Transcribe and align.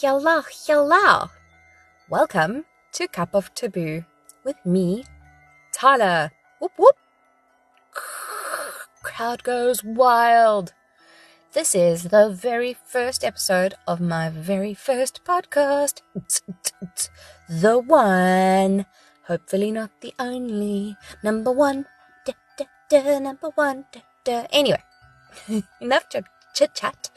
hello, 0.00 0.42
hello. 0.64 1.28
Welcome 2.08 2.66
to 2.92 3.08
Cup 3.08 3.34
of 3.34 3.52
Taboo 3.52 4.04
with 4.44 4.54
me, 4.64 5.04
Tyler. 5.72 6.30
Whoop 6.60 6.70
whoop. 6.78 6.94
Crowd 9.02 9.42
goes 9.42 9.82
wild. 9.82 10.72
This 11.52 11.74
is 11.74 12.04
the 12.04 12.30
very 12.30 12.76
first 12.84 13.24
episode 13.24 13.74
of 13.88 14.00
my 14.00 14.30
very 14.30 14.72
first 14.72 15.24
podcast. 15.24 16.02
The 17.48 17.78
one, 17.78 18.86
hopefully 19.26 19.72
not 19.72 19.90
the 20.00 20.14
only, 20.20 20.96
number 21.24 21.50
one, 21.50 21.86
da, 22.24 22.34
da, 22.56 22.66
da, 22.88 23.18
number 23.18 23.48
one. 23.56 23.86
Da, 23.90 24.00
da. 24.22 24.46
Anyway, 24.52 24.82
enough 25.80 26.04
chit 26.54 26.74
chat. 26.74 27.10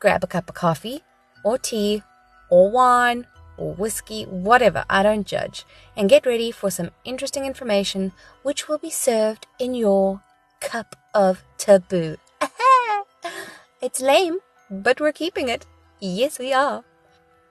Grab 0.00 0.24
a 0.24 0.26
cup 0.26 0.48
of 0.48 0.54
coffee 0.54 1.02
or 1.44 1.58
tea 1.58 2.02
or 2.52 2.70
wine 2.70 3.26
or 3.56 3.72
whiskey, 3.74 4.24
whatever, 4.24 4.84
I 4.90 5.02
don't 5.02 5.26
judge, 5.26 5.64
and 5.96 6.08
get 6.08 6.26
ready 6.26 6.50
for 6.50 6.70
some 6.70 6.90
interesting 7.04 7.46
information 7.46 8.12
which 8.42 8.68
will 8.68 8.78
be 8.78 8.90
served 8.90 9.46
in 9.58 9.74
your 9.74 10.22
cup 10.60 10.94
of 11.14 11.42
taboo. 11.56 12.16
it's 13.80 14.00
lame, 14.00 14.38
but 14.70 15.00
we're 15.00 15.12
keeping 15.12 15.48
it. 15.48 15.66
Yes, 15.98 16.38
we 16.38 16.52
are. 16.52 16.84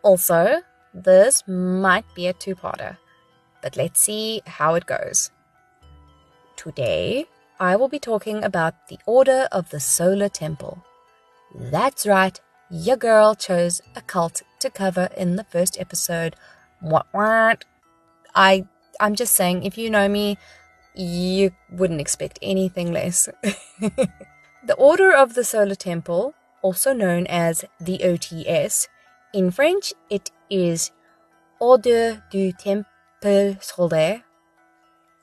Also, 0.04 0.62
this 0.94 1.44
might 1.48 2.06
be 2.14 2.28
a 2.28 2.34
two 2.34 2.56
parter, 2.56 2.98
but 3.64 3.76
let's 3.76 4.02
see 4.02 4.42
how 4.46 4.76
it 4.76 4.86
goes. 4.86 5.32
Today, 6.58 7.26
I 7.60 7.76
will 7.76 7.90
be 7.90 8.00
talking 8.00 8.44
about 8.44 8.88
the 8.88 9.00
Order 9.08 9.48
of 9.52 9.72
the 9.72 9.80
Solar 9.80 10.30
Temple. 10.30 10.84
That's 11.56 12.06
right, 12.06 12.40
your 12.70 12.98
girl 12.98 13.34
chose 13.36 13.82
a 13.96 14.02
cult 14.02 14.44
to 14.62 14.70
cover 14.70 15.10
in 15.18 15.36
the 15.36 15.44
first 15.44 15.80
episode. 15.80 16.36
What 16.80 17.08
what? 17.12 17.66
I 18.34 18.66
I'm 19.00 19.16
just 19.16 19.34
saying 19.34 19.64
if 19.64 19.78
you 19.78 19.90
know 19.90 20.08
me, 20.08 20.38
you 20.96 21.52
wouldn't 21.72 22.02
expect 22.02 22.40
anything 22.42 22.92
less. 22.92 23.30
the 23.42 24.76
Order 24.78 25.14
of 25.14 25.34
the 25.34 25.44
Solar 25.44 25.76
Temple, 25.76 26.34
also 26.62 26.94
known 26.94 27.28
as 27.28 27.66
the 27.80 28.00
OTS, 28.00 28.88
in 29.34 29.52
French 29.52 29.94
it 30.10 30.32
is 30.50 30.92
Ordre 31.60 32.24
du 32.30 32.52
Temple 32.52 33.58
Solaire. 33.60 34.24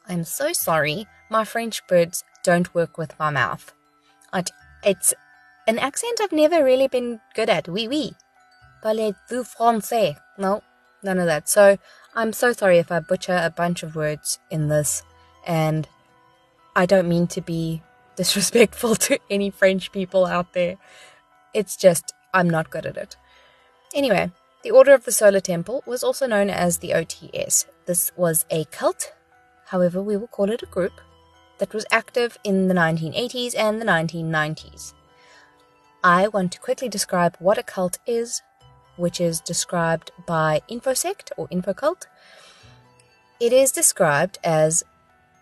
I'm 0.09 0.25
so 0.25 0.53
sorry, 0.53 1.07
my 1.29 1.45
French 1.45 1.83
words 1.91 2.25
don't 2.43 2.75
work 2.75 2.97
with 2.97 3.19
my 3.19 3.31
mouth. 3.31 3.75
it's 4.83 5.13
an 5.67 5.79
accent 5.79 6.19
I've 6.23 6.33
never 6.33 6.65
really 6.65 6.89
been 6.89 7.21
good 7.35 7.51
at. 7.51 7.69
Oui, 7.69 7.87
oui. 7.87 8.13
Parlez-vous 8.83 9.45
français? 9.45 10.17
No, 10.37 10.63
none 11.03 11.19
of 11.19 11.27
that. 11.27 11.49
So 11.49 11.79
I'm 12.15 12.33
so 12.33 12.53
sorry 12.53 12.79
if 12.79 12.91
I 12.91 13.01
butcher 13.01 13.41
a 13.43 13.51
bunch 13.51 13.83
of 13.83 13.97
words 13.97 14.39
in 14.51 14.69
this, 14.69 15.03
and 15.47 15.89
I 16.77 16.87
don't 16.87 17.09
mean 17.09 17.27
to 17.29 17.41
be 17.41 17.83
disrespectful 18.17 18.97
to 18.97 19.19
any 19.31 19.51
French 19.51 19.93
people 19.93 20.27
out 20.27 20.53
there. 20.53 20.77
It's 21.55 21.77
just 21.77 22.13
I'm 22.35 22.51
not 22.51 22.71
good 22.71 22.87
at 22.87 22.97
it. 22.97 23.17
Anyway, 23.95 24.31
the 24.63 24.71
Order 24.71 24.93
of 24.93 25.05
the 25.05 25.13
Solar 25.13 25.41
Temple 25.41 25.83
was 25.87 26.03
also 26.03 26.27
known 26.27 26.51
as 26.51 26.79
the 26.79 26.91
OTS. 26.91 27.67
This 27.87 28.13
was 28.17 28.45
a 28.51 28.65
cult, 28.67 29.13
however, 29.67 30.03
we 30.03 30.17
will 30.17 30.27
call 30.27 30.51
it 30.51 30.63
a 30.63 30.67
group, 30.67 30.93
that 31.59 31.75
was 31.75 31.87
active 31.91 32.39
in 32.45 32.69
the 32.69 32.75
1980s 32.75 33.57
and 33.57 33.81
the 33.81 33.85
1990s. 33.85 34.95
I 36.03 36.29
want 36.29 36.53
to 36.53 36.61
quickly 36.61 36.89
describe 36.89 37.37
what 37.39 37.59
a 37.59 37.63
cult 37.63 37.99
is, 38.07 38.43
which 38.99 39.21
is 39.21 39.41
described 39.41 40.11
by 40.27 40.61
InfoSect 40.71 41.33
or 41.37 41.49
InfoCult. 41.49 42.07
It 43.41 43.53
is 43.53 43.73
described 43.73 44.39
as 44.43 44.83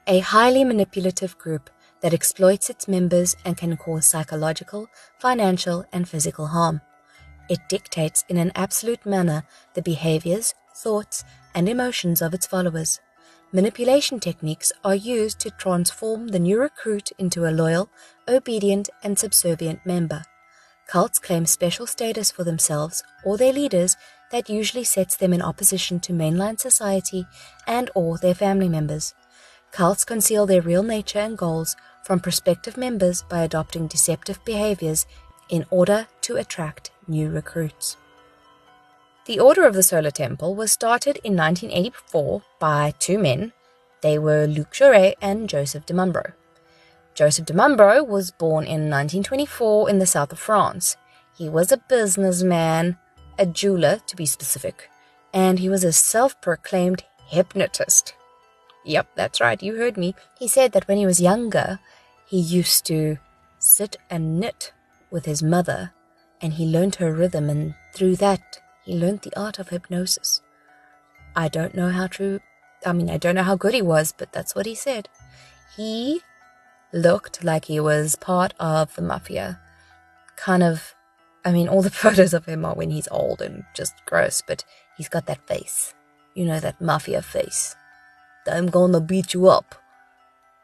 a 0.06 0.20
highly 0.20 0.64
manipulative 0.64 1.36
group 1.38 1.70
that 2.00 2.14
exploits 2.14 2.70
its 2.70 2.86
members 2.86 3.34
and 3.44 3.56
can 3.56 3.76
cause 3.76 4.06
psychological, 4.06 4.88
financial, 5.18 5.84
and 5.92 6.08
physical 6.08 6.48
harm. 6.48 6.80
It 7.48 7.68
dictates 7.68 8.24
in 8.28 8.36
an 8.36 8.52
absolute 8.54 9.06
manner 9.06 9.44
the 9.74 9.82
behaviors, 9.82 10.54
thoughts, 10.74 11.24
and 11.54 11.68
emotions 11.68 12.20
of 12.20 12.34
its 12.34 12.46
followers. 12.46 13.00
Manipulation 13.52 14.20
techniques 14.20 14.72
are 14.84 14.94
used 14.94 15.38
to 15.40 15.50
transform 15.50 16.28
the 16.28 16.38
new 16.38 16.60
recruit 16.60 17.12
into 17.18 17.48
a 17.48 17.54
loyal, 17.54 17.88
obedient, 18.28 18.90
and 19.02 19.18
subservient 19.18 19.86
member. 19.86 20.24
Cults 20.86 21.18
claim 21.18 21.46
special 21.46 21.86
status 21.86 22.30
for 22.30 22.44
themselves 22.44 23.02
or 23.24 23.36
their 23.36 23.52
leaders 23.52 23.96
that 24.30 24.48
usually 24.48 24.84
sets 24.84 25.16
them 25.16 25.32
in 25.32 25.42
opposition 25.42 25.98
to 26.00 26.12
mainline 26.12 26.60
society 26.60 27.26
and 27.66 27.90
or 27.94 28.18
their 28.18 28.34
family 28.34 28.68
members. 28.68 29.14
Cults 29.72 30.04
conceal 30.04 30.46
their 30.46 30.62
real 30.62 30.84
nature 30.84 31.18
and 31.18 31.36
goals 31.36 31.74
from 32.04 32.20
prospective 32.20 32.76
members 32.76 33.22
by 33.22 33.40
adopting 33.40 33.88
deceptive 33.88 34.42
behaviors 34.44 35.06
in 35.48 35.66
order 35.70 36.06
to 36.22 36.36
attract 36.36 36.92
new 37.08 37.30
recruits. 37.30 37.96
The 39.26 39.40
Order 39.40 39.64
of 39.64 39.74
the 39.74 39.82
Solar 39.82 40.12
Temple 40.12 40.54
was 40.54 40.70
started 40.70 41.18
in 41.24 41.36
1984 41.36 42.42
by 42.60 42.94
two 43.00 43.18
men. 43.18 43.52
They 44.02 44.20
were 44.20 44.46
Luc 44.46 44.72
Jouret 44.72 45.14
and 45.20 45.48
Joseph 45.48 45.84
de 45.84 45.94
Mumbro. 45.94 46.32
Joseph 47.16 47.46
de 47.46 47.54
was 48.04 48.30
born 48.30 48.64
in 48.64 48.90
1924 48.90 49.88
in 49.88 49.98
the 49.98 50.04
south 50.04 50.32
of 50.32 50.38
France. 50.38 50.98
He 51.34 51.48
was 51.48 51.72
a 51.72 51.78
businessman, 51.78 52.98
a 53.38 53.46
jeweler 53.46 54.00
to 54.06 54.16
be 54.16 54.26
specific, 54.26 54.90
and 55.32 55.58
he 55.58 55.70
was 55.70 55.82
a 55.82 55.92
self 55.92 56.38
proclaimed 56.42 57.04
hypnotist. 57.28 58.14
Yep, 58.84 59.08
that's 59.14 59.40
right, 59.40 59.62
you 59.62 59.76
heard 59.76 59.96
me. 59.96 60.14
He 60.38 60.46
said 60.46 60.72
that 60.72 60.86
when 60.88 60.98
he 60.98 61.06
was 61.06 61.18
younger, 61.18 61.80
he 62.26 62.38
used 62.38 62.84
to 62.86 63.16
sit 63.58 63.96
and 64.10 64.38
knit 64.38 64.74
with 65.10 65.24
his 65.24 65.42
mother, 65.42 65.94
and 66.42 66.52
he 66.52 66.66
learned 66.66 66.96
her 66.96 67.14
rhythm, 67.14 67.48
and 67.48 67.74
through 67.94 68.16
that, 68.16 68.60
he 68.84 68.94
learned 68.94 69.22
the 69.22 69.34
art 69.34 69.58
of 69.58 69.70
hypnosis. 69.70 70.42
I 71.34 71.48
don't 71.48 71.74
know 71.74 71.88
how 71.88 72.08
true, 72.08 72.40
I 72.84 72.92
mean, 72.92 73.08
I 73.08 73.16
don't 73.16 73.36
know 73.36 73.42
how 73.42 73.56
good 73.56 73.72
he 73.72 73.80
was, 73.80 74.12
but 74.12 74.32
that's 74.32 74.54
what 74.54 74.66
he 74.66 74.74
said. 74.74 75.08
He 75.74 76.20
looked 76.92 77.44
like 77.44 77.66
he 77.66 77.80
was 77.80 78.16
part 78.16 78.54
of 78.58 78.94
the 78.94 79.02
mafia. 79.02 79.60
Kind 80.36 80.62
of, 80.62 80.94
I 81.44 81.52
mean, 81.52 81.68
all 81.68 81.82
the 81.82 81.90
photos 82.02 82.34
of 82.34 82.46
him 82.46 82.64
are 82.64 82.74
when 82.74 82.90
he's 82.90 83.08
old 83.10 83.40
and 83.40 83.64
just 83.74 83.94
gross, 84.06 84.42
but 84.46 84.64
he's 84.96 85.08
got 85.08 85.26
that 85.26 85.46
face. 85.46 85.94
You 86.34 86.44
know, 86.44 86.60
that 86.60 86.80
mafia 86.80 87.22
face. 87.22 87.76
I'm 88.46 88.68
gonna 88.68 89.00
beat 89.00 89.34
you 89.34 89.48
up. 89.48 89.74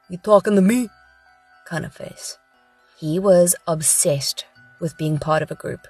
You 0.08 0.18
talking 0.18 0.54
to 0.54 0.62
me? 0.62 0.88
Kind 1.66 1.84
of 1.84 1.94
face. 1.94 2.38
He 2.98 3.18
was 3.18 3.56
obsessed 3.66 4.44
with 4.80 4.98
being 4.98 5.18
part 5.18 5.42
of 5.42 5.50
a 5.50 5.56
group. 5.56 5.88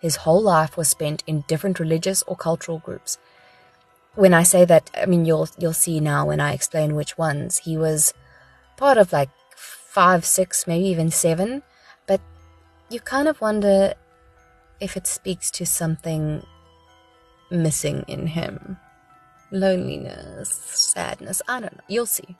His 0.00 0.16
whole 0.16 0.42
life 0.42 0.76
was 0.76 0.88
spent 0.88 1.22
in 1.26 1.44
different 1.48 1.80
religious 1.80 2.22
or 2.24 2.36
cultural 2.36 2.78
groups. 2.78 3.18
When 4.14 4.34
I 4.34 4.42
say 4.42 4.64
that, 4.66 4.90
I 4.94 5.06
mean 5.06 5.24
you'll 5.24 5.48
you'll 5.58 5.72
see 5.72 6.00
now 6.00 6.26
when 6.26 6.40
I 6.40 6.52
explain 6.52 6.94
which 6.94 7.16
ones. 7.16 7.58
He 7.58 7.76
was 7.76 8.12
part 8.76 8.98
of 8.98 9.12
like 9.12 9.30
five, 9.92 10.24
six, 10.24 10.66
maybe 10.66 10.86
even 10.86 11.10
seven, 11.10 11.62
but 12.06 12.20
you 12.88 12.98
kind 12.98 13.28
of 13.28 13.42
wonder 13.42 13.92
if 14.80 14.96
it 14.96 15.06
speaks 15.06 15.50
to 15.50 15.66
something 15.66 16.42
missing 17.50 18.02
in 18.08 18.28
him. 18.28 18.78
Loneliness, 19.50 20.48
sadness, 20.48 21.42
I 21.46 21.60
don't 21.60 21.76
know. 21.76 21.84
You'll 21.88 22.06
see. 22.06 22.36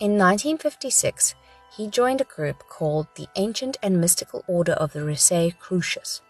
In 0.00 0.18
1956, 0.18 1.34
he 1.74 1.88
joined 1.88 2.20
a 2.20 2.24
group 2.24 2.64
called 2.68 3.06
the 3.16 3.28
Ancient 3.36 3.78
and 3.82 3.98
Mystical 3.98 4.44
Order 4.46 4.74
of 4.74 4.92
the 4.92 5.02
Rosicrucians, 5.02 6.20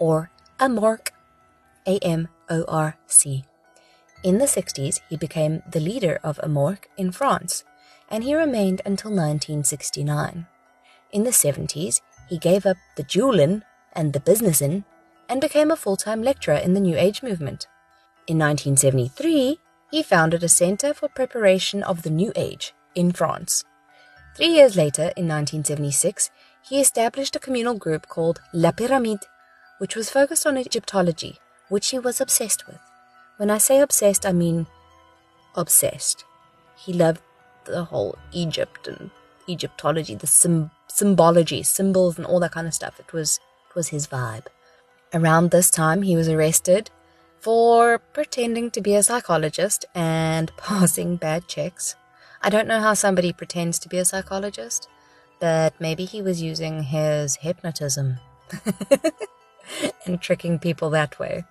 or 0.00 0.32
AMORC, 0.58 1.10
A 1.86 1.98
M 2.00 2.26
O 2.50 2.64
R 2.66 2.96
C. 3.06 3.44
In 4.24 4.38
the 4.38 4.46
60s, 4.46 4.98
he 5.08 5.16
became 5.16 5.62
the 5.70 5.78
leader 5.78 6.18
of 6.24 6.40
AMORC 6.42 6.88
in 6.96 7.12
France 7.12 7.62
and 8.10 8.24
he 8.24 8.34
remained 8.34 8.82
until 8.84 9.10
1969. 9.10 10.46
In 11.12 11.24
the 11.24 11.30
70s, 11.30 12.00
he 12.28 12.38
gave 12.38 12.66
up 12.66 12.76
the 12.96 13.02
jeweling 13.02 13.62
and 13.92 14.12
the 14.12 14.20
businessing 14.20 14.84
and 15.28 15.40
became 15.40 15.70
a 15.70 15.76
full 15.76 15.96
time 15.96 16.22
lecturer 16.22 16.56
in 16.56 16.74
the 16.74 16.80
New 16.80 16.96
Age 16.96 17.22
movement. 17.22 17.66
In 18.26 18.38
1973, 18.38 19.58
he 19.90 20.02
founded 20.02 20.42
a 20.42 20.48
center 20.48 20.92
for 20.92 21.08
preparation 21.08 21.82
of 21.82 22.02
the 22.02 22.10
New 22.10 22.32
Age 22.34 22.74
in 22.94 23.12
France. 23.12 23.64
Three 24.36 24.48
years 24.48 24.76
later, 24.76 25.12
in 25.16 25.28
1976, 25.28 26.30
he 26.62 26.80
established 26.80 27.36
a 27.36 27.40
communal 27.40 27.74
group 27.74 28.08
called 28.08 28.40
La 28.52 28.72
Pyramide, 28.72 29.26
which 29.78 29.94
was 29.94 30.10
focused 30.10 30.46
on 30.46 30.58
Egyptology, 30.58 31.38
which 31.68 31.90
he 31.90 31.98
was 31.98 32.20
obsessed 32.20 32.66
with. 32.66 32.80
When 33.36 33.50
I 33.50 33.58
say 33.58 33.80
obsessed, 33.80 34.26
I 34.26 34.32
mean 34.32 34.66
obsessed. 35.54 36.24
He 36.76 36.92
loved 36.92 37.20
the 37.64 37.84
whole 37.84 38.18
Egypt 38.32 38.88
and 38.88 39.10
Egyptology, 39.48 40.14
the 40.14 40.26
symbology, 40.88 41.62
symbols, 41.62 42.16
and 42.16 42.26
all 42.26 42.40
that 42.40 42.52
kind 42.52 42.66
of 42.66 42.74
stuff. 42.74 42.98
It 42.98 43.12
was 43.12 43.40
it 43.68 43.74
was 43.74 43.88
his 43.88 44.06
vibe. 44.06 44.46
Around 45.12 45.50
this 45.50 45.70
time, 45.70 46.02
he 46.02 46.16
was 46.16 46.28
arrested 46.28 46.90
for 47.40 47.98
pretending 47.98 48.70
to 48.70 48.80
be 48.80 48.94
a 48.94 49.02
psychologist 49.02 49.84
and 49.94 50.50
passing 50.56 51.16
bad 51.16 51.46
checks. 51.46 51.94
I 52.42 52.50
don't 52.50 52.68
know 52.68 52.80
how 52.80 52.94
somebody 52.94 53.32
pretends 53.32 53.78
to 53.80 53.88
be 53.88 53.98
a 53.98 54.04
psychologist, 54.04 54.88
but 55.40 55.74
maybe 55.78 56.04
he 56.04 56.22
was 56.22 56.42
using 56.42 56.82
his 56.84 57.36
hypnotism 57.36 58.18
and 60.06 60.20
tricking 60.20 60.58
people 60.58 60.90
that 60.90 61.18
way. 61.18 61.44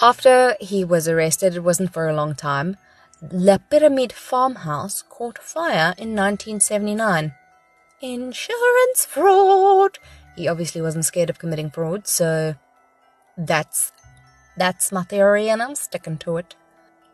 After 0.00 0.56
he 0.60 0.84
was 0.84 1.08
arrested, 1.08 1.54
it 1.54 1.60
wasn't 1.60 1.92
for 1.92 2.08
a 2.08 2.14
long 2.14 2.34
time. 2.34 2.76
La 3.22 3.58
Pyramide 3.58 4.12
farmhouse 4.12 5.02
caught 5.02 5.36
fire 5.38 5.94
in 5.98 6.16
1979. 6.16 7.34
Insurance 8.00 9.04
fraud! 9.04 9.98
He 10.36 10.48
obviously 10.48 10.80
wasn't 10.80 11.04
scared 11.04 11.28
of 11.28 11.38
committing 11.38 11.70
fraud, 11.70 12.06
so 12.06 12.54
that's 13.36 13.92
that's 14.56 14.90
my 14.90 15.02
theory 15.02 15.50
and 15.50 15.62
I'm 15.62 15.74
sticking 15.74 16.16
to 16.18 16.38
it. 16.38 16.54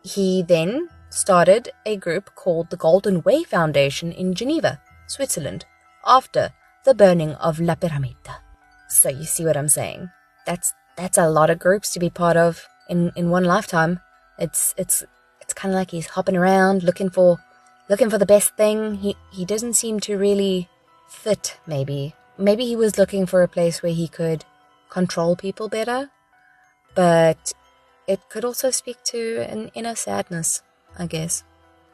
He 0.01 0.43
then 0.43 0.87
started 1.09 1.71
a 1.85 1.97
group 1.97 2.35
called 2.35 2.69
the 2.69 2.77
Golden 2.77 3.21
Way 3.23 3.43
Foundation 3.43 4.13
in 4.13 4.33
Geneva, 4.33 4.79
Switzerland, 5.07 5.65
after 6.05 6.53
the 6.85 6.95
burning 6.95 7.33
of 7.33 7.59
La 7.59 7.75
Pyramide. 7.75 8.33
So 8.87 9.09
you 9.09 9.25
see 9.25 9.43
what 9.43 9.57
I'm 9.57 9.67
saying? 9.67 10.09
That's 10.45 10.73
that's 10.95 11.17
a 11.17 11.29
lot 11.29 11.49
of 11.49 11.59
groups 11.59 11.89
to 11.91 11.99
be 11.99 12.09
part 12.09 12.37
of 12.37 12.65
in 12.89 13.11
in 13.17 13.29
one 13.29 13.43
lifetime. 13.43 13.99
It's 14.39 14.73
it's 14.77 15.03
it's 15.47 15.53
kind 15.53 15.73
of 15.73 15.77
like 15.79 15.91
he's 15.91 16.07
hopping 16.07 16.35
around 16.35 16.83
looking 16.83 17.09
for 17.09 17.39
looking 17.87 18.09
for 18.09 18.17
the 18.17 18.25
best 18.25 18.57
thing. 18.57 18.95
He 18.95 19.15
he 19.31 19.45
doesn't 19.45 19.75
seem 19.75 20.01
to 20.01 20.17
really 20.17 20.67
fit. 21.07 21.57
Maybe 21.65 22.13
maybe 22.37 22.65
he 22.65 22.75
was 22.75 22.97
looking 22.97 23.25
for 23.25 23.41
a 23.41 23.47
place 23.47 23.81
where 23.81 23.93
he 23.93 24.09
could 24.09 24.43
control 24.89 25.37
people 25.37 25.69
better, 25.69 26.09
but 26.95 27.53
it 28.07 28.19
could 28.27 28.43
also 28.43 28.71
speak 28.71 29.01
to 29.05 29.45
an 29.49 29.71
inner 29.73 29.95
sadness, 29.95 30.61
I 30.99 31.07
guess. 31.07 31.45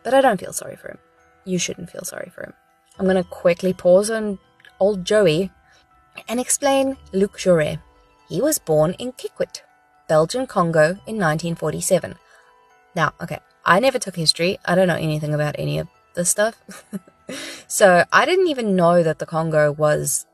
But 0.01 0.15
I 0.15 0.21
don't 0.21 0.39
feel 0.39 0.53
sorry 0.53 0.75
for 0.75 0.87
him. 0.87 0.97
You 1.45 1.59
shouldn't 1.59 1.91
feel 1.91 2.03
sorry 2.03 2.31
for 2.33 2.41
him. 2.41 2.53
I'm 2.97 3.05
gonna 3.05 3.23
quickly 3.23 3.73
pause 3.73 4.09
on 4.09 4.39
old 4.79 5.05
Joey 5.05 5.51
and 6.27 6.39
explain 6.39 6.97
Luc 7.11 7.37
Jouret. 7.37 7.79
He 8.29 8.41
was 8.41 8.57
born 8.57 8.93
in 8.93 9.11
Kikwit, 9.11 9.61
Belgian 10.07 10.47
Congo 10.47 10.97
in 11.05 11.21
1947. 11.21 12.15
Now, 12.95 13.13
okay, 13.21 13.39
I 13.65 13.79
never 13.79 13.99
took 13.99 14.15
history. 14.15 14.59
I 14.65 14.75
don't 14.75 14.87
know 14.87 14.95
anything 14.95 15.33
about 15.33 15.55
any 15.57 15.79
of 15.79 15.87
this 16.15 16.29
stuff. 16.29 16.55
so 17.67 18.05
I 18.11 18.25
didn't 18.25 18.47
even 18.47 18.75
know 18.75 19.03
that 19.03 19.19
the 19.19 19.25
Congo 19.25 19.71
was 19.71 20.25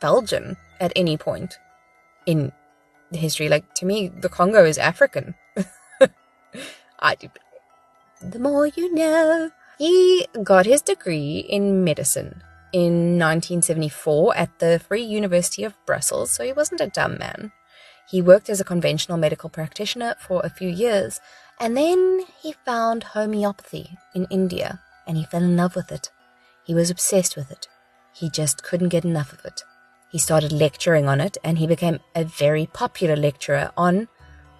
Belgian 0.00 0.56
at 0.80 0.92
any 0.96 1.16
point 1.16 1.58
in 2.26 2.52
the 3.10 3.18
history. 3.18 3.48
Like, 3.48 3.74
to 3.76 3.86
me, 3.86 4.08
the 4.08 4.28
Congo 4.28 4.64
is 4.64 4.78
African. 4.78 5.34
I 6.98 7.14
do. 7.14 7.28
The 8.20 8.38
more 8.38 8.66
you 8.66 8.94
know. 8.94 9.50
He 9.78 10.26
got 10.42 10.66
his 10.66 10.82
degree 10.82 11.38
in 11.38 11.84
medicine 11.84 12.42
in 12.72 13.16
1974 13.16 14.36
at 14.36 14.58
the 14.58 14.80
Free 14.80 15.04
University 15.04 15.62
of 15.62 15.74
Brussels, 15.86 16.32
so 16.32 16.44
he 16.44 16.52
wasn't 16.52 16.80
a 16.80 16.88
dumb 16.88 17.16
man. 17.16 17.52
He 18.08 18.20
worked 18.20 18.50
as 18.50 18.60
a 18.60 18.64
conventional 18.64 19.18
medical 19.18 19.48
practitioner 19.48 20.16
for 20.18 20.40
a 20.42 20.50
few 20.50 20.68
years, 20.68 21.20
and 21.60 21.76
then 21.76 22.24
he 22.40 22.52
found 22.64 23.02
homeopathy 23.02 23.98
in 24.14 24.26
India, 24.30 24.80
and 25.06 25.16
he 25.16 25.24
fell 25.24 25.42
in 25.42 25.56
love 25.56 25.74
with 25.76 25.90
it. 25.90 26.10
He 26.64 26.74
was 26.74 26.90
obsessed 26.90 27.36
with 27.36 27.50
it. 27.50 27.66
He 28.12 28.30
just 28.30 28.62
couldn't 28.62 28.88
get 28.90 29.04
enough 29.04 29.32
of 29.32 29.44
it. 29.44 29.62
He 30.10 30.18
started 30.18 30.52
lecturing 30.52 31.08
on 31.08 31.20
it, 31.20 31.36
and 31.44 31.58
he 31.58 31.66
became 31.66 32.00
a 32.14 32.24
very 32.24 32.66
popular 32.66 33.16
lecturer 33.16 33.70
on 33.76 34.08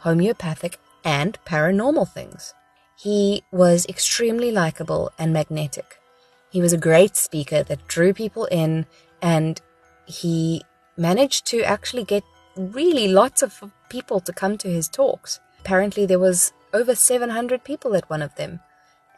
homeopathic 0.01 0.79
and 1.05 1.39
paranormal 1.45 2.13
things. 2.13 2.55
He 2.97 3.45
was 3.53 3.87
extremely 3.87 4.51
likable 4.51 5.13
and 5.19 5.33
magnetic. 5.33 6.01
He 6.51 6.61
was 6.61 6.73
a 6.73 6.79
great 6.79 7.17
speaker 7.17 7.63
that 7.63 7.87
drew 7.87 8.13
people 8.13 8.47
in, 8.47 8.87
and 9.23 9.61
he 10.07 10.63
managed 10.97 11.47
to 11.47 11.63
actually 11.63 12.05
get 12.05 12.25
really 12.57 13.09
lots 13.09 13.43
of 13.43 13.63
people 13.89 14.21
to 14.21 14.33
come 14.33 14.59
to 14.59 14.69
his 14.69 14.89
talks. 14.89 15.41
Apparently, 15.61 16.07
there 16.07 16.19
was 16.19 16.53
over 16.73 16.95
700 16.95 17.65
people 17.65 17.95
at 17.95 18.09
one 18.11 18.23
of 18.23 18.35
them, 18.37 18.61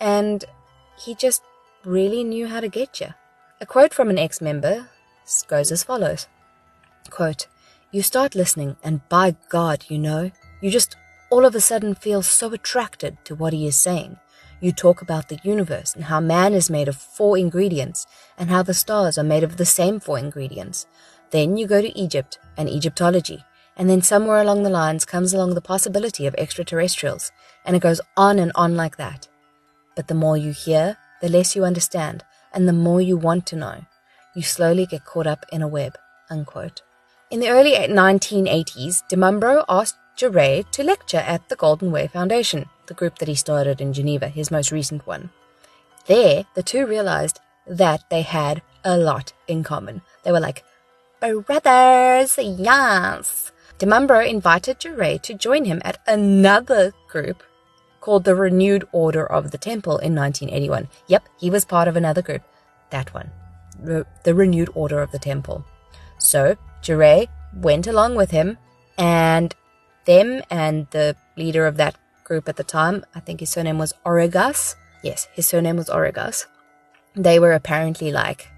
and 0.01 0.45
he 0.99 1.15
just 1.15 1.43
really 1.85 2.25
knew 2.25 2.47
how 2.47 2.61
to 2.61 2.69
get 2.69 3.01
you. 3.01 3.15
A 3.61 3.67
quote 3.67 3.95
from 3.95 4.11
an 4.11 4.19
ex 4.19 4.41
member 4.41 4.89
goes 5.49 5.71
as 5.71 5.83
follows 5.83 6.29
quote, 7.11 7.47
You 7.91 8.03
start 8.03 8.35
listening, 8.35 8.77
and 8.83 9.07
by 9.09 9.37
God, 9.49 9.85
you 9.89 9.99
know, 9.99 10.31
you 10.61 10.71
just 10.71 10.97
all 11.31 11.45
of 11.45 11.55
a 11.55 11.61
sudden 11.61 11.95
feel 11.95 12.23
so 12.23 12.53
attracted 12.53 13.17
to 13.25 13.35
what 13.35 13.53
he 13.53 13.67
is 13.67 13.77
saying. 13.77 14.19
You 14.61 14.73
talk 14.73 15.01
about 15.01 15.29
the 15.29 15.39
universe 15.43 15.95
and 15.95 16.05
how 16.05 16.21
man 16.21 16.53
is 16.53 16.69
made 16.69 16.89
of 16.89 16.97
four 16.97 17.39
ingredients 17.39 18.07
and 18.37 18.51
how 18.51 18.63
the 18.63 18.75
stars 18.75 19.17
are 19.17 19.25
made 19.25 19.43
of 19.43 19.57
the 19.57 19.65
same 19.65 20.01
four 20.01 20.19
ingredients. 20.19 20.87
Then 21.31 21.57
you 21.57 21.67
go 21.67 21.81
to 21.81 21.99
Egypt 21.99 22.39
and 22.57 22.69
Egyptology, 22.69 23.45
and 23.81 23.89
then 23.89 24.03
somewhere 24.03 24.43
along 24.43 24.63
the 24.63 24.69
lines 24.69 25.07
comes 25.07 25.33
along 25.33 25.55
the 25.55 25.61
possibility 25.63 26.27
of 26.27 26.35
extraterrestrials, 26.35 27.33
and 27.65 27.75
it 27.75 27.81
goes 27.81 27.99
on 28.15 28.39
and 28.39 28.53
on 28.55 28.77
like 28.77 28.99
that. 28.99 29.27
But 29.97 30.07
the 30.07 30.15
more 30.15 30.37
you 30.37 30.53
hear, 30.53 30.99
the 31.23 31.31
less 31.31 31.57
you 31.57 31.65
understand, 31.65 32.23
and 32.53 32.69
the 32.69 32.75
more 32.75 33.01
you 33.01 33.17
want 33.17 33.47
to 33.47 33.57
know. 33.57 33.87
You 34.37 34.43
slowly 34.43 34.85
get 34.85 35.07
caught 35.07 35.27
up 35.27 35.47
in 35.51 35.63
a 35.63 35.67
web. 35.67 35.97
Unquote. 36.29 36.83
In 37.31 37.41
the 37.41 37.49
early 37.49 37.73
1980s, 37.73 39.09
Di 39.09 39.17
Mambro 39.17 39.65
asked 39.67 39.97
Jouret 40.15 40.71
to 40.73 40.85
lecture 40.85 41.25
at 41.27 41.49
the 41.49 41.57
Golden 41.57 41.91
Way 41.91 42.07
Foundation, 42.07 42.67
the 42.87 42.93
group 42.93 43.19
that 43.19 43.29
he 43.29 43.35
started 43.35 43.81
in 43.81 43.95
Geneva, 43.95 44.29
his 44.29 44.51
most 44.51 44.71
recent 44.71 45.07
one. 45.07 45.31
There, 46.05 46.45
the 46.55 46.63
two 46.63 46.85
realized 46.85 47.41
that 47.67 48.05
they 48.11 48.21
had 48.21 48.61
a 48.85 48.99
lot 48.99 49.33
in 49.49 49.65
common. 49.65 50.03
They 50.23 50.33
were 50.33 50.41
like, 50.41 50.65
Brothers, 51.21 52.39
yes. 52.39 53.53
Di 53.81 53.87
Mambro 53.87 54.21
invited 54.21 54.79
Jouret 54.79 55.23
to 55.23 55.33
join 55.33 55.65
him 55.65 55.81
at 55.87 55.97
another 56.07 56.93
group 57.09 57.43
called 58.03 58.25
the 58.25 58.35
Renewed 58.35 58.87
Order 58.93 59.25
of 59.25 59.53
the 59.53 59.57
Temple 59.57 59.97
in 59.97 60.15
1981. 60.15 60.87
Yep, 61.07 61.25
he 61.39 61.49
was 61.49 61.65
part 61.65 61.89
of 61.89 61.97
another 61.97 62.21
group. 62.21 62.43
That 62.91 63.15
one. 63.15 63.31
The, 63.83 64.05
Renewed 64.35 64.69
Order 64.75 65.01
of 65.01 65.13
the 65.13 65.19
Temple. 65.19 65.65
So, 66.19 66.59
Jouret 66.83 67.29
went 67.55 67.87
along 67.87 68.17
with 68.17 68.33
him, 68.33 68.59
and 68.99 69.55
them 70.05 70.43
and 70.51 70.87
the 70.91 71.17
leader 71.39 71.67
of 71.67 71.79
that 71.79 71.97
group 72.23 72.51
at 72.51 72.57
the 72.57 72.65
time, 72.65 73.07
I 73.15 73.21
think 73.21 73.41
his 73.41 73.49
surname 73.49 73.79
was 73.79 73.95
Origas. 74.05 74.75
Yes, 75.03 75.27
his 75.33 75.47
surname 75.47 75.77
was 75.77 75.89
Origas. 75.89 76.45
They 77.15 77.39
were 77.39 77.53
apparently 77.53 78.13
like 78.13 78.49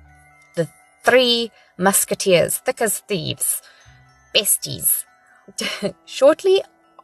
the 0.57 0.69
three 1.05 1.53
musketeers, 1.79 2.59
thick 2.59 2.83
as 2.83 2.99
thieves, 2.99 3.63
besties. 4.35 5.05
Shortly 6.05 6.63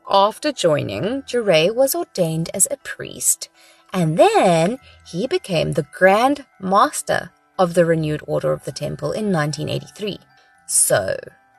after 0.09 0.53
joining, 0.53 1.23
Jouret 1.23 1.75
was 1.75 1.95
ordained 1.95 2.51
as 2.55 2.67
a 2.71 2.79
priest, 2.79 3.49
and 3.93 4.19
then 4.19 4.79
he 5.07 5.27
became 5.27 5.73
the 5.73 5.87
Grand 5.93 6.47
Master 6.61 7.31
of 7.59 7.75
the 7.75 7.85
Renewed 7.85 8.23
Order 8.27 8.53
of 8.53 8.65
the 8.65 8.73
Temple 8.73 9.13
in 9.13 9.33
1983. 9.33 10.19
So 10.67 11.17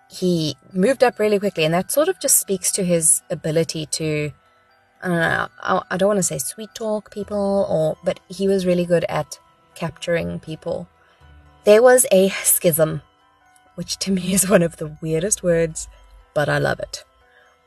he 0.10 0.56
moved 0.74 1.04
up 1.04 1.20
really 1.20 1.40
quickly, 1.40 1.64
and 1.66 1.74
that 1.74 1.92
sort 1.92 2.08
of 2.08 2.20
just 2.20 2.40
speaks 2.40 2.72
to 2.72 2.84
his 2.84 3.22
ability 3.30 3.86
to. 3.88 4.32
I 5.02 5.08
don't 5.08 5.20
know. 5.20 5.84
I 5.90 5.98
don't 5.98 6.08
want 6.08 6.18
to 6.18 6.24
say 6.24 6.40
sweet 6.40 6.70
talk 6.74 7.12
people, 7.12 7.68
or 7.70 7.98
but 8.04 8.20
he 8.28 8.48
was 8.48 8.66
really 8.66 8.86
good 8.86 9.06
at 9.08 9.40
capturing 9.76 10.40
people. 10.40 10.90
There 11.64 11.84
was 11.84 12.06
a 12.12 12.30
schism, 12.30 13.02
which 13.76 13.98
to 14.00 14.12
me 14.12 14.34
is 14.34 14.50
one 14.50 14.64
of 14.64 14.78
the 14.78 14.98
weirdest 15.02 15.44
words, 15.44 15.88
but 16.34 16.50
I 16.50 16.58
love 16.58 16.80
it, 16.80 17.04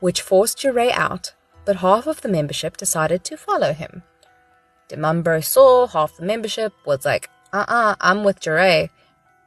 which 0.00 0.23
forced 0.23 0.59
Jouret 0.59 0.92
out, 0.92 1.33
but 1.64 1.76
half 1.76 2.07
of 2.07 2.21
the 2.21 2.28
membership 2.28 2.76
decided 2.76 3.25
to 3.25 3.37
follow 3.37 3.73
him. 3.73 4.02
Di 4.88 4.97
Mambro 4.97 5.42
saw 5.45 5.87
half 5.87 6.16
the 6.16 6.25
membership 6.25 6.73
was 6.85 7.04
like, 7.04 7.28
uh 7.52 7.64
uh-uh, 7.69 7.90
uh, 7.90 7.95
i 8.00 8.11
am 8.11 8.25
with 8.25 8.40
Jouret 8.40 8.90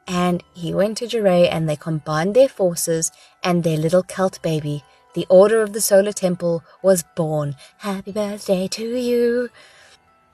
and 0.06 0.42
he 0.54 0.72
went 0.72 0.98
to 0.98 1.06
Jouret 1.06 1.48
and 1.50 1.68
they 1.68 1.76
combined 1.76 2.34
their 2.34 2.48
forces 2.48 3.10
and 3.42 3.62
their 3.62 3.76
little 3.76 4.02
cult 4.02 4.40
baby, 4.42 4.84
the 5.14 5.26
Order 5.28 5.62
of 5.62 5.72
the 5.72 5.80
Solar 5.80 6.12
Temple, 6.12 6.62
was 6.82 7.04
born. 7.16 7.56
Happy 7.78 8.12
birthday 8.12 8.68
to 8.68 8.84
you! 8.84 9.50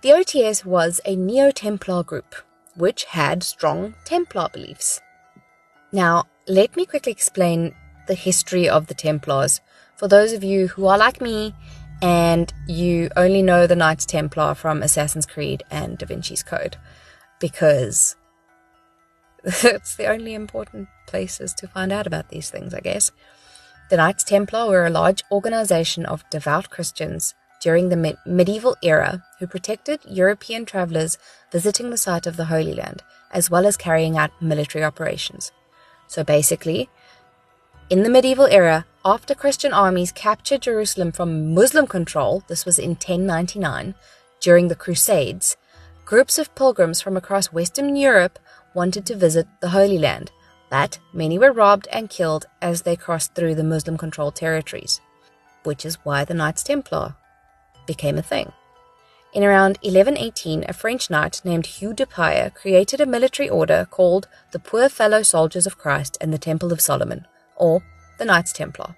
The 0.02 0.10
OTS 0.10 0.64
was 0.64 1.00
a 1.06 1.16
Neo 1.16 1.50
Templar 1.50 2.02
group, 2.02 2.34
which 2.74 3.04
had 3.04 3.42
strong 3.42 3.94
Templar 4.04 4.48
beliefs. 4.52 5.00
Now, 5.92 6.24
let 6.48 6.76
me 6.76 6.86
quickly 6.86 7.12
explain 7.12 7.74
the 8.06 8.14
history 8.14 8.68
of 8.68 8.86
the 8.86 8.94
Templars 8.94 9.60
for 9.96 10.08
those 10.08 10.32
of 10.32 10.42
you 10.42 10.68
who 10.68 10.86
are 10.86 10.98
like 10.98 11.20
me 11.20 11.54
and 12.02 12.52
you 12.66 13.08
only 13.16 13.42
know 13.42 13.68
the 13.68 13.76
Knights 13.76 14.04
Templar 14.04 14.56
from 14.56 14.82
Assassin's 14.82 15.26
Creed 15.26 15.62
and 15.70 15.96
Da 15.96 16.06
Vinci's 16.06 16.42
Code, 16.42 16.76
because 17.38 18.16
it's 19.44 19.94
the 19.94 20.08
only 20.08 20.34
important 20.34 20.88
places 21.06 21.54
to 21.54 21.68
find 21.68 21.92
out 21.92 22.08
about 22.08 22.30
these 22.30 22.50
things, 22.50 22.74
I 22.74 22.80
guess. 22.80 23.12
The 23.90 23.96
Knights 23.96 24.24
Templar 24.24 24.66
were 24.66 24.84
a 24.84 24.90
large 24.90 25.22
organization 25.30 26.04
of 26.04 26.28
devout 26.30 26.70
Christians 26.70 27.34
during 27.60 27.88
the 27.88 27.96
me- 27.96 28.16
medieval 28.26 28.76
era 28.82 29.22
who 29.38 29.46
protected 29.46 30.00
European 30.08 30.64
travelers 30.64 31.16
visiting 31.52 31.90
the 31.90 31.96
site 31.96 32.26
of 32.26 32.36
the 32.36 32.46
Holy 32.46 32.74
Land, 32.74 33.04
as 33.30 33.48
well 33.48 33.66
as 33.66 33.76
carrying 33.76 34.18
out 34.18 34.42
military 34.42 34.82
operations. 34.82 35.52
So 36.08 36.24
basically, 36.24 36.90
in 37.92 38.04
the 38.04 38.08
medieval 38.08 38.46
era, 38.46 38.86
after 39.04 39.34
Christian 39.34 39.74
armies 39.74 40.12
captured 40.12 40.62
Jerusalem 40.62 41.12
from 41.12 41.52
Muslim 41.52 41.86
control, 41.86 42.42
this 42.48 42.64
was 42.64 42.78
in 42.78 42.92
1099, 42.92 43.94
during 44.40 44.68
the 44.68 44.74
Crusades, 44.74 45.58
groups 46.06 46.38
of 46.38 46.54
pilgrims 46.54 47.02
from 47.02 47.18
across 47.18 47.52
Western 47.52 47.94
Europe 47.94 48.38
wanted 48.72 49.04
to 49.04 49.14
visit 49.14 49.46
the 49.60 49.68
Holy 49.68 49.98
Land, 49.98 50.30
but 50.70 51.00
many 51.12 51.38
were 51.38 51.52
robbed 51.52 51.86
and 51.92 52.08
killed 52.08 52.46
as 52.62 52.80
they 52.80 52.96
crossed 52.96 53.34
through 53.34 53.56
the 53.56 53.62
Muslim 53.62 53.98
controlled 53.98 54.36
territories, 54.36 55.02
which 55.64 55.84
is 55.84 55.96
why 56.02 56.24
the 56.24 56.32
Knights 56.32 56.62
Templar 56.62 57.14
became 57.86 58.16
a 58.16 58.22
thing. 58.22 58.52
In 59.34 59.44
around 59.44 59.76
1118, 59.82 60.64
a 60.66 60.72
French 60.72 61.10
knight 61.10 61.42
named 61.44 61.66
Hugh 61.66 61.92
de 61.92 62.06
Pire 62.06 62.48
created 62.48 63.02
a 63.02 63.06
military 63.06 63.50
order 63.50 63.86
called 63.90 64.28
the 64.52 64.58
Poor 64.58 64.88
Fellow 64.88 65.22
Soldiers 65.22 65.66
of 65.66 65.76
Christ 65.76 66.16
and 66.22 66.32
the 66.32 66.38
Temple 66.38 66.72
of 66.72 66.80
Solomon, 66.80 67.26
or 67.56 67.82
the 68.18 68.24
Knights 68.24 68.52
Templar. 68.52 68.94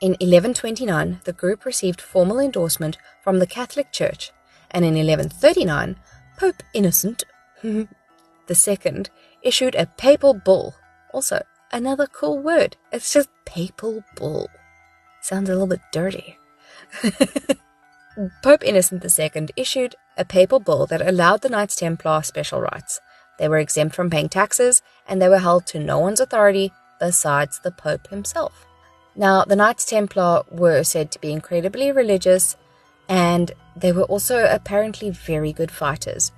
In 0.00 0.12
1129, 0.12 1.20
the 1.24 1.32
group 1.32 1.64
received 1.64 2.00
formal 2.00 2.38
endorsement 2.38 2.98
from 3.22 3.38
the 3.38 3.46
Catholic 3.46 3.92
Church, 3.92 4.32
and 4.70 4.84
in 4.84 4.94
1139, 4.94 5.96
Pope 6.38 6.62
Innocent 6.72 7.24
II 7.64 7.88
issued 9.42 9.74
a 9.74 9.86
papal 9.86 10.34
bull 10.34 10.74
also, 11.12 11.42
another 11.72 12.06
cool 12.06 12.38
word. 12.38 12.76
It's 12.92 13.12
just 13.12 13.28
papal 13.44 14.04
bull. 14.16 14.48
Sounds 15.20 15.48
a 15.48 15.52
little 15.52 15.66
bit 15.66 15.80
dirty. 15.92 16.38
Pope 18.42 18.64
Innocent 18.64 19.04
II 19.04 19.48
issued 19.56 19.94
a 20.16 20.24
papal 20.24 20.60
bull 20.60 20.86
that 20.86 21.06
allowed 21.06 21.42
the 21.42 21.48
Knights 21.48 21.76
Templar 21.76 22.22
special 22.22 22.60
rights. 22.60 23.00
They 23.38 23.48
were 23.48 23.58
exempt 23.58 23.94
from 23.94 24.10
paying 24.10 24.28
taxes, 24.28 24.82
and 25.06 25.22
they 25.22 25.28
were 25.28 25.38
held 25.38 25.66
to 25.66 25.78
no 25.78 25.98
one's 25.98 26.20
authority 26.20 26.72
besides 26.98 27.60
the 27.60 27.70
Pope 27.70 28.08
himself. 28.08 28.66
Now, 29.14 29.44
the 29.44 29.56
Knights 29.56 29.84
Templar 29.84 30.42
were 30.50 30.84
said 30.84 31.10
to 31.12 31.20
be 31.20 31.32
incredibly 31.32 31.90
religious, 31.90 32.56
and 33.08 33.52
they 33.76 33.92
were 33.92 34.04
also 34.04 34.44
apparently 34.44 35.10
very 35.10 35.52
good 35.52 35.70
fighters. 35.70 36.32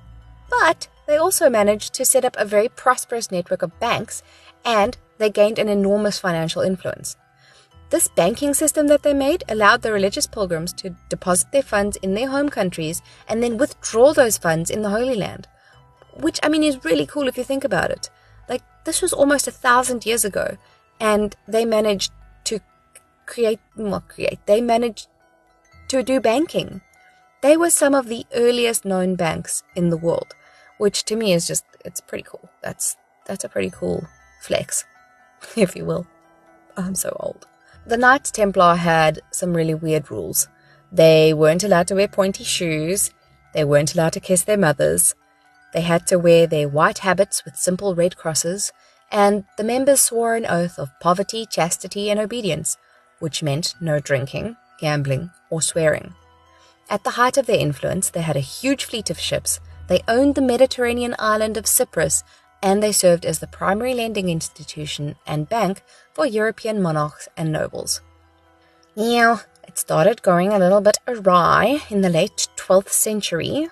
But 0.49 0.89
they 1.07 1.17
also 1.17 1.51
managed 1.51 1.93
to 1.95 2.05
set 2.05 2.25
up 2.25 2.37
a 2.39 2.45
very 2.45 2.69
prosperous 2.69 3.31
network 3.31 3.63
of 3.63 3.79
banks 3.81 4.23
and 4.65 4.97
they 5.19 5.29
gained 5.29 5.59
an 5.59 5.69
enormous 5.69 6.19
financial 6.19 6.63
influence. 6.63 7.17
This 7.91 8.07
banking 8.07 8.55
system 8.55 8.87
that 8.87 9.03
they 9.03 9.15
made 9.15 9.43
allowed 9.49 9.83
the 9.83 9.93
religious 9.93 10.29
pilgrims 10.29 10.73
to 10.75 10.95
deposit 11.09 11.51
their 11.51 11.63
funds 11.63 11.97
in 11.97 12.15
their 12.15 12.29
home 12.29 12.49
countries 12.49 13.03
and 13.29 13.43
then 13.43 13.59
withdraw 13.59 14.13
those 14.13 14.39
funds 14.39 14.71
in 14.71 14.83
the 14.83 14.91
Holy 14.91 15.17
Land, 15.17 15.49
which 16.15 16.39
I 16.45 16.49
mean 16.49 16.63
is 16.63 16.85
really 16.85 17.07
cool 17.07 17.27
if 17.27 17.37
you 17.37 17.43
think 17.43 17.65
about 17.65 17.91
it. 17.91 18.09
Like, 18.51 18.63
this 18.85 19.01
was 19.01 19.13
almost 19.13 19.47
a 19.47 19.53
thousand 19.53 20.05
years 20.05 20.25
ago, 20.25 20.59
and 20.99 21.37
they 21.47 21.65
managed 21.65 22.13
to 22.45 22.59
create, 23.25 23.61
well, 23.77 24.03
create, 24.09 24.41
they 24.47 24.61
managed 24.61 25.07
to 25.89 26.03
do 26.03 26.21
banking. 26.21 26.83
They 27.43 27.57
were 27.57 27.71
some 27.71 27.95
of 27.95 28.09
the 28.09 28.27
earliest 28.35 28.85
known 28.85 29.15
banks 29.15 29.63
in 29.77 29.89
the 29.89 29.97
world, 29.97 30.35
which 30.79 31.05
to 31.05 31.17
me 31.17 31.33
is 31.33 31.47
just, 31.47 31.65
it's 31.85 32.01
pretty 32.01 32.25
cool. 32.25 32.51
That's, 32.61 32.97
that's 33.25 33.45
a 33.45 33.49
pretty 33.49 33.71
cool 33.71 34.05
flex, 34.43 34.85
if 35.57 35.77
you 35.77 35.85
will. 35.85 36.07
I'm 36.77 36.97
so 36.97 37.17
old. 37.21 37.47
The 37.87 37.97
Knights 37.97 38.33
Templar 38.33 38.75
had 38.75 39.21
some 39.31 39.55
really 39.55 39.75
weird 39.75 40.11
rules. 40.11 40.49
They 40.91 41.33
weren't 41.33 41.63
allowed 41.63 41.87
to 41.89 41.95
wear 41.95 42.09
pointy 42.09 42.43
shoes, 42.43 43.13
they 43.55 43.65
weren't 43.65 43.95
allowed 43.95 44.13
to 44.15 44.21
kiss 44.21 44.43
their 44.43 44.59
mothers, 44.59 45.15
they 45.73 45.83
had 45.83 46.07
to 46.09 46.19
wear 46.19 46.47
their 46.47 46.69
white 46.69 46.99
habits 46.99 47.45
with 47.45 47.57
simple 47.57 47.95
red 47.95 48.17
crosses, 48.17 48.73
and 49.11 49.45
the 49.57 49.65
members 49.65 50.01
swore 50.01 50.37
an 50.37 50.47
oath 50.47 50.79
of 50.79 50.99
poverty, 51.01 51.47
chastity, 51.47 52.11
and 52.11 52.21
obedience, 52.21 52.77
which 53.19 53.43
meant 53.43 53.75
no 53.81 54.01
drinking, 54.01 54.57
gambling, 54.81 55.31
or 55.51 55.61
swearing. 55.61 56.15
At 56.89 57.05
the 57.05 57.11
height 57.11 57.37
of 57.37 57.47
their 57.47 57.59
influence, 57.59 58.11
they 58.11 58.23
had 58.23 58.37
a 58.37 58.41
huge 58.41 58.85
fleet 58.85 59.11
of 59.11 59.21
ships. 59.21 59.61
They 59.89 60.03
owned 60.09 60.35
the 60.35 60.43
Mediterranean 60.43 61.15
island 61.19 61.57
of 61.57 61.67
Cyprus 61.67 62.25
and 62.63 62.83
they 62.83 62.93
served 62.93 63.25
as 63.25 63.39
the 63.39 63.47
primary 63.47 63.95
lending 63.95 64.29
institution 64.29 65.17
and 65.27 65.49
bank 65.49 65.83
for 66.13 66.27
European 66.27 66.83
monarchs 66.83 67.29
and 67.37 67.53
nobles. 67.53 68.01
Now, 68.97 69.43
it 69.67 69.79
started 69.79 70.23
going 70.23 70.53
a 70.53 70.59
little 70.59 70.81
bit 70.81 70.99
awry 71.07 71.81
in 71.89 72.03
the 72.03 72.11
late 72.11 72.49
12th 72.57 72.91
century. 72.91 73.69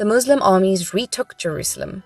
The 0.00 0.06
Muslim 0.06 0.42
armies 0.42 0.94
retook 0.94 1.36
Jerusalem 1.36 2.04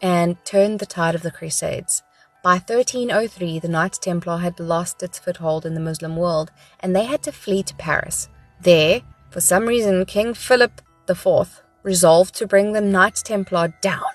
and 0.00 0.36
turned 0.44 0.78
the 0.78 0.86
tide 0.86 1.16
of 1.16 1.22
the 1.22 1.32
Crusades. 1.32 2.00
By 2.44 2.58
1303, 2.58 3.58
the 3.58 3.66
Knights 3.66 3.98
Templar 3.98 4.36
had 4.36 4.60
lost 4.60 5.02
its 5.02 5.18
foothold 5.18 5.66
in 5.66 5.74
the 5.74 5.80
Muslim 5.80 6.14
world 6.14 6.52
and 6.78 6.94
they 6.94 7.06
had 7.06 7.24
to 7.24 7.32
flee 7.32 7.64
to 7.64 7.74
Paris. 7.74 8.28
There, 8.60 9.02
for 9.30 9.40
some 9.40 9.66
reason, 9.66 10.06
King 10.06 10.32
Philip 10.34 10.80
IV 11.10 11.64
resolved 11.82 12.36
to 12.36 12.46
bring 12.46 12.72
the 12.72 12.80
Knights 12.80 13.20
Templar 13.20 13.74
down 13.80 14.14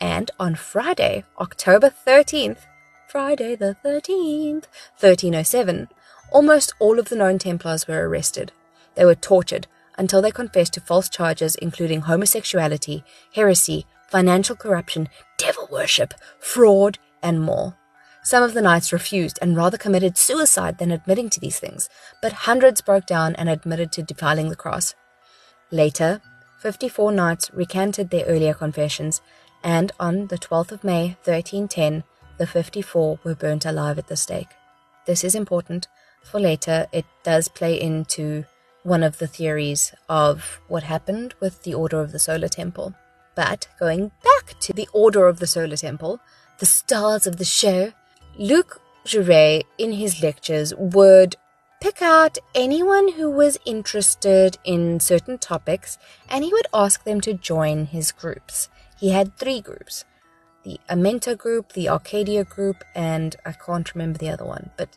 and 0.00 0.30
on 0.38 0.54
Friday, 0.54 1.24
October 1.40 1.90
13th, 1.90 2.68
Friday 3.08 3.56
the 3.56 3.78
13th, 3.84 4.66
1307, 4.96 5.88
almost 6.30 6.74
all 6.78 7.00
of 7.00 7.08
the 7.08 7.16
known 7.16 7.40
Templars 7.40 7.88
were 7.88 8.08
arrested. 8.08 8.52
They 8.94 9.04
were 9.04 9.16
tortured 9.16 9.66
until 10.00 10.22
they 10.22 10.30
confessed 10.30 10.72
to 10.72 10.80
false 10.80 11.10
charges 11.10 11.54
including 11.56 12.00
homosexuality, 12.00 13.04
heresy, 13.34 13.86
financial 14.08 14.56
corruption, 14.56 15.08
devil 15.36 15.68
worship, 15.70 16.14
fraud, 16.40 16.98
and 17.22 17.42
more. 17.42 17.76
Some 18.22 18.42
of 18.42 18.54
the 18.54 18.62
knights 18.62 18.92
refused 18.92 19.38
and 19.42 19.56
rather 19.56 19.76
committed 19.76 20.16
suicide 20.16 20.78
than 20.78 20.90
admitting 20.90 21.28
to 21.30 21.40
these 21.40 21.60
things, 21.60 21.90
but 22.22 22.48
hundreds 22.48 22.80
broke 22.80 23.06
down 23.06 23.36
and 23.36 23.48
admitted 23.48 23.92
to 23.92 24.02
defiling 24.02 24.48
the 24.48 24.56
cross. 24.56 24.94
Later, 25.70 26.22
54 26.60 27.12
knights 27.12 27.50
recanted 27.52 28.08
their 28.08 28.24
earlier 28.24 28.54
confessions 28.54 29.20
and 29.62 29.92
on 30.00 30.28
the 30.28 30.38
12th 30.38 30.72
of 30.72 30.84
May 30.84 31.16
1310, 31.24 32.04
the 32.38 32.46
54 32.46 33.18
were 33.22 33.34
burnt 33.34 33.66
alive 33.66 33.98
at 33.98 34.08
the 34.08 34.16
stake. 34.16 34.48
This 35.04 35.24
is 35.24 35.34
important, 35.34 35.88
for 36.24 36.40
later 36.40 36.86
it 36.90 37.04
does 37.22 37.48
play 37.48 37.78
into 37.78 38.44
one 38.82 39.02
of 39.02 39.18
the 39.18 39.26
theories 39.26 39.92
of 40.08 40.60
what 40.68 40.84
happened 40.84 41.34
with 41.40 41.62
the 41.62 41.74
Order 41.74 42.00
of 42.00 42.12
the 42.12 42.18
Solar 42.18 42.48
Temple. 42.48 42.94
But 43.34 43.68
going 43.78 44.10
back 44.24 44.58
to 44.60 44.72
the 44.72 44.88
Order 44.92 45.26
of 45.26 45.38
the 45.38 45.46
Solar 45.46 45.76
Temple, 45.76 46.20
the 46.58 46.66
stars 46.66 47.26
of 47.26 47.36
the 47.36 47.44
show, 47.44 47.92
Luc 48.36 48.80
Jouret 49.04 49.64
in 49.78 49.92
his 49.92 50.22
lectures 50.22 50.74
would 50.76 51.36
pick 51.80 52.02
out 52.02 52.38
anyone 52.54 53.12
who 53.12 53.30
was 53.30 53.58
interested 53.64 54.58
in 54.64 55.00
certain 55.00 55.38
topics 55.38 55.98
and 56.28 56.44
he 56.44 56.52
would 56.52 56.66
ask 56.74 57.04
them 57.04 57.20
to 57.22 57.32
join 57.32 57.86
his 57.86 58.12
groups 58.12 58.68
he 59.00 59.08
had 59.08 59.36
three 59.36 59.62
groups 59.62 60.04
the 60.62 60.78
Amenta 60.90 61.38
group, 61.38 61.72
the 61.72 61.88
Arcadia 61.88 62.44
group, 62.44 62.84
and 62.94 63.34
I 63.46 63.52
can't 63.52 63.94
remember 63.94 64.18
the 64.18 64.28
other 64.28 64.44
one, 64.44 64.68
but 64.76 64.90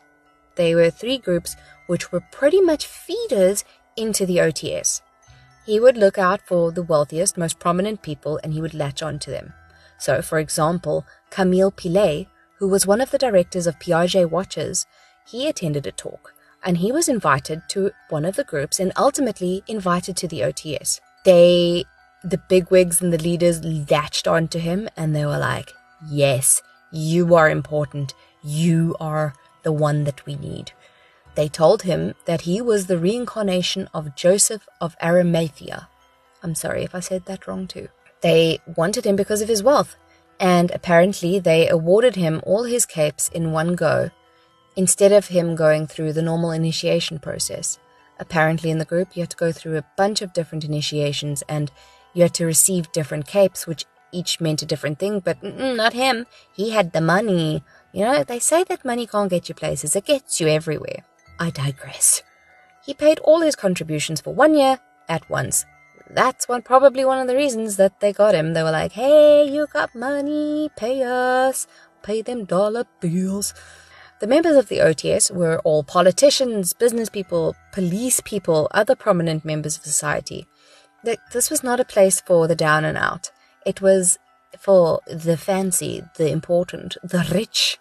they 0.56 0.74
were 0.74 0.90
three 0.90 1.18
groups 1.18 1.56
which 1.86 2.12
were 2.12 2.20
pretty 2.32 2.60
much 2.60 2.86
feeders 2.86 3.64
into 3.96 4.26
the 4.26 4.38
OTS. 4.38 5.00
He 5.66 5.80
would 5.80 5.96
look 5.96 6.18
out 6.18 6.42
for 6.42 6.70
the 6.70 6.82
wealthiest, 6.82 7.38
most 7.38 7.58
prominent 7.58 8.02
people 8.02 8.38
and 8.42 8.52
he 8.52 8.60
would 8.60 8.74
latch 8.74 9.02
on 9.02 9.18
to 9.20 9.30
them. 9.30 9.54
So, 9.98 10.20
for 10.20 10.38
example, 10.38 11.06
Camille 11.30 11.72
Pillet, 11.72 12.26
who 12.58 12.68
was 12.68 12.86
one 12.86 13.00
of 13.00 13.10
the 13.10 13.18
directors 13.18 13.66
of 13.66 13.78
Piaget 13.78 14.30
Watches, 14.30 14.86
he 15.26 15.48
attended 15.48 15.86
a 15.86 15.92
talk 15.92 16.34
and 16.62 16.78
he 16.78 16.92
was 16.92 17.08
invited 17.08 17.62
to 17.68 17.90
one 18.08 18.24
of 18.24 18.36
the 18.36 18.44
groups 18.44 18.80
and 18.80 18.92
ultimately 18.96 19.62
invited 19.66 20.16
to 20.16 20.28
the 20.28 20.40
OTS. 20.40 21.00
They 21.24 21.84
the 22.22 22.38
bigwigs 22.38 23.02
and 23.02 23.12
the 23.12 23.18
leaders 23.18 23.62
latched 23.90 24.26
onto 24.26 24.58
him 24.58 24.88
and 24.96 25.14
they 25.14 25.26
were 25.26 25.38
like, 25.38 25.72
Yes, 26.10 26.62
you 26.90 27.34
are 27.34 27.50
important. 27.50 28.14
You 28.42 28.96
are 28.98 29.34
the 29.64 29.72
one 29.72 30.04
that 30.04 30.24
we 30.24 30.36
need. 30.36 30.72
They 31.34 31.48
told 31.48 31.82
him 31.82 32.14
that 32.26 32.42
he 32.42 32.62
was 32.62 32.86
the 32.86 32.98
reincarnation 32.98 33.88
of 33.92 34.14
Joseph 34.14 34.68
of 34.80 34.96
Arimathea. 35.02 35.88
I'm 36.42 36.54
sorry 36.54 36.84
if 36.84 36.94
I 36.94 37.00
said 37.00 37.24
that 37.26 37.46
wrong 37.46 37.66
too. 37.66 37.88
They 38.20 38.60
wanted 38.76 39.04
him 39.04 39.16
because 39.16 39.42
of 39.42 39.48
his 39.48 39.62
wealth, 39.62 39.96
and 40.38 40.70
apparently 40.70 41.38
they 41.38 41.68
awarded 41.68 42.16
him 42.16 42.40
all 42.44 42.64
his 42.64 42.86
capes 42.86 43.28
in 43.28 43.52
one 43.52 43.74
go, 43.74 44.10
instead 44.76 45.12
of 45.12 45.28
him 45.28 45.56
going 45.56 45.86
through 45.86 46.12
the 46.12 46.22
normal 46.22 46.50
initiation 46.50 47.18
process. 47.18 47.78
Apparently, 48.18 48.70
in 48.70 48.78
the 48.78 48.84
group, 48.84 49.16
you 49.16 49.22
had 49.22 49.30
to 49.30 49.36
go 49.36 49.50
through 49.50 49.76
a 49.76 49.84
bunch 49.96 50.22
of 50.22 50.32
different 50.32 50.64
initiations, 50.64 51.42
and 51.48 51.72
you 52.12 52.22
had 52.22 52.34
to 52.34 52.46
receive 52.46 52.92
different 52.92 53.26
capes, 53.26 53.66
which 53.66 53.84
each 54.12 54.40
meant 54.40 54.62
a 54.62 54.66
different 54.66 54.98
thing, 54.98 55.18
but 55.20 55.42
not 55.42 55.92
him. 55.92 56.26
He 56.52 56.70
had 56.70 56.92
the 56.92 57.00
money. 57.00 57.64
You 57.94 58.04
know, 58.04 58.24
they 58.24 58.40
say 58.40 58.64
that 58.64 58.84
money 58.84 59.06
can't 59.06 59.30
get 59.30 59.48
you 59.48 59.54
places, 59.54 59.94
it 59.94 60.06
gets 60.06 60.40
you 60.40 60.48
everywhere. 60.48 61.04
I 61.38 61.50
digress. 61.50 62.24
He 62.84 62.92
paid 62.92 63.20
all 63.20 63.40
his 63.40 63.54
contributions 63.54 64.20
for 64.20 64.34
one 64.34 64.54
year 64.54 64.80
at 65.08 65.30
once. 65.30 65.64
That's 66.10 66.48
one 66.48 66.62
probably 66.62 67.04
one 67.04 67.20
of 67.20 67.28
the 67.28 67.36
reasons 67.36 67.76
that 67.76 68.00
they 68.00 68.12
got 68.12 68.34
him. 68.34 68.52
They 68.52 68.64
were 68.64 68.72
like, 68.72 68.92
"Hey, 68.92 69.44
you 69.48 69.68
got 69.72 69.94
money? 69.94 70.70
Pay 70.76 71.04
us. 71.04 71.68
Pay 72.02 72.22
them 72.22 72.44
dollar 72.44 72.84
bills." 72.98 73.54
The 74.18 74.26
members 74.26 74.56
of 74.56 74.68
the 74.68 74.80
OTS 74.80 75.30
were 75.30 75.60
all 75.60 75.84
politicians, 75.84 76.72
business 76.72 77.08
people, 77.08 77.54
police 77.72 78.20
people, 78.24 78.66
other 78.72 78.96
prominent 78.96 79.44
members 79.44 79.76
of 79.76 79.84
society. 79.84 80.46
This 81.32 81.48
was 81.48 81.62
not 81.62 81.78
a 81.78 81.84
place 81.84 82.20
for 82.20 82.48
the 82.48 82.56
down 82.56 82.84
and 82.84 82.98
out. 82.98 83.30
It 83.64 83.80
was 83.80 84.18
for 84.58 85.00
the 85.06 85.36
fancy, 85.36 86.02
the 86.16 86.30
important, 86.30 86.96
the 87.02 87.26
rich. 87.32 87.78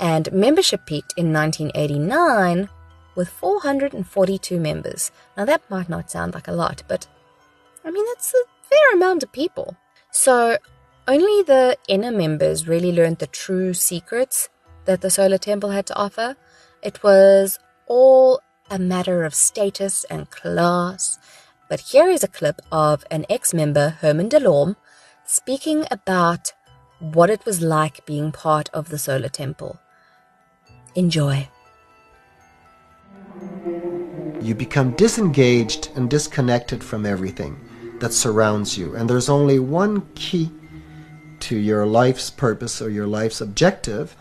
And 0.00 0.32
membership 0.32 0.86
peaked 0.86 1.14
in 1.16 1.32
1989 1.32 2.68
with 3.14 3.28
442 3.28 4.58
members. 4.58 5.10
Now, 5.36 5.44
that 5.44 5.68
might 5.70 5.88
not 5.88 6.10
sound 6.10 6.34
like 6.34 6.48
a 6.48 6.52
lot, 6.52 6.82
but 6.88 7.06
I 7.84 7.90
mean, 7.90 8.04
that's 8.06 8.34
a 8.34 8.66
fair 8.68 8.94
amount 8.94 9.22
of 9.22 9.32
people. 9.32 9.76
So, 10.10 10.58
only 11.06 11.42
the 11.42 11.76
inner 11.86 12.10
members 12.10 12.66
really 12.66 12.92
learned 12.92 13.18
the 13.18 13.26
true 13.26 13.74
secrets 13.74 14.48
that 14.86 15.00
the 15.00 15.10
Solar 15.10 15.38
Temple 15.38 15.70
had 15.70 15.86
to 15.86 15.96
offer. 15.96 16.36
It 16.82 17.02
was 17.02 17.58
all 17.86 18.40
a 18.70 18.78
matter 18.78 19.24
of 19.24 19.34
status 19.34 20.04
and 20.04 20.30
class. 20.30 21.18
But 21.68 21.80
here 21.80 22.08
is 22.08 22.24
a 22.24 22.28
clip 22.28 22.60
of 22.70 23.04
an 23.10 23.26
ex 23.28 23.52
member, 23.52 23.90
Herman 24.00 24.28
Delorme, 24.28 24.76
speaking 25.26 25.86
about 25.90 26.52
what 26.98 27.30
it 27.30 27.44
was 27.44 27.60
like 27.60 28.06
being 28.06 28.32
part 28.32 28.70
of 28.72 28.88
the 28.88 28.98
Solar 28.98 29.28
Temple. 29.28 29.78
Enjoy. 30.94 31.48
You 34.40 34.54
become 34.54 34.92
disengaged 34.92 35.90
and 35.96 36.08
disconnected 36.08 36.84
from 36.84 37.04
everything 37.06 37.58
that 37.98 38.12
surrounds 38.12 38.76
you. 38.78 38.94
And 38.94 39.08
there's 39.08 39.28
only 39.28 39.58
one 39.58 40.02
key 40.14 40.50
to 41.40 41.56
your 41.56 41.86
life's 41.86 42.30
purpose 42.30 42.80
or 42.80 42.90
your 42.90 43.06
life's 43.06 43.40
objective, 43.40 44.16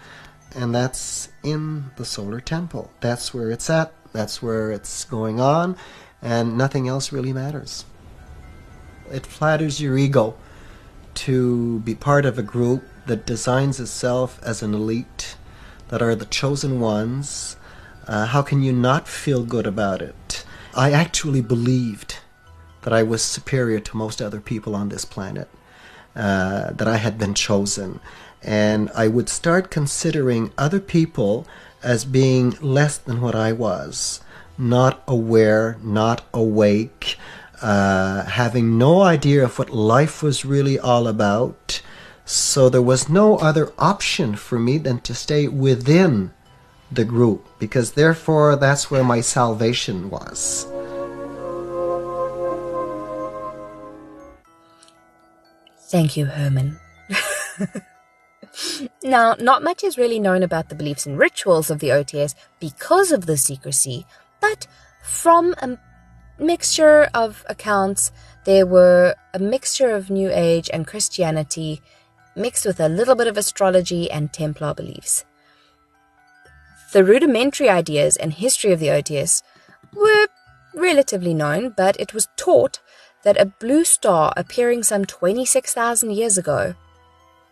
and 0.56 0.74
that's 0.74 1.30
in 1.44 1.92
the 1.98 2.06
solar 2.06 2.40
temple. 2.40 2.92
That's 3.02 3.34
where 3.34 3.52
it's 3.52 3.70
at, 3.70 3.94
that's 4.12 4.42
where 4.42 4.72
it's 4.72 5.06
going 5.06 5.40
on, 5.40 5.76
and 6.22 6.58
nothing 6.58 6.88
else 6.88 7.12
really 7.12 7.34
matters. 7.34 7.86
It 9.12 9.26
flatters 9.26 9.82
your 9.82 9.98
ego 9.98 10.36
to 11.16 11.80
be 11.82 11.96
part 11.96 12.26
of 12.26 12.40
a 12.40 12.44
group 12.44 12.84
that 13.06 13.26
designs 13.26 13.80
itself 13.80 14.40
as 14.44 14.64
an 14.64 14.74
elite, 14.74 15.36
that 15.94 16.02
are 16.02 16.16
the 16.16 16.26
chosen 16.26 16.80
ones. 16.80 17.56
Uh, 18.08 18.26
how 18.26 18.42
can 18.42 18.64
you 18.64 18.74
not 18.74 19.08
feel 19.08 19.44
good 19.44 19.68
about 19.68 20.02
it? 20.02 20.44
I 20.74 20.92
actually 20.92 21.42
believed 21.42 22.18
that 22.82 22.92
I 22.92 23.04
was 23.04 23.22
superior 23.22 23.80
to 23.80 23.98
most 23.98 24.20
other 24.20 24.42
people 24.42 24.74
on 24.76 24.90
this 24.90 25.06
planet, 25.06 25.48
uh, 26.16 26.72
that 26.72 26.88
I 26.88 26.98
had 26.98 27.20
been 27.20 27.36
chosen. 27.36 28.00
And 28.42 28.90
I 28.96 29.08
would 29.08 29.30
start 29.30 29.70
considering 29.70 30.52
other 30.58 30.80
people 30.80 31.46
as 31.84 32.06
being 32.06 32.58
less 32.60 32.98
than 32.98 33.22
what 33.22 33.36
I 33.36 33.52
was, 33.52 34.20
not 34.58 35.04
aware, 35.08 35.78
not 35.84 36.26
awake, 36.34 37.18
uh, 37.62 38.24
having 38.24 38.80
no 38.80 39.04
idea 39.04 39.44
of 39.44 39.60
what 39.60 39.70
life 39.70 40.24
was 40.24 40.44
really 40.44 40.80
all 40.80 41.08
about. 41.08 41.83
So 42.26 42.70
there 42.70 42.82
was 42.82 43.10
no 43.10 43.38
other 43.38 43.74
option 43.78 44.36
for 44.36 44.58
me 44.58 44.78
than 44.78 45.00
to 45.02 45.14
stay 45.14 45.48
within 45.48 46.32
the 46.92 47.04
group, 47.04 47.46
because 47.60 47.94
therefore 47.94 48.56
that's 48.56 48.90
where 48.90 49.04
my 49.04 49.22
salvation 49.22 50.10
was. 50.10 50.68
Thank 55.90 56.18
you, 56.18 56.26
Herman. 56.26 56.80
now, 59.04 59.36
not 59.40 59.64
much 59.64 59.84
is 59.84 59.98
really 59.98 60.20
known 60.20 60.42
about 60.44 60.70
the 60.70 60.76
beliefs 60.76 61.06
and 61.06 61.20
rituals 61.20 61.70
of 61.70 61.80
the 61.80 61.90
OTS 61.90 62.36
because 62.60 63.12
of 63.12 63.26
the 63.26 63.38
secrecy, 63.38 64.06
but 64.40 64.66
from 65.04 65.54
a 65.62 65.78
mixture 66.40 67.10
of 67.14 67.46
accounts, 67.48 68.12
there 68.46 68.66
were 68.66 69.16
a 69.34 69.40
mixture 69.40 69.92
of 69.92 70.10
New 70.10 70.32
Age 70.32 70.70
and 70.74 70.88
Christianity 70.88 71.82
mixed 72.36 72.66
with 72.66 72.80
a 72.80 72.90
little 72.90 73.16
bit 73.16 73.28
of 73.28 73.38
astrology 73.38 74.10
and 74.10 74.32
Templar 74.32 74.74
beliefs. 74.74 75.26
The 76.92 77.04
rudimentary 77.04 77.70
ideas 77.70 78.16
and 78.18 78.34
history 78.34 78.72
of 78.72 78.80
the 78.80 78.90
OTS 78.90 79.42
were 79.94 80.28
relatively 80.76 81.34
known, 81.34 81.70
but 81.70 82.00
it 82.00 82.14
was 82.14 82.28
taught 82.36 82.80
that 83.24 83.40
a 83.40 83.46
blue 83.46 83.84
star 83.84 84.34
appearing 84.38 84.84
some 84.84 85.06
26,000 85.06 86.12
years 86.12 86.38
ago, 86.38 86.76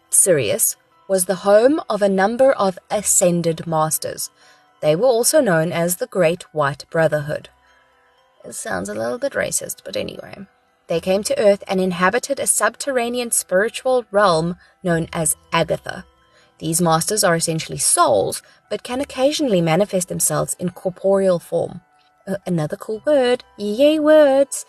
Sirius, 0.10 0.76
was 1.08 1.26
the 1.26 1.44
home 1.44 1.82
of 1.90 2.02
a 2.02 2.10
number 2.10 2.52
of 2.52 2.78
ascended 2.90 3.66
masters. 3.66 4.30
They 4.82 4.96
were 4.96 5.08
also 5.08 5.42
known 5.42 5.72
as 5.72 5.96
the 5.96 6.08
Great 6.08 6.44
White 6.54 6.86
Brotherhood. 6.90 7.50
It 8.44 8.54
sounds 8.54 8.90
a 8.90 8.94
little 8.94 9.18
bit 9.18 9.34
racist, 9.34 9.78
but 9.84 9.96
anyway. 9.96 10.48
They 10.92 11.00
came 11.00 11.24
to 11.24 11.40
Earth 11.40 11.64
and 11.70 11.80
inhabited 11.80 12.38
a 12.38 12.46
subterranean 12.46 13.32
spiritual 13.32 14.04
realm 14.12 14.58
known 14.84 15.08
as 15.14 15.38
Agartha. 15.54 16.04
These 16.60 16.82
masters 16.82 17.24
are 17.24 17.38
essentially 17.38 17.78
souls, 17.78 18.42
but 18.70 18.84
can 18.84 19.00
occasionally 19.00 19.62
manifest 19.62 20.10
themselves 20.10 20.54
in 20.60 20.72
corporeal 20.72 21.40
form. 21.40 21.80
Uh, 22.28 22.36
another 22.46 22.76
cool 22.76 23.02
word. 23.06 23.46
Yay, 23.58 24.00
words! 24.00 24.66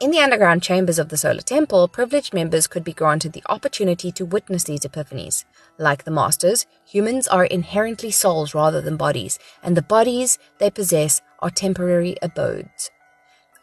In 0.00 0.10
the 0.10 0.18
underground 0.18 0.64
chambers 0.64 0.98
of 0.98 1.10
the 1.10 1.16
Solar 1.16 1.40
Temple, 1.40 1.86
privileged 1.86 2.34
members 2.34 2.66
could 2.66 2.82
be 2.82 2.92
granted 2.92 3.32
the 3.32 3.44
opportunity 3.48 4.10
to 4.10 4.26
witness 4.26 4.64
these 4.64 4.80
epiphanies. 4.80 5.44
Like 5.78 6.02
the 6.02 6.10
Masters, 6.10 6.66
humans 6.84 7.28
are 7.28 7.44
inherently 7.44 8.10
souls 8.10 8.56
rather 8.56 8.80
than 8.80 8.96
bodies, 8.96 9.38
and 9.62 9.76
the 9.76 9.82
bodies 9.82 10.36
they 10.58 10.68
possess 10.68 11.22
are 11.38 11.50
temporary 11.50 12.16
abodes. 12.20 12.90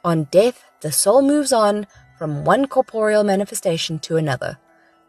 On 0.06 0.24
death, 0.32 0.64
the 0.82 0.92
soul 0.92 1.22
moves 1.22 1.54
on 1.54 1.88
from 2.18 2.44
one 2.44 2.68
corporeal 2.68 3.24
manifestation 3.24 4.00
to 4.00 4.18
another. 4.18 4.58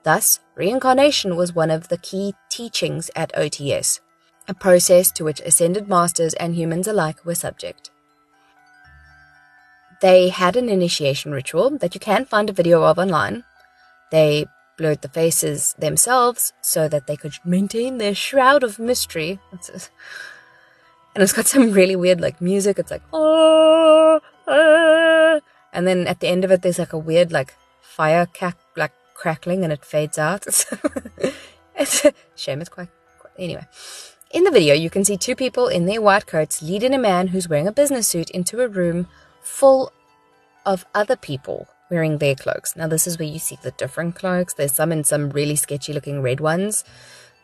Thus, 0.02 0.40
reincarnation 0.54 1.36
was 1.36 1.54
one 1.54 1.70
of 1.70 1.88
the 1.88 1.98
key 1.98 2.34
teachings 2.48 3.10
at 3.14 3.32
OTS, 3.34 4.00
a 4.48 4.54
process 4.54 5.12
to 5.12 5.24
which 5.24 5.40
ascended 5.40 5.88
masters 5.88 6.34
and 6.34 6.54
humans 6.54 6.88
alike 6.88 7.24
were 7.24 7.34
subject. 7.34 7.90
They 10.00 10.30
had 10.30 10.56
an 10.56 10.68
initiation 10.68 11.32
ritual 11.32 11.78
that 11.78 11.94
you 11.94 12.00
can 12.00 12.24
find 12.24 12.50
a 12.50 12.52
video 12.52 12.82
of 12.82 12.98
online. 12.98 13.44
They 14.10 14.46
blurred 14.76 15.02
the 15.02 15.08
faces 15.08 15.74
themselves 15.78 16.52
so 16.60 16.88
that 16.88 17.06
they 17.06 17.16
could 17.16 17.34
maintain 17.44 17.98
their 17.98 18.14
shroud 18.14 18.64
of 18.64 18.78
mystery. 18.78 19.38
and 21.14 21.22
it's 21.22 21.32
got 21.32 21.46
some 21.46 21.70
really 21.72 21.94
weird 21.94 22.20
like 22.20 22.40
music. 22.40 22.78
It's 22.78 22.90
like 22.90 23.02
oh, 23.12 24.20
ah. 24.48 25.40
And 25.72 25.86
then 25.86 26.06
at 26.06 26.20
the 26.20 26.28
end 26.28 26.44
of 26.44 26.50
it, 26.50 26.62
there's 26.62 26.78
like 26.78 26.92
a 26.92 26.98
weird 26.98 27.32
like 27.32 27.54
fire 27.80 28.26
cack 28.26 28.56
like 28.76 28.92
crackling, 29.14 29.64
and 29.64 29.72
it 29.72 29.84
fades 29.84 30.18
out. 30.18 30.46
it's 31.76 32.04
a 32.04 32.12
shame. 32.34 32.60
It's 32.60 32.70
quite, 32.70 32.88
quite 33.18 33.32
anyway. 33.38 33.66
In 34.32 34.44
the 34.44 34.50
video, 34.50 34.74
you 34.74 34.88
can 34.88 35.04
see 35.04 35.16
two 35.16 35.36
people 35.36 35.68
in 35.68 35.86
their 35.86 36.00
white 36.00 36.26
coats 36.26 36.62
leading 36.62 36.94
a 36.94 36.98
man 36.98 37.28
who's 37.28 37.48
wearing 37.48 37.68
a 37.68 37.72
business 37.72 38.08
suit 38.08 38.30
into 38.30 38.62
a 38.62 38.68
room 38.68 39.06
full 39.42 39.92
of 40.64 40.86
other 40.94 41.16
people 41.16 41.68
wearing 41.90 42.16
their 42.16 42.34
cloaks. 42.34 42.74
Now, 42.74 42.86
this 42.86 43.06
is 43.06 43.18
where 43.18 43.28
you 43.28 43.38
see 43.38 43.58
the 43.62 43.72
different 43.72 44.14
cloaks. 44.14 44.54
There's 44.54 44.72
some 44.72 44.90
in 44.90 45.04
some 45.04 45.28
really 45.30 45.56
sketchy 45.56 45.92
looking 45.92 46.22
red 46.22 46.40
ones. 46.40 46.84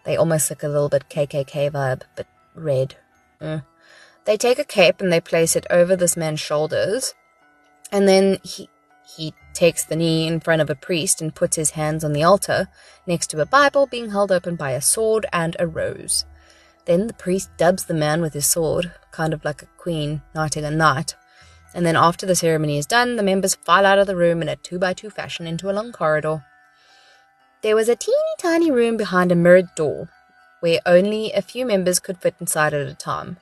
They 0.04 0.16
almost 0.16 0.48
look 0.48 0.62
a 0.62 0.68
little 0.68 0.88
bit 0.88 1.10
KKK 1.10 1.70
vibe, 1.70 2.02
but 2.16 2.26
red. 2.54 2.96
Mm. 3.40 3.64
They 4.24 4.38
take 4.38 4.58
a 4.58 4.64
cape 4.64 5.02
and 5.02 5.12
they 5.12 5.20
place 5.20 5.54
it 5.54 5.66
over 5.68 5.94
this 5.94 6.16
man's 6.16 6.40
shoulders, 6.40 7.14
and 7.92 8.08
then 8.08 8.38
he 8.42 8.68
he 9.16 9.34
takes 9.54 9.84
the 9.84 9.96
knee 9.96 10.26
in 10.26 10.38
front 10.38 10.60
of 10.60 10.70
a 10.70 10.74
priest 10.74 11.20
and 11.20 11.34
puts 11.34 11.56
his 11.56 11.70
hands 11.70 12.04
on 12.04 12.12
the 12.12 12.22
altar 12.22 12.68
next 13.06 13.28
to 13.28 13.40
a 13.40 13.46
Bible 13.46 13.86
being 13.86 14.10
held 14.10 14.30
open 14.30 14.54
by 14.54 14.72
a 14.72 14.82
sword 14.82 15.26
and 15.32 15.56
a 15.58 15.66
rose. 15.66 16.24
Then 16.84 17.06
the 17.06 17.14
priest 17.14 17.50
dubs 17.56 17.86
the 17.86 17.94
man 17.94 18.20
with 18.20 18.34
his 18.34 18.46
sword, 18.46 18.92
kind 19.10 19.32
of 19.32 19.44
like 19.44 19.62
a 19.62 19.68
queen 19.78 20.22
knighting 20.34 20.64
a 20.64 20.70
knight, 20.70 21.16
and 21.74 21.84
then 21.84 21.96
after 21.96 22.26
the 22.26 22.34
ceremony 22.34 22.78
is 22.78 22.86
done, 22.86 23.16
the 23.16 23.22
members 23.22 23.54
file 23.54 23.84
out 23.84 23.98
of 23.98 24.06
the 24.06 24.16
room 24.16 24.40
in 24.42 24.48
a 24.48 24.56
two 24.56 24.78
by 24.78 24.94
two 24.94 25.10
fashion 25.10 25.46
into 25.46 25.70
a 25.70 25.72
long 25.72 25.92
corridor. 25.92 26.44
There 27.62 27.76
was 27.76 27.88
a 27.88 27.96
teeny 27.96 28.16
tiny 28.38 28.70
room 28.70 28.96
behind 28.96 29.32
a 29.32 29.34
mirrored 29.34 29.74
door, 29.74 30.08
where 30.60 30.80
only 30.86 31.32
a 31.32 31.42
few 31.42 31.66
members 31.66 31.98
could 31.98 32.18
fit 32.18 32.36
inside 32.40 32.72
at 32.72 32.86
a 32.86 32.94
time. 32.94 33.36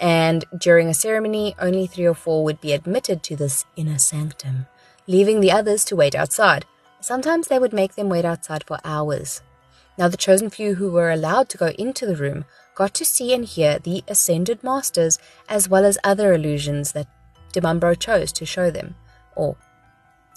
And 0.00 0.44
during 0.56 0.88
a 0.88 0.94
ceremony, 0.94 1.54
only 1.58 1.86
three 1.86 2.06
or 2.06 2.14
four 2.14 2.44
would 2.44 2.60
be 2.60 2.72
admitted 2.72 3.22
to 3.24 3.36
this 3.36 3.64
inner 3.76 3.98
sanctum, 3.98 4.66
leaving 5.06 5.40
the 5.40 5.52
others 5.52 5.84
to 5.86 5.96
wait 5.96 6.14
outside. 6.14 6.66
Sometimes 7.00 7.48
they 7.48 7.58
would 7.58 7.72
make 7.72 7.94
them 7.94 8.08
wait 8.08 8.24
outside 8.24 8.64
for 8.64 8.78
hours. 8.84 9.42
Now, 9.96 10.08
the 10.08 10.16
chosen 10.16 10.50
few 10.50 10.74
who 10.74 10.90
were 10.90 11.10
allowed 11.10 11.48
to 11.50 11.58
go 11.58 11.68
into 11.78 12.06
the 12.06 12.16
room 12.16 12.44
got 12.74 12.94
to 12.94 13.04
see 13.04 13.32
and 13.32 13.44
hear 13.44 13.78
the 13.78 14.02
ascended 14.08 14.64
masters 14.64 15.18
as 15.48 15.68
well 15.68 15.84
as 15.84 15.98
other 16.02 16.32
illusions 16.32 16.92
that 16.92 17.06
Di 17.52 17.60
Mambro 17.60 17.96
chose 17.96 18.32
to 18.32 18.44
show 18.44 18.70
them, 18.70 18.96
or, 19.36 19.56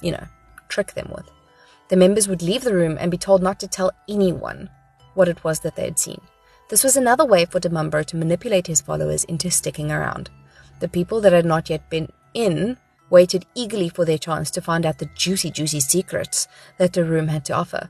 you 0.02 0.12
know, 0.12 0.28
trick 0.70 0.94
them 0.94 1.12
with. 1.16 1.32
The 1.90 1.96
members 1.96 2.28
would 2.28 2.44
leave 2.44 2.64
the 2.64 2.76
room 2.76 2.98
and 3.00 3.10
be 3.10 3.18
told 3.18 3.42
not 3.42 3.60
to 3.62 3.68
tell 3.68 3.92
anyone 4.08 4.70
what 5.16 5.28
it 5.28 5.44
was 5.44 5.62
that 5.62 5.76
they 5.76 5.86
had 5.86 5.98
seen. 5.98 6.22
This 6.70 6.84
was 6.84 6.98
another 6.98 7.24
way 7.24 7.46
for 7.46 7.62
Di 7.62 7.70
Mambro 7.70 8.06
to 8.06 8.18
manipulate 8.18 8.68
his 8.68 8.82
followers 8.82 9.24
into 9.24 9.50
sticking 9.50 9.90
around. 9.90 10.30
The 10.82 10.90
people 10.90 11.22
that 11.22 11.32
had 11.32 11.46
not 11.46 11.70
yet 11.70 11.90
been 11.90 12.10
in 12.34 12.78
waited 13.10 13.46
eagerly 13.56 13.88
for 13.88 14.04
their 14.04 14.18
chance 14.18 14.52
to 14.52 14.62
find 14.62 14.86
out 14.86 14.98
the 14.98 15.10
juicy, 15.16 15.50
juicy 15.50 15.80
secrets 15.80 16.46
that 16.78 16.92
the 16.92 17.06
room 17.06 17.30
had 17.30 17.46
to 17.46 17.54
offer. 17.54 17.90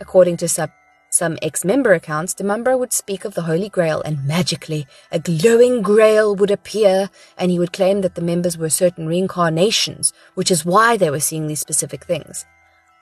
According 0.00 0.38
to 0.38 0.48
some, 0.48 0.72
some 1.10 1.36
ex 1.42 1.62
member 1.62 1.92
accounts, 1.92 2.32
Di 2.32 2.44
Mambro 2.44 2.78
would 2.78 2.94
speak 2.94 3.26
of 3.26 3.34
the 3.34 3.42
Holy 3.42 3.68
Grail, 3.68 4.00
and 4.02 4.26
magically 4.26 4.86
a 5.12 5.18
glowing 5.18 5.82
grail 5.82 6.34
would 6.34 6.50
appear, 6.50 7.10
and 7.36 7.50
he 7.50 7.58
would 7.58 7.74
claim 7.74 8.00
that 8.00 8.14
the 8.14 8.22
members 8.22 8.56
were 8.56 8.70
certain 8.70 9.06
reincarnations, 9.06 10.14
which 10.34 10.50
is 10.50 10.64
why 10.64 10.96
they 10.96 11.10
were 11.10 11.20
seeing 11.20 11.46
these 11.46 11.60
specific 11.60 12.04
things. 12.04 12.46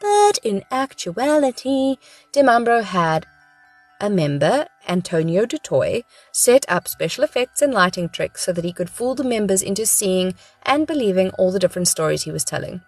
But 0.01 0.38
in 0.42 0.64
actuality, 0.73 1.99
Di 2.33 2.42
Mambro 2.42 2.83
had 2.83 3.25
a 4.01 4.09
member, 4.09 4.67
Antonio 4.87 5.45
Dutoy, 5.45 6.05
set 6.33 6.65
up 6.69 6.89
special 6.89 7.25
effects 7.25 7.63
and 7.63 7.75
lighting 7.75 8.09
tricks 8.09 8.45
so 8.45 8.53
that 8.53 8.65
he 8.65 8.73
could 8.73 8.91
fool 8.91 9.15
the 9.15 9.25
members 9.25 9.63
into 9.63 9.87
seeing 9.87 10.35
and 10.65 10.87
believing 10.87 11.31
all 11.31 11.51
the 11.51 11.59
different 11.59 11.89
stories 11.89 12.23
he 12.23 12.31
was 12.31 12.45
telling. 12.45 12.81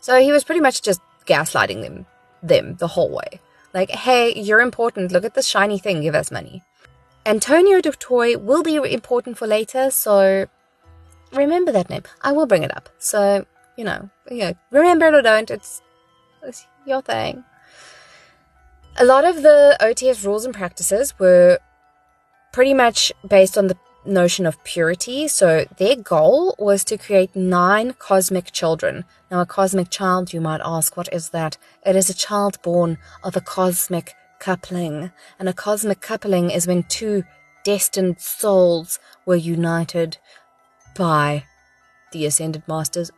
So 0.00 0.20
he 0.20 0.32
was 0.32 0.44
pretty 0.44 0.60
much 0.60 0.82
just 0.82 1.00
gaslighting 1.26 1.82
them, 1.82 2.06
them 2.42 2.76
the 2.76 2.88
whole 2.88 3.10
way. 3.10 3.40
Like, 3.74 3.90
hey, 3.90 4.34
you're 4.34 4.60
important. 4.60 5.12
Look 5.12 5.24
at 5.24 5.34
this 5.34 5.46
shiny 5.46 5.78
thing. 5.78 6.02
Give 6.02 6.14
us 6.14 6.30
money. 6.30 6.62
Antonio 7.24 7.80
Dutoy 7.80 8.36
will 8.36 8.62
be 8.62 8.76
important 8.76 9.38
for 9.38 9.46
later, 9.46 9.90
so 9.90 10.46
remember 11.32 11.70
that 11.70 11.88
name. 11.88 12.02
I 12.20 12.32
will 12.32 12.46
bring 12.46 12.64
it 12.64 12.76
up. 12.76 12.88
So, 12.98 13.46
you 13.76 13.84
know, 13.84 14.10
yeah, 14.28 14.54
remember 14.70 15.06
it 15.06 15.14
or 15.14 15.22
don't, 15.22 15.50
it's, 15.50 15.80
it's 16.42 16.66
your 16.84 17.00
thing. 17.00 17.44
A 18.98 19.04
lot 19.04 19.24
of 19.24 19.42
the 19.42 19.76
OTS 19.80 20.24
rules 20.24 20.44
and 20.44 20.54
practices 20.54 21.18
were 21.18 21.58
pretty 22.52 22.74
much 22.74 23.10
based 23.26 23.56
on 23.56 23.68
the 23.68 23.76
notion 24.04 24.44
of 24.44 24.62
purity. 24.64 25.28
So 25.28 25.64
their 25.78 25.96
goal 25.96 26.54
was 26.58 26.84
to 26.84 26.98
create 26.98 27.34
nine 27.34 27.94
cosmic 27.94 28.52
children. 28.52 29.04
Now, 29.30 29.40
a 29.40 29.46
cosmic 29.46 29.88
child, 29.88 30.34
you 30.34 30.42
might 30.42 30.60
ask, 30.62 30.96
what 30.96 31.08
is 31.12 31.30
that? 31.30 31.56
It 31.86 31.96
is 31.96 32.10
a 32.10 32.14
child 32.14 32.60
born 32.62 32.98
of 33.24 33.34
a 33.34 33.40
cosmic 33.40 34.14
coupling. 34.38 35.10
And 35.38 35.48
a 35.48 35.54
cosmic 35.54 36.02
coupling 36.02 36.50
is 36.50 36.66
when 36.66 36.82
two 36.82 37.24
destined 37.64 38.20
souls 38.20 38.98
were 39.24 39.36
united 39.36 40.18
by 40.94 41.44
the 42.12 42.26
Ascended 42.26 42.64
Masters, 42.68 43.10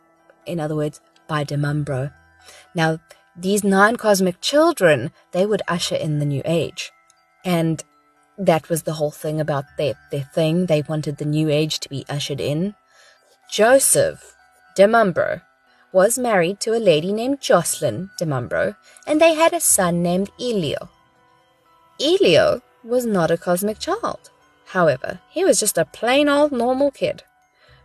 in 0.45 0.61
other 0.61 0.75
words, 0.75 1.01
by 1.27 1.43
Di 1.43 1.55
Mambro. 1.55 2.13
Now, 2.73 2.99
these 3.37 3.63
nine 3.63 3.95
cosmic 3.97 4.39
children, 4.41 5.11
they 5.31 5.45
would 5.45 5.61
usher 5.67 5.95
in 5.95 6.19
the 6.19 6.25
new 6.25 6.41
age. 6.45 6.91
And 7.43 7.83
that 8.37 8.69
was 8.69 8.83
the 8.83 8.93
whole 8.93 9.11
thing 9.11 9.39
about 9.39 9.65
their, 9.77 9.95
their 10.11 10.29
thing. 10.33 10.65
They 10.65 10.81
wanted 10.81 11.17
the 11.17 11.25
new 11.25 11.49
age 11.49 11.79
to 11.81 11.89
be 11.89 12.05
ushered 12.09 12.41
in. 12.41 12.75
Joseph 13.51 14.35
Di 14.75 14.83
Mambro 14.83 15.41
was 15.91 16.19
married 16.19 16.59
to 16.59 16.75
a 16.75 16.79
lady 16.79 17.13
named 17.13 17.39
Jocelyn 17.39 18.09
Di 18.17 18.25
Mambro, 18.25 18.75
and 19.07 19.21
they 19.21 19.33
had 19.33 19.53
a 19.53 19.59
son 19.59 20.03
named 20.03 20.29
Elio. 20.39 20.89
Elio 22.01 22.61
was 22.83 23.05
not 23.05 23.31
a 23.31 23.37
cosmic 23.37 23.79
child. 23.79 24.31
However, 24.65 25.19
he 25.29 25.45
was 25.45 25.59
just 25.59 25.77
a 25.77 25.85
plain 25.85 26.27
old 26.27 26.51
normal 26.51 26.91
kid. 26.91 27.23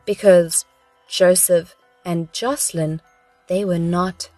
Because 0.06 0.64
Joseph 1.08 1.76
and 2.04 2.32
Jocelyn, 2.32 3.00
they 3.46 3.64
were 3.64 3.78
not 3.78 4.30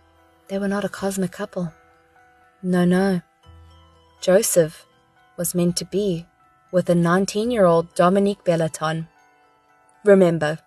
they 0.48 0.58
were 0.58 0.68
not 0.68 0.84
a 0.84 0.88
cosmic 0.88 1.32
couple. 1.32 1.72
No, 2.62 2.84
no. 2.84 3.22
Joseph 4.20 4.86
was 5.36 5.54
meant 5.54 5.76
to 5.78 5.84
be 5.84 6.26
with 6.70 6.88
a 6.88 6.94
19 6.94 7.50
year 7.50 7.64
old 7.64 7.94
Dominique 7.94 8.44
Bellaton. 8.44 9.08
Remember, 10.04 10.58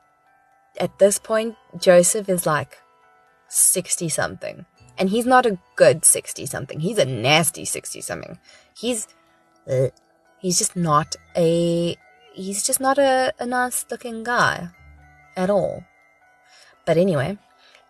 at 0.79 0.99
this 0.99 1.19
point, 1.19 1.55
Joseph 1.77 2.29
is 2.29 2.45
like 2.45 2.77
60 3.47 4.09
something. 4.09 4.65
And 4.97 5.09
he's 5.09 5.25
not 5.25 5.45
a 5.45 5.59
good 5.75 6.05
60 6.05 6.45
something. 6.45 6.79
He's 6.79 6.97
a 6.97 7.05
nasty 7.05 7.65
60 7.65 8.01
something. 8.01 8.39
He's. 8.75 9.07
Uh, 9.69 9.87
he's 10.39 10.57
just 10.57 10.75
not 10.75 11.15
a. 11.35 11.97
He's 12.33 12.63
just 12.63 12.79
not 12.79 12.97
a, 12.97 13.33
a 13.39 13.45
nice 13.45 13.85
looking 13.89 14.23
guy 14.23 14.69
at 15.35 15.49
all. 15.49 15.83
But 16.85 16.97
anyway, 16.97 17.37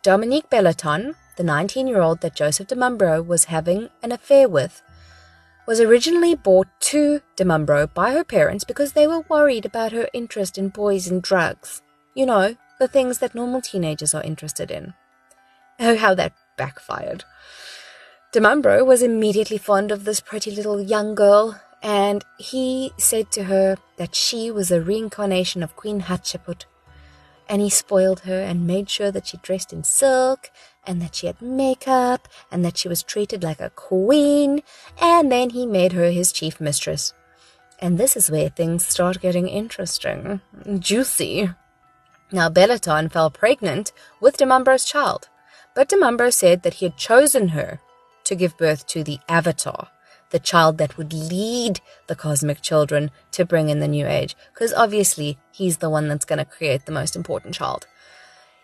Dominique 0.02 0.50
Bellaton 0.50 1.15
the 1.38 1.43
19 1.43 1.88
year 1.88 2.02
old 2.02 2.21
that 2.21 2.36
Joseph 2.36 2.67
de 2.67 2.76
Mambro 2.76 3.26
was 3.26 3.45
having 3.45 3.89
an 4.02 4.12
affair 4.12 4.48
with, 4.48 4.82
was 5.67 5.80
originally 5.80 6.36
brought 6.36 6.67
to 6.80 7.21
de 7.36 7.43
Mambro 7.43 7.91
by 7.93 8.12
her 8.12 8.24
parents 8.24 8.63
because 8.63 8.93
they 8.93 9.08
were 9.08 9.26
worried 9.30 9.65
about 9.65 9.91
her 9.91 10.08
interest 10.13 10.58
in 10.58 10.69
boys 10.69 11.08
and 11.08 11.21
drugs. 11.24 11.82
You 12.13 12.26
know, 12.26 12.56
the 12.80 12.88
things 12.88 13.19
that 13.19 13.36
normal 13.36 13.62
teenagers 13.62 14.13
are 14.13 14.24
interested 14.24 14.69
in. 14.69 14.93
Oh, 15.80 15.98
how 15.98 16.13
that 16.15 16.34
backfired. 16.58 17.24
De 18.32 18.39
Mambro 18.39 18.86
was 18.86 19.02
immediately 19.02 19.58
fond 19.58 19.91
of 19.91 20.04
this 20.04 20.19
pretty 20.19 20.52
little 20.52 20.82
young 20.82 21.15
girl, 21.15 21.60
and 21.82 22.24
he 22.38 22.91
said 22.98 23.32
to 23.32 23.45
her 23.45 23.78
that 23.98 24.15
she 24.15 24.52
was 24.52 24.71
a 24.71 24.82
reincarnation 24.82 25.63
of 25.63 25.76
Queen 25.76 26.02
Hatshepsut. 26.02 26.65
And 27.48 27.62
he 27.62 27.69
spoiled 27.69 28.21
her 28.21 28.41
and 28.41 28.65
made 28.65 28.89
sure 28.89 29.12
that 29.12 29.28
she 29.28 29.38
dressed 29.38 29.71
in 29.71 29.84
silk 29.84 30.50
and 30.88 31.02
that 31.02 31.15
she 31.15 31.28
had 31.28 31.41
makeup, 31.41 32.28
and 32.52 32.63
that 32.63 32.78
she 32.78 32.88
was 32.88 33.04
treated 33.04 33.43
like 33.43 33.60
a 33.60 33.69
queen, 33.71 34.62
and 35.02 35.32
then 35.32 35.52
he 35.52 35.65
made 35.65 35.93
her 35.93 36.12
his 36.12 36.32
chief 36.32 36.60
mistress. 36.62 37.13
And 37.80 37.98
this 37.98 38.15
is 38.15 38.32
where 38.32 38.50
things 38.50 38.88
start 38.88 39.19
getting 39.19 39.48
interesting, 39.48 40.41
juicy. 40.80 41.50
Now, 42.32 42.50
Bellaton 42.50 43.12
fell 43.12 43.30
pregnant 43.30 43.91
with 44.19 44.38
Di 44.38 44.45
Mambro's 44.45 44.86
child, 44.86 45.30
but 45.76 45.89
Di 45.89 45.98
Mambro 45.98 46.34
said 46.34 46.63
that 46.63 46.76
he 46.76 46.86
had 46.86 46.98
chosen 46.98 47.50
her 47.50 47.80
to 48.24 48.36
give 48.36 48.58
birth 48.58 48.88
to 48.88 49.04
the 49.04 49.19
Avatar, 49.30 49.89
the 50.32 50.39
child 50.39 50.78
that 50.80 50.98
would 50.98 51.13
lead 51.13 51.82
the 52.08 52.15
cosmic 52.15 52.62
children 52.62 53.12
to 53.32 53.45
bring 53.45 53.69
in 53.69 53.80
the 53.80 53.88
new 53.88 54.08
age, 54.08 54.36
because 54.54 54.74
obviously 54.74 55.38
he's 55.52 55.78
the 55.78 55.89
one 55.89 56.08
that's 56.08 56.26
going 56.26 56.39
to 56.39 56.45
create 56.45 56.86
the 56.86 56.91
most 56.91 57.15
important 57.15 57.54
child. 57.54 57.88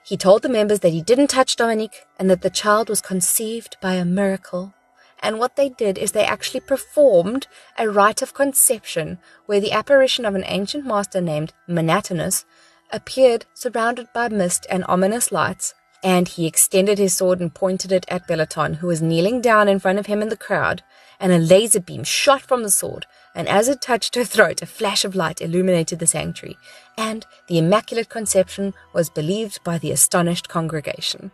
He 0.04 0.18
told 0.18 0.42
the 0.42 0.50
members 0.50 0.80
that 0.80 0.94
he 0.94 1.02
didn't 1.02 1.28
touch 1.28 1.56
Dominique 1.56 2.06
and 2.18 2.30
that 2.30 2.42
the 2.42 2.50
child 2.50 2.90
was 2.90 3.02
conceived 3.02 3.78
by 3.82 3.94
a 3.94 4.06
miracle. 4.06 4.74
And 5.20 5.38
what 5.38 5.56
they 5.56 5.70
did 5.70 5.98
is 5.98 6.12
they 6.12 6.26
actually 6.26 6.62
performed 6.62 7.48
a 7.78 7.90
rite 7.90 8.22
of 8.22 8.34
conception 8.34 9.20
where 9.46 9.60
the 9.60 9.72
apparition 9.72 10.26
of 10.26 10.34
an 10.34 10.44
ancient 10.48 10.86
master 10.86 11.22
named 11.22 11.54
Monotonous 11.68 12.46
appeared 12.92 13.46
surrounded 13.54 14.08
by 14.14 14.30
mist 14.30 14.66
and 14.70 14.84
ominous 14.88 15.32
lights, 15.32 15.76
and 16.04 16.28
he 16.28 16.48
extended 16.48 16.98
his 16.98 17.14
sword 17.14 17.40
and 17.40 17.54
pointed 17.54 17.92
it 17.92 18.06
at 18.08 18.28
Bellaton, 18.28 18.78
who 18.78 18.88
was 18.88 19.02
kneeling 19.02 19.40
down 19.42 19.68
in 19.68 19.80
front 19.80 20.00
of 20.00 20.08
him 20.08 20.22
in 20.24 20.30
the 20.30 20.36
crowd, 20.38 20.82
and 21.20 21.32
a 21.32 21.38
laser 21.38 21.80
beam 21.80 22.04
shot 22.04 22.42
from 22.42 22.64
the 22.64 22.72
sword, 22.72 23.06
and 23.34 23.48
as 23.48 23.68
it 23.68 23.82
touched 23.82 24.16
her 24.16 24.24
throat, 24.24 24.62
a 24.62 24.66
flash 24.66 25.06
of 25.06 25.16
light 25.16 25.42
illuminated 25.42 26.00
the 26.00 26.08
sanctuary, 26.08 26.58
and 26.98 27.26
the 27.48 27.58
Immaculate 27.58 28.10
Conception 28.10 28.74
was 28.94 29.10
believed 29.10 29.64
by 29.64 29.78
the 29.78 29.92
astonished 29.92 30.50
congregation. 30.50 31.32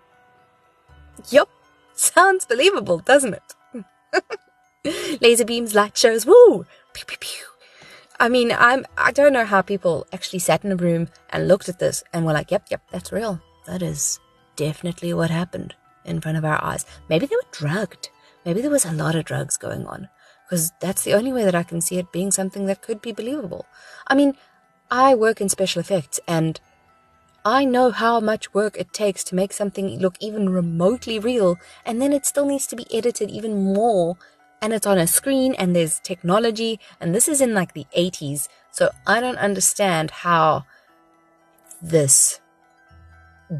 Yup, 1.29 1.49
sounds 1.95 2.45
believable, 2.45 2.99
doesn't 2.99 3.35
it? 3.35 4.21
Laser 5.21 5.45
beams, 5.45 5.73
light 5.73 5.97
shows, 5.97 6.25
woo! 6.25 6.65
Pew, 6.93 7.05
pew, 7.05 7.17
pew. 7.19 7.45
I 8.19 8.29
mean, 8.29 8.51
I'm 8.51 8.85
I 8.97 9.11
don't 9.11 9.33
know 9.33 9.45
how 9.45 9.61
people 9.61 10.07
actually 10.11 10.39
sat 10.39 10.63
in 10.63 10.71
a 10.71 10.75
room 10.75 11.09
and 11.29 11.47
looked 11.47 11.69
at 11.69 11.79
this 11.79 12.03
and 12.13 12.25
were 12.25 12.33
like, 12.33 12.49
"Yep, 12.49 12.65
yep, 12.71 12.81
that's 12.91 13.11
real. 13.11 13.39
That 13.67 13.83
is 13.83 14.19
definitely 14.55 15.13
what 15.13 15.29
happened 15.29 15.75
in 16.03 16.19
front 16.21 16.37
of 16.37 16.45
our 16.45 16.63
eyes." 16.63 16.85
Maybe 17.09 17.27
they 17.27 17.35
were 17.35 17.51
drugged. 17.51 18.09
Maybe 18.43 18.61
there 18.61 18.71
was 18.71 18.85
a 18.85 18.91
lot 18.91 19.15
of 19.15 19.25
drugs 19.25 19.57
going 19.57 19.85
on 19.85 20.09
because 20.47 20.71
that's 20.79 21.03
the 21.03 21.13
only 21.13 21.33
way 21.33 21.43
that 21.43 21.55
I 21.55 21.63
can 21.63 21.81
see 21.81 21.97
it 21.97 22.13
being 22.13 22.31
something 22.31 22.67
that 22.67 22.81
could 22.81 23.01
be 23.01 23.11
believable. 23.11 23.65
I 24.07 24.15
mean, 24.15 24.35
I 24.89 25.13
work 25.13 25.41
in 25.41 25.49
special 25.49 25.81
effects 25.81 26.21
and 26.25 26.61
I 27.43 27.65
know 27.65 27.91
how 27.91 28.21
much 28.21 28.53
work 28.53 28.77
it 28.77 28.93
takes 28.93 29.23
to 29.25 29.35
make 29.35 29.51
something 29.53 29.99
look 29.99 30.15
even 30.19 30.49
remotely 30.49 31.17
real, 31.17 31.57
and 31.85 32.01
then 32.01 32.11
it 32.11 32.25
still 32.25 32.45
needs 32.45 32.67
to 32.67 32.75
be 32.75 32.85
edited 32.93 33.29
even 33.31 33.63
more. 33.73 34.17
And 34.61 34.73
it's 34.73 34.85
on 34.85 34.97
a 34.97 35.07
screen, 35.07 35.53
and 35.53 35.73
there's 35.73 35.99
technology, 35.99 36.77
and 36.99 37.15
this 37.15 37.29
is 37.29 37.39
in 37.39 37.53
like 37.53 37.73
the 37.73 37.85
80s, 37.95 38.49
so 38.71 38.89
I 39.05 39.21
don't 39.21 39.37
understand 39.37 40.11
how 40.11 40.65
this 41.81 42.41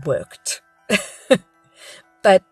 worked. 0.06 0.62
but 2.23 2.43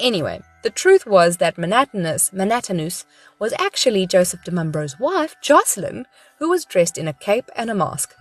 anyway, 0.00 0.42
The 0.64 0.70
truth 0.70 1.04
was 1.06 1.36
that 1.36 1.58
Monotonous, 1.58 2.32
Monotonous 2.32 3.04
was 3.38 3.52
actually 3.58 4.06
Joseph 4.06 4.44
de 4.44 4.50
Mumbro's 4.50 4.98
wife, 4.98 5.36
Jocelyn, 5.42 6.06
who 6.38 6.48
was 6.48 6.64
dressed 6.64 6.96
in 6.96 7.06
a 7.06 7.12
cape 7.12 7.50
and 7.54 7.68
a 7.68 7.74
mask. 7.74 8.14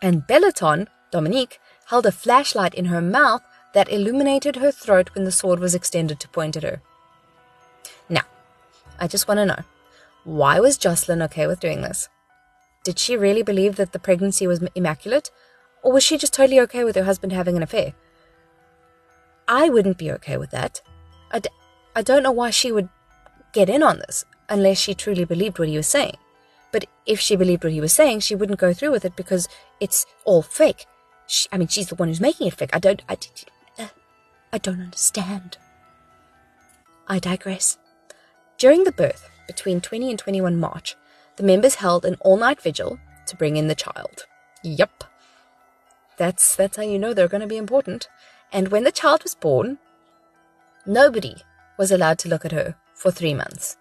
And 0.00 0.22
Bellaton, 0.28 0.86
Dominique, 1.10 1.58
held 1.86 2.06
a 2.06 2.12
flashlight 2.12 2.72
in 2.72 2.84
her 2.84 3.00
mouth 3.00 3.42
that 3.72 3.90
illuminated 3.90 4.54
her 4.56 4.70
throat 4.70 5.10
when 5.12 5.24
the 5.24 5.32
sword 5.32 5.58
was 5.58 5.74
extended 5.74 6.20
to 6.20 6.28
point 6.28 6.56
at 6.56 6.62
her. 6.62 6.80
Now, 8.08 8.22
I 9.00 9.08
just 9.08 9.26
want 9.26 9.38
to 9.38 9.46
know 9.46 9.64
why 10.22 10.60
was 10.60 10.78
Jocelyn 10.78 11.20
okay 11.22 11.48
with 11.48 11.58
doing 11.58 11.82
this? 11.82 12.08
Did 12.84 12.96
she 12.96 13.16
really 13.16 13.42
believe 13.42 13.74
that 13.74 13.90
the 13.90 13.98
pregnancy 13.98 14.46
was 14.46 14.62
immaculate? 14.76 15.32
Or 15.82 15.92
was 15.92 16.04
she 16.04 16.16
just 16.16 16.32
totally 16.32 16.60
okay 16.60 16.84
with 16.84 16.94
her 16.94 17.02
husband 17.02 17.32
having 17.32 17.56
an 17.56 17.64
affair? 17.64 17.92
I 19.48 19.68
wouldn't 19.68 19.98
be 19.98 20.12
okay 20.12 20.36
with 20.36 20.52
that. 20.52 20.80
I 21.34 21.40
d- 21.40 21.50
I 21.94 22.02
don't 22.02 22.22
know 22.22 22.32
why 22.32 22.50
she 22.50 22.72
would 22.72 22.88
get 23.52 23.68
in 23.68 23.82
on 23.82 23.98
this 23.98 24.24
unless 24.48 24.78
she 24.78 24.94
truly 24.94 25.24
believed 25.24 25.58
what 25.58 25.68
he 25.68 25.76
was 25.76 25.88
saying. 25.88 26.16
But 26.72 26.86
if 27.06 27.20
she 27.20 27.36
believed 27.36 27.64
what 27.64 27.72
he 27.72 27.80
was 27.80 27.92
saying, 27.92 28.20
she 28.20 28.34
wouldn't 28.34 28.58
go 28.58 28.72
through 28.72 28.92
with 28.92 29.04
it 29.04 29.16
because 29.16 29.48
it's 29.80 30.06
all 30.24 30.42
fake. 30.42 30.86
She, 31.26 31.48
I 31.52 31.58
mean, 31.58 31.68
she's 31.68 31.88
the 31.88 31.94
one 31.96 32.08
who's 32.08 32.20
making 32.20 32.46
it 32.46 32.54
fake. 32.54 32.70
I 32.72 32.78
don't. 32.78 33.02
I, 33.08 33.18
I 34.52 34.58
don't 34.58 34.80
understand. 34.80 35.58
I 37.08 37.18
digress. 37.18 37.78
During 38.56 38.84
the 38.84 38.92
birth, 38.92 39.28
between 39.46 39.80
20 39.80 40.10
and 40.10 40.18
21 40.18 40.56
March, 40.58 40.96
the 41.36 41.42
members 41.42 41.76
held 41.76 42.04
an 42.04 42.16
all-night 42.20 42.60
vigil 42.60 42.98
to 43.26 43.36
bring 43.36 43.56
in 43.56 43.68
the 43.68 43.74
child. 43.74 44.26
Yup. 44.62 45.04
That's 46.16 46.54
that's 46.54 46.76
how 46.76 46.84
you 46.84 46.98
know 46.98 47.12
they're 47.12 47.28
going 47.28 47.40
to 47.40 47.46
be 47.46 47.56
important. 47.56 48.08
And 48.52 48.68
when 48.68 48.84
the 48.84 48.92
child 48.92 49.24
was 49.24 49.34
born, 49.34 49.78
nobody 50.86 51.36
was 51.78 51.90
allowed 51.90 52.18
to 52.20 52.28
look 52.28 52.44
at 52.44 52.52
her 52.52 52.76
for 52.94 53.10
three 53.10 53.34
months. 53.34 53.76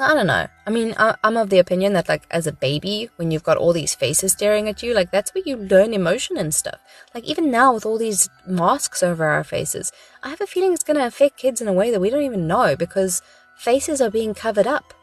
I 0.00 0.14
don't 0.14 0.28
know. 0.28 0.46
I 0.64 0.70
mean, 0.70 0.94
I'm 0.96 1.36
of 1.36 1.50
the 1.50 1.58
opinion 1.58 1.92
that, 1.94 2.08
like, 2.08 2.22
as 2.30 2.46
a 2.46 2.52
baby, 2.52 3.10
when 3.16 3.32
you've 3.32 3.42
got 3.42 3.56
all 3.56 3.72
these 3.72 3.96
faces 3.96 4.30
staring 4.30 4.68
at 4.68 4.80
you, 4.80 4.94
like, 4.94 5.10
that's 5.10 5.34
where 5.34 5.42
you 5.44 5.56
learn 5.56 5.92
emotion 5.92 6.36
and 6.36 6.54
stuff. 6.54 6.78
Like, 7.16 7.24
even 7.24 7.50
now, 7.50 7.74
with 7.74 7.84
all 7.84 7.98
these 7.98 8.28
masks 8.46 9.02
over 9.02 9.24
our 9.24 9.42
faces, 9.42 9.90
I 10.22 10.28
have 10.28 10.40
a 10.40 10.46
feeling 10.46 10.72
it's 10.72 10.84
going 10.84 10.98
to 10.98 11.06
affect 11.06 11.36
kids 11.38 11.60
in 11.60 11.66
a 11.66 11.72
way 11.72 11.90
that 11.90 12.00
we 12.00 12.10
don't 12.10 12.22
even 12.22 12.46
know 12.46 12.76
because 12.76 13.22
faces 13.56 14.00
are 14.00 14.10
being 14.10 14.34
covered 14.34 14.68
up. 14.68 14.94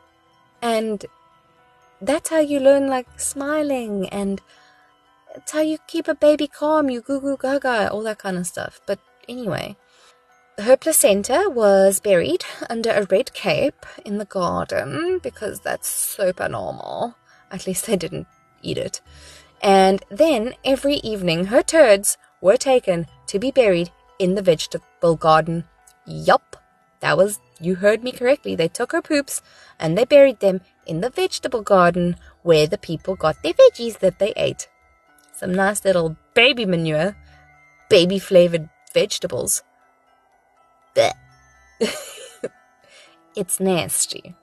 And 0.62 1.06
that's 2.00 2.30
how 2.30 2.40
you 2.40 2.62
learn, 2.62 2.88
like, 2.88 3.20
smiling 3.20 4.08
and 4.10 4.40
it's 5.36 5.52
how 5.52 5.60
you 5.60 5.78
keep 5.88 6.08
a 6.08 6.16
baby 6.16 6.48
calm, 6.48 6.90
you 6.90 7.02
goo 7.02 7.20
goo 7.20 7.36
gaga, 7.36 7.92
all 7.92 8.04
that 8.04 8.20
kind 8.20 8.38
of 8.38 8.48
stuff. 8.48 8.80
But 8.86 9.00
anyway, 9.28 9.76
her 10.58 10.78
placenta 10.78 11.50
was 11.54 12.00
buried 12.00 12.46
under 12.70 12.92
a 12.92 13.06
red 13.10 13.34
cape 13.34 13.86
in 14.06 14.18
the 14.18 14.26
garden 14.26 15.20
because 15.22 15.60
that's 15.60 15.88
super 15.88 16.48
normal. 16.48 17.16
At 17.52 17.68
least 17.68 17.86
they 17.86 17.98
didn't 17.98 18.28
eat 18.62 18.78
it. 18.78 19.02
And 19.62 20.04
then 20.10 20.54
every 20.64 20.96
evening, 20.96 21.46
her 21.46 21.62
turds 21.62 22.18
were 22.42 22.58
taken 22.58 23.08
to 23.28 23.40
be 23.40 23.52
buried 23.52 23.92
in 24.20 24.36
the 24.36 24.42
vegetable 24.42 25.16
garden. 25.16 25.66
Yup, 26.06 26.56
that 27.00 27.18
was, 27.18 27.40
you 27.60 27.76
heard 27.76 28.04
me 28.04 28.12
correctly. 28.12 28.56
They 28.56 28.68
took 28.68 28.92
her 28.92 29.02
poops 29.02 29.42
and 29.80 29.98
they 29.98 30.06
buried 30.06 30.40
them 30.40 30.62
in 30.86 31.02
the 31.02 31.10
vegetable 31.10 31.62
garden 31.62 32.16
where 32.44 32.68
the 32.68 32.78
people 32.78 33.16
got 33.16 33.42
their 33.44 33.54
veggies 33.54 34.00
that 34.00 34.20
they 34.20 34.34
ate. 34.38 34.70
Some 35.34 35.54
nice 35.54 35.84
little 35.84 36.16
baby 36.34 36.66
manure, 36.66 37.18
baby 37.90 38.20
flavored 38.20 38.70
vegetables. 38.94 39.64
it's 43.36 43.60
nasty. 43.60 44.36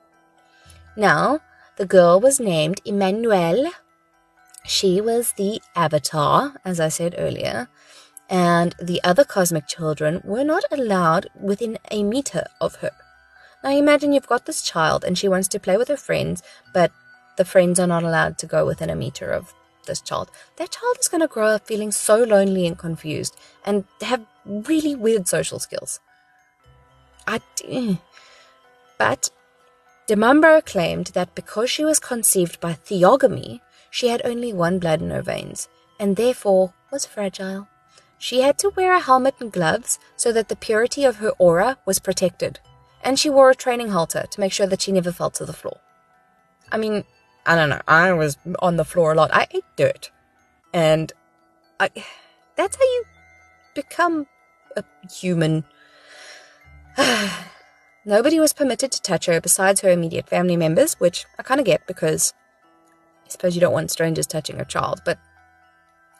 Now, 0.97 1.41
the 1.77 1.87
girl 1.87 2.21
was 2.21 2.39
named 2.39 2.83
Emmanuelle. 2.85 3.71
She 4.67 5.01
was 5.01 5.33
the 5.33 5.61
avatar, 5.75 6.55
as 6.65 6.79
I 6.79 6.89
said 6.89 7.15
earlier, 7.19 7.69
and 8.29 8.75
the 8.81 9.01
other 9.03 9.25
cosmic 9.25 9.67
children 9.67 10.21
were 10.25 10.45
not 10.45 10.65
allowed 10.71 11.29
within 11.41 11.79
a 11.91 12.03
meter 12.03 12.47
of 12.61 12.77
her. 12.77 12.93
Now 13.65 13.71
imagine 13.71 14.13
you've 14.13 14.27
got 14.27 14.47
this 14.47 14.63
child 14.63 15.05
and 15.05 15.17
she 15.17 15.29
wants 15.29 15.49
to 15.49 15.61
play 15.61 15.77
with 15.77 15.89
her 15.89 15.97
friends, 15.97 16.43
but 16.75 16.93
the 17.37 17.45
friends 17.45 17.81
are 17.81 17.87
not 17.87 18.03
allowed 18.03 18.39
to 18.39 18.47
go 18.47 18.67
within 18.67 18.91
a 18.91 18.97
meter 18.97 19.31
of 19.31 19.55
this 19.87 20.01
child. 20.01 20.31
That 20.59 20.71
child 20.71 20.99
is 21.01 21.09
going 21.09 21.23
to 21.23 21.27
grow 21.27 21.49
up 21.49 21.67
feeling 21.67 21.91
so 21.91 22.23
lonely 22.23 22.67
and 22.67 22.79
confused 22.79 23.37
and 23.65 23.85
have 24.01 24.25
really 24.45 24.95
weird 24.95 25.29
social 25.29 25.59
skills. 25.59 26.01
But 28.99 29.31
de 30.07 30.17
Mumbro 30.17 30.65
claimed 30.65 31.07
that 31.09 31.35
because 31.35 31.71
she 31.71 31.85
was 31.85 31.99
conceived 31.99 32.61
by 32.61 32.75
theogamy, 32.75 33.61
she 33.91 34.09
had 34.09 34.23
only 34.25 34.53
one 34.53 34.79
blood 34.79 35.01
in 35.03 35.11
her 35.11 35.23
veins 35.23 35.69
and 35.99 36.17
therefore 36.17 36.73
was 36.91 37.07
fragile. 37.07 37.69
She 38.19 38.41
had 38.41 38.59
to 38.59 38.71
wear 38.77 38.93
a 38.93 39.01
helmet 39.01 39.35
and 39.41 39.53
gloves 39.53 39.99
so 40.17 40.33
that 40.33 40.49
the 40.49 40.57
purity 40.57 41.05
of 41.05 41.17
her 41.17 41.31
aura 41.39 41.79
was 41.85 41.99
protected, 41.99 42.61
and 43.03 43.19
she 43.19 43.31
wore 43.31 43.51
a 43.51 43.55
training 43.55 43.89
halter 43.89 44.27
to 44.31 44.41
make 44.41 44.53
sure 44.53 44.67
that 44.67 44.83
she 44.83 44.93
never 44.93 45.13
fell 45.13 45.31
to 45.31 45.45
the 45.45 45.53
floor. 45.53 45.79
I 46.71 46.77
mean, 46.77 47.05
I 47.47 47.57
don't 47.57 47.69
know. 47.69 47.83
I 47.89 48.13
was 48.13 48.39
on 48.61 48.77
the 48.77 48.85
floor 48.85 49.13
a 49.13 49.15
lot. 49.17 49.31
I 49.33 49.47
ate 49.51 49.65
dirt. 49.77 50.11
And 50.73 51.13
I 51.81 51.91
that's 52.57 52.77
how 52.77 52.83
you 52.83 53.05
become 53.75 54.27
a 54.77 54.85
human. 55.11 55.65
Nobody 58.05 58.41
was 58.41 58.53
permitted 58.53 58.93
to 58.93 59.03
touch 59.03 59.27
her 59.27 59.41
besides 59.41 59.81
her 59.81 59.91
immediate 59.91 60.29
family 60.29 60.57
members, 60.57 60.95
which 60.95 61.25
I 61.39 61.43
kind 61.43 61.61
of 61.61 61.67
get 61.67 61.87
because 61.87 62.35
I 63.27 63.31
suppose 63.31 63.55
you 63.55 63.61
don't 63.61 63.73
want 63.73 63.91
strangers 63.91 64.27
touching 64.27 64.61
a 64.61 64.65
child, 64.65 65.01
but 65.05 65.19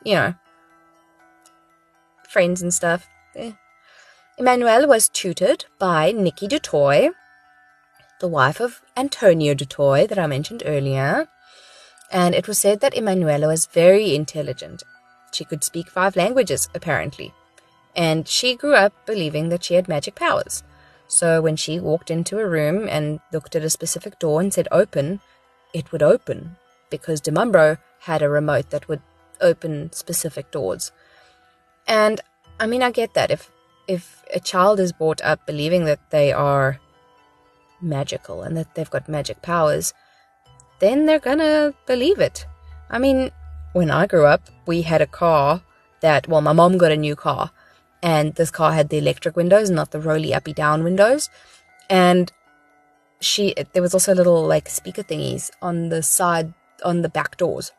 you 0.03 0.15
know, 0.15 0.35
friends 2.27 2.61
and 2.61 2.73
stuff. 2.73 3.07
Eh. 3.35 3.51
Emmanuelle 4.39 4.87
was 4.87 5.09
tutored 5.09 5.65
by 5.77 6.11
Nikki 6.11 6.47
Dutoy, 6.47 7.11
the 8.19 8.27
wife 8.27 8.59
of 8.59 8.81
Antonio 8.97 9.53
Dutoy 9.53 10.07
that 10.07 10.17
I 10.17 10.27
mentioned 10.27 10.63
earlier, 10.65 11.27
and 12.11 12.33
it 12.33 12.47
was 12.47 12.57
said 12.57 12.79
that 12.79 12.97
Emanuela 12.97 13.47
was 13.47 13.67
very 13.67 14.15
intelligent. 14.15 14.83
She 15.31 15.45
could 15.45 15.63
speak 15.63 15.89
five 15.89 16.15
languages, 16.15 16.69
apparently, 16.73 17.33
and 17.95 18.27
she 18.27 18.55
grew 18.55 18.75
up 18.75 18.93
believing 19.05 19.49
that 19.49 19.63
she 19.63 19.75
had 19.75 19.87
magic 19.87 20.15
powers. 20.15 20.63
So 21.07 21.41
when 21.41 21.55
she 21.55 21.79
walked 21.79 22.09
into 22.09 22.39
a 22.39 22.47
room 22.47 22.87
and 22.89 23.19
looked 23.31 23.55
at 23.55 23.63
a 23.63 23.69
specific 23.69 24.19
door 24.19 24.41
and 24.41 24.53
said 24.53 24.67
open, 24.71 25.19
it 25.73 25.91
would 25.91 26.01
open 26.01 26.55
because 26.89 27.21
Demumbro 27.21 27.77
had 27.99 28.21
a 28.21 28.29
remote 28.29 28.69
that 28.71 28.87
would 28.87 29.01
open 29.41 29.91
specific 29.91 30.51
doors. 30.51 30.91
And 31.87 32.21
I 32.59 32.65
mean, 32.65 32.81
I 32.81 32.91
get 32.91 33.13
that 33.13 33.31
if 33.31 33.51
if 33.87 34.23
a 34.33 34.39
child 34.39 34.79
is 34.79 34.93
brought 34.93 35.21
up 35.21 35.45
believing 35.45 35.85
that 35.85 35.99
they 36.09 36.31
are 36.31 36.79
magical 37.81 38.41
and 38.41 38.55
that 38.55 38.75
they've 38.75 38.89
got 38.89 39.09
magic 39.09 39.41
powers, 39.41 39.93
then 40.79 41.05
they're 41.05 41.19
gonna 41.19 41.73
believe 41.85 42.19
it. 42.19 42.45
I 42.89 42.97
mean, 42.97 43.31
when 43.73 43.91
I 43.91 44.07
grew 44.07 44.25
up, 44.25 44.49
we 44.65 44.83
had 44.83 45.01
a 45.01 45.07
car 45.07 45.61
that, 46.01 46.27
well, 46.27 46.41
my 46.41 46.53
mom 46.53 46.77
got 46.77 46.91
a 46.91 46.97
new 46.97 47.15
car, 47.15 47.51
and 48.03 48.35
this 48.35 48.51
car 48.51 48.73
had 48.73 48.89
the 48.89 48.97
electric 48.97 49.37
windows, 49.37 49.71
not 49.71 49.91
the 49.91 49.99
roly 49.99 50.33
uppy 50.33 50.51
down 50.53 50.83
windows. 50.83 51.29
And 51.89 52.31
she, 53.21 53.55
there 53.71 53.81
was 53.81 53.93
also 53.93 54.13
little 54.13 54.45
like 54.45 54.67
speaker 54.67 55.03
thingies 55.03 55.49
on 55.61 55.87
the 55.87 56.03
side, 56.03 56.53
on 56.83 57.01
the 57.01 57.09
back 57.09 57.37
doors. 57.37 57.71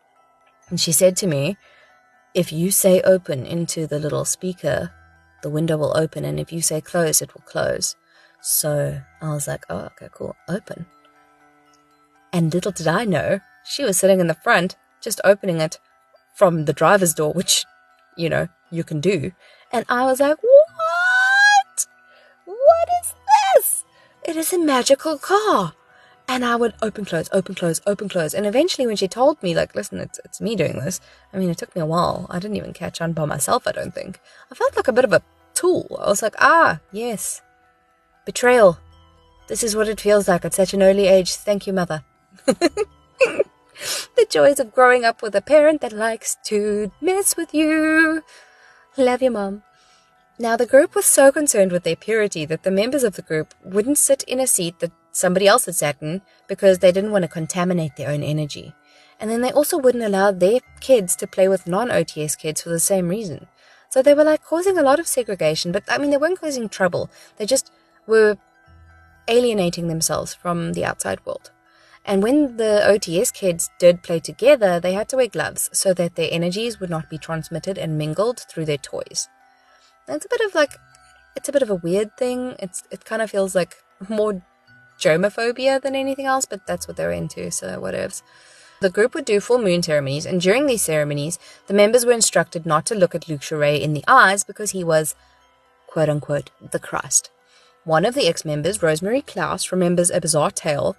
And 0.71 0.81
she 0.81 0.93
said 0.93 1.15
to 1.19 1.27
me, 1.27 1.59
if 2.33 2.53
you 2.53 2.71
say 2.71 3.03
open 3.03 3.45
into 3.45 3.87
the 3.87 3.99
little 3.99 4.25
speaker, 4.25 4.91
the 5.43 5.51
window 5.51 5.77
will 5.77 5.95
open, 5.97 6.25
and 6.25 6.41
if 6.41 6.51
you 6.51 6.63
say 6.63 6.81
close, 6.81 7.21
it 7.21 7.35
will 7.35 7.43
close. 7.43 7.95
So 8.41 9.03
I 9.21 9.29
was 9.29 9.47
like, 9.47 9.67
oh, 9.69 9.91
okay, 9.93 10.09
cool, 10.11 10.35
open. 10.49 10.87
And 12.33 12.53
little 12.53 12.73
did 12.73 12.89
I 12.89 13.05
know, 13.05 13.41
she 13.65 13.85
was 13.85 13.99
sitting 13.99 14.21
in 14.21 14.27
the 14.27 14.35
front, 14.35 14.77
just 15.03 15.21
opening 15.23 15.61
it 15.61 15.79
from 16.35 16.65
the 16.65 16.73
driver's 16.73 17.13
door, 17.13 17.35
which, 17.35 17.67
you 18.17 18.31
know, 18.31 18.49
you 18.71 18.85
can 18.85 19.01
do. 19.01 19.33
And 19.73 19.85
I 19.89 20.05
was 20.05 20.21
like, 20.21 20.39
what? 20.43 21.87
What 22.45 22.89
is 23.03 23.15
this? 23.55 23.85
It 24.25 24.37
is 24.37 24.53
a 24.53 24.59
magical 24.59 25.19
car. 25.19 25.75
And 26.27 26.45
I 26.45 26.57
would 26.57 26.75
open, 26.81 27.05
close, 27.05 27.29
open, 27.33 27.55
close, 27.55 27.83
open, 27.87 28.09
close. 28.09 28.33
And 28.33 28.47
eventually, 28.47 28.87
when 28.87 28.97
she 28.97 29.09
told 29.09 29.43
me, 29.43 29.55
like, 29.55 29.75
listen, 29.75 29.99
it's, 29.99 30.19
it's 30.25 30.41
me 30.41 30.57
doing 30.57 30.79
this, 30.79 31.01
I 31.33 31.39
mean, 31.39 31.51
it 31.51 31.59
took 31.59 31.75
me 31.77 31.83
a 31.83 31.87
while. 31.87 32.27
I 32.31 32.39
didn't 32.39 32.57
even 32.57 32.73
catch 32.73 33.01
on 33.01 33.13
by 33.13 33.27
myself, 33.27 33.67
I 33.67 33.73
don't 33.73 33.95
think. 33.95 34.21
I 34.51 34.55
felt 34.55 34.75
like 34.75 34.89
a 34.89 34.93
bit 34.93 35.05
of 35.05 35.13
a 35.13 35.23
tool. 35.53 35.99
I 36.01 36.09
was 36.09 36.23
like, 36.23 36.35
ah, 36.39 36.81
yes, 36.93 37.43
Betrayal. 38.25 38.79
This 39.49 39.63
is 39.63 39.77
what 39.77 39.89
it 39.89 40.01
feels 40.01 40.29
like 40.29 40.45
at 40.45 40.55
such 40.55 40.73
an 40.73 40.83
early 40.83 41.07
age. 41.07 41.35
Thank 41.35 41.67
you, 41.67 41.75
mother. 41.75 42.05
the 42.47 44.27
joys 44.31 44.59
of 44.59 44.73
growing 44.73 45.05
up 45.05 45.21
with 45.21 45.35
a 45.35 45.43
parent 45.43 45.83
that 45.83 45.93
likes 45.93 46.37
to 46.47 46.91
mess 47.03 47.37
with 47.37 47.53
you. 47.53 48.23
Love 48.97 49.23
you, 49.23 49.31
mom. 49.33 49.65
Now, 50.39 50.57
the 50.57 50.67
group 50.67 50.95
was 50.95 51.05
so 51.05 51.33
concerned 51.33 51.73
with 51.73 51.83
their 51.83 51.97
purity 51.97 52.45
that 52.45 52.63
the 52.63 52.71
members 52.71 53.03
of 53.03 53.17
the 53.17 53.23
group 53.23 53.53
wouldn't 53.65 53.99
sit 53.99 54.23
in 54.25 54.39
a 54.39 54.47
seat 54.47 54.79
that 54.79 54.93
somebody 55.11 55.49
else 55.49 55.67
had 55.67 55.75
sat 55.75 55.97
in 56.01 56.23
because 56.47 56.79
they 56.79 56.93
didn't 56.93 57.11
want 57.11 57.23
to 57.23 57.29
contaminate 57.29 57.97
their 57.97 58.11
own 58.11 58.23
energy. 58.23 58.73
And 59.19 59.31
then 59.31 59.41
they 59.41 59.51
also 59.51 59.79
wouldn't 59.79 60.05
allow 60.05 60.31
their 60.31 60.61
kids 60.81 61.17
to 61.17 61.27
play 61.27 61.49
with 61.49 61.67
non 61.67 61.89
OTS 61.89 62.39
kids 62.39 62.63
for 62.63 62.69
the 62.69 62.79
same 62.79 63.09
reason. 63.09 63.49
So 63.91 64.01
they 64.01 64.15
were 64.15 64.25
like 64.25 64.45
causing 64.45 64.79
a 64.79 64.83
lot 64.83 65.01
of 65.01 65.09
segregation, 65.09 65.73
but 65.73 65.83
I 65.89 65.99
mean, 65.99 66.11
they 66.11 66.17
weren't 66.17 66.41
causing 66.41 66.69
trouble. 66.69 67.11
They 67.37 67.47
just 67.47 67.73
were 68.07 68.37
alienating 69.27 69.89
themselves 69.89 70.35
from 70.35 70.73
the 70.73 70.85
outside 70.85 71.25
world. 71.27 71.51
And 72.05 72.23
when 72.23 72.59
the 72.59 72.83
OTS 72.85 73.33
kids 73.33 73.71
did 73.79 74.03
play 74.03 74.21
together, 74.21 74.79
they 74.79 74.93
had 74.93 75.09
to 75.09 75.17
wear 75.17 75.27
gloves 75.27 75.71
so 75.73 75.95
that 75.95 76.17
their 76.17 76.29
energies 76.31 76.79
would 76.79 76.91
not 76.91 77.09
be 77.09 77.17
transmitted 77.17 77.79
and 77.79 77.97
mingled 77.97 78.41
through 78.41 78.67
their 78.67 78.79
toys. 78.79 79.29
It's 80.07 80.27
a 80.27 80.29
bit 80.29 80.43
of 80.43 80.55
like, 80.55 80.73
it's 81.35 81.49
a 81.49 81.53
bit 81.53 81.63
of 81.63 81.71
a 81.71 81.75
weird 81.75 82.17
thing. 82.19 82.57
It's 82.59 82.85
it 82.91 83.05
kind 83.07 83.23
of 83.23 83.31
feels 83.31 83.55
like 83.55 83.77
more 84.09 84.43
germophobia 84.99 85.81
than 85.81 85.95
anything 85.95 86.27
else, 86.27 86.45
but 86.45 86.67
that's 86.67 86.87
what 86.87 86.97
they're 86.97 87.11
into, 87.11 87.51
so 87.51 87.81
whatevs. 87.81 88.23
The 88.81 88.91
group 88.91 89.15
would 89.15 89.25
do 89.25 89.41
full 89.41 89.59
moon 89.59 89.83
ceremonies, 89.83 90.27
and 90.27 90.41
during 90.41 90.67
these 90.67 90.83
ceremonies, 90.83 91.39
the 91.69 91.75
members 91.75 92.05
were 92.05 92.13
instructed 92.13 92.67
not 92.67 92.85
to 92.87 92.95
look 92.95 93.15
at 93.15 93.29
Luc 93.29 93.41
Jouret 93.41 93.81
in 93.81 93.95
the 93.95 94.05
eyes 94.07 94.45
because 94.45 94.73
he 94.73 94.85
was, 94.85 95.15
quote 95.87 96.11
unquote, 96.11 96.51
the 96.71 96.79
Christ. 96.79 97.31
One 97.85 98.05
of 98.05 98.15
the 98.15 98.29
ex 98.29 98.45
members, 98.45 98.83
Rosemary 98.83 99.23
Klaus, 99.23 99.73
remembers 99.73 100.11
a 100.11 100.21
bizarre 100.21 100.51
tale 100.51 100.97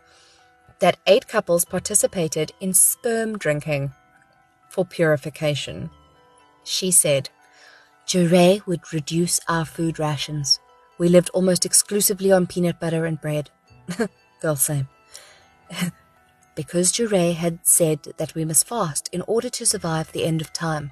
that 0.80 0.98
eight 1.08 1.28
couples 1.28 1.66
participated 1.66 2.52
in 2.60 2.74
sperm 2.74 3.38
drinking 3.38 3.94
for 4.70 4.86
purification. 4.86 5.90
She 6.64 6.92
said, 6.92 7.30
Jouret 8.06 8.66
would 8.68 8.94
reduce 8.94 9.40
our 9.48 9.66
food 9.66 10.00
rations. 10.00 10.60
We 10.98 11.10
lived 11.10 11.30
almost 11.34 11.66
exclusively 11.66 12.32
on 12.32 12.48
peanut 12.48 12.80
butter 12.80 13.06
and 13.06 13.20
bread. 13.20 13.50
Girl, 14.42 14.56
same. 14.56 14.88
because 16.56 16.92
Jouret 16.92 17.36
had 17.36 17.60
said 17.64 18.14
that 18.18 18.36
we 18.36 18.46
must 18.46 18.68
fast 18.68 19.10
in 19.12 19.22
order 19.22 19.50
to 19.50 19.66
survive 19.66 20.12
the 20.12 20.26
end 20.26 20.42
of 20.42 20.54
time. 20.54 20.92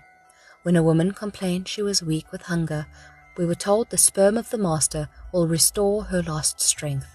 When 0.64 0.76
a 0.76 0.84
woman 0.84 1.12
complained 1.12 1.68
she 1.68 1.82
was 1.82 2.02
weak 2.02 2.32
with 2.32 2.44
hunger, 2.44 2.88
we 3.38 3.46
were 3.46 3.56
told 3.56 3.90
the 3.90 3.98
sperm 3.98 4.38
of 4.38 4.50
the 4.50 4.58
master 4.58 5.10
will 5.32 5.48
restore 5.48 6.06
her 6.06 6.22
lost 6.22 6.62
strength. 6.62 7.08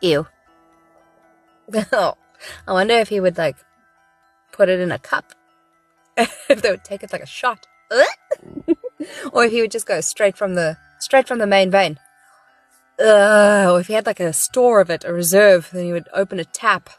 Ew. 0.00 0.26
I 1.92 2.14
wonder 2.68 2.94
if 2.94 3.08
he 3.08 3.20
would 3.20 3.38
like 3.38 3.56
put 4.52 4.68
it 4.68 4.80
in 4.80 4.92
a 4.92 4.98
cup. 4.98 5.32
if 6.16 6.62
they 6.62 6.70
would 6.70 6.84
take 6.84 7.02
it 7.02 7.12
like 7.12 7.22
a 7.22 7.26
shot. 7.26 7.66
or 9.32 9.44
if 9.44 9.52
he 9.52 9.60
would 9.60 9.70
just 9.70 9.86
go 9.86 10.00
straight 10.00 10.36
from 10.36 10.54
the 10.54 10.76
straight 10.98 11.28
from 11.28 11.38
the 11.38 11.46
main 11.46 11.70
vein. 11.70 11.98
Uh, 12.98 13.68
or 13.70 13.80
if 13.80 13.88
he 13.88 13.92
had 13.92 14.06
like 14.06 14.20
a 14.20 14.32
store 14.32 14.80
of 14.80 14.88
it, 14.88 15.04
a 15.04 15.12
reserve, 15.12 15.68
then 15.72 15.84
he 15.84 15.92
would 15.92 16.08
open 16.14 16.40
a 16.40 16.44
tap. 16.44 16.90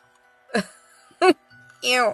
Ew. 1.82 2.13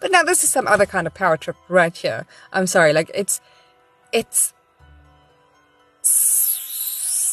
But 0.00 0.10
now 0.10 0.22
this 0.22 0.44
is 0.44 0.50
some 0.50 0.66
other 0.66 0.86
kind 0.86 1.06
of 1.06 1.14
power 1.14 1.36
trip 1.36 1.56
right 1.68 1.96
here. 1.96 2.26
I'm 2.52 2.66
sorry, 2.66 2.92
like 2.92 3.10
it's 3.14 3.40
it's 4.12 4.52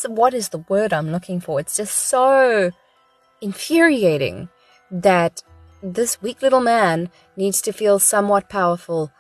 what 0.08 0.34
is 0.34 0.50
the 0.50 0.60
word 0.60 0.94
I'm 0.94 1.12
looking 1.12 1.40
for? 1.40 1.60
It's 1.60 1.78
just 1.78 1.96
so 1.96 2.72
infuriating 3.42 4.50
that 4.92 5.44
this 5.82 6.22
weak 6.22 6.42
little 6.42 6.62
man 6.62 7.10
needs 7.36 7.62
to 7.62 7.72
feel 7.72 8.00
somewhat 8.00 8.50
powerful 8.50 9.12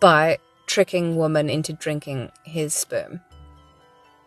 by 0.00 0.38
tricking 0.66 1.16
women 1.16 1.50
into 1.50 1.72
drinking 1.72 2.30
his 2.44 2.74
sperm. 2.74 3.20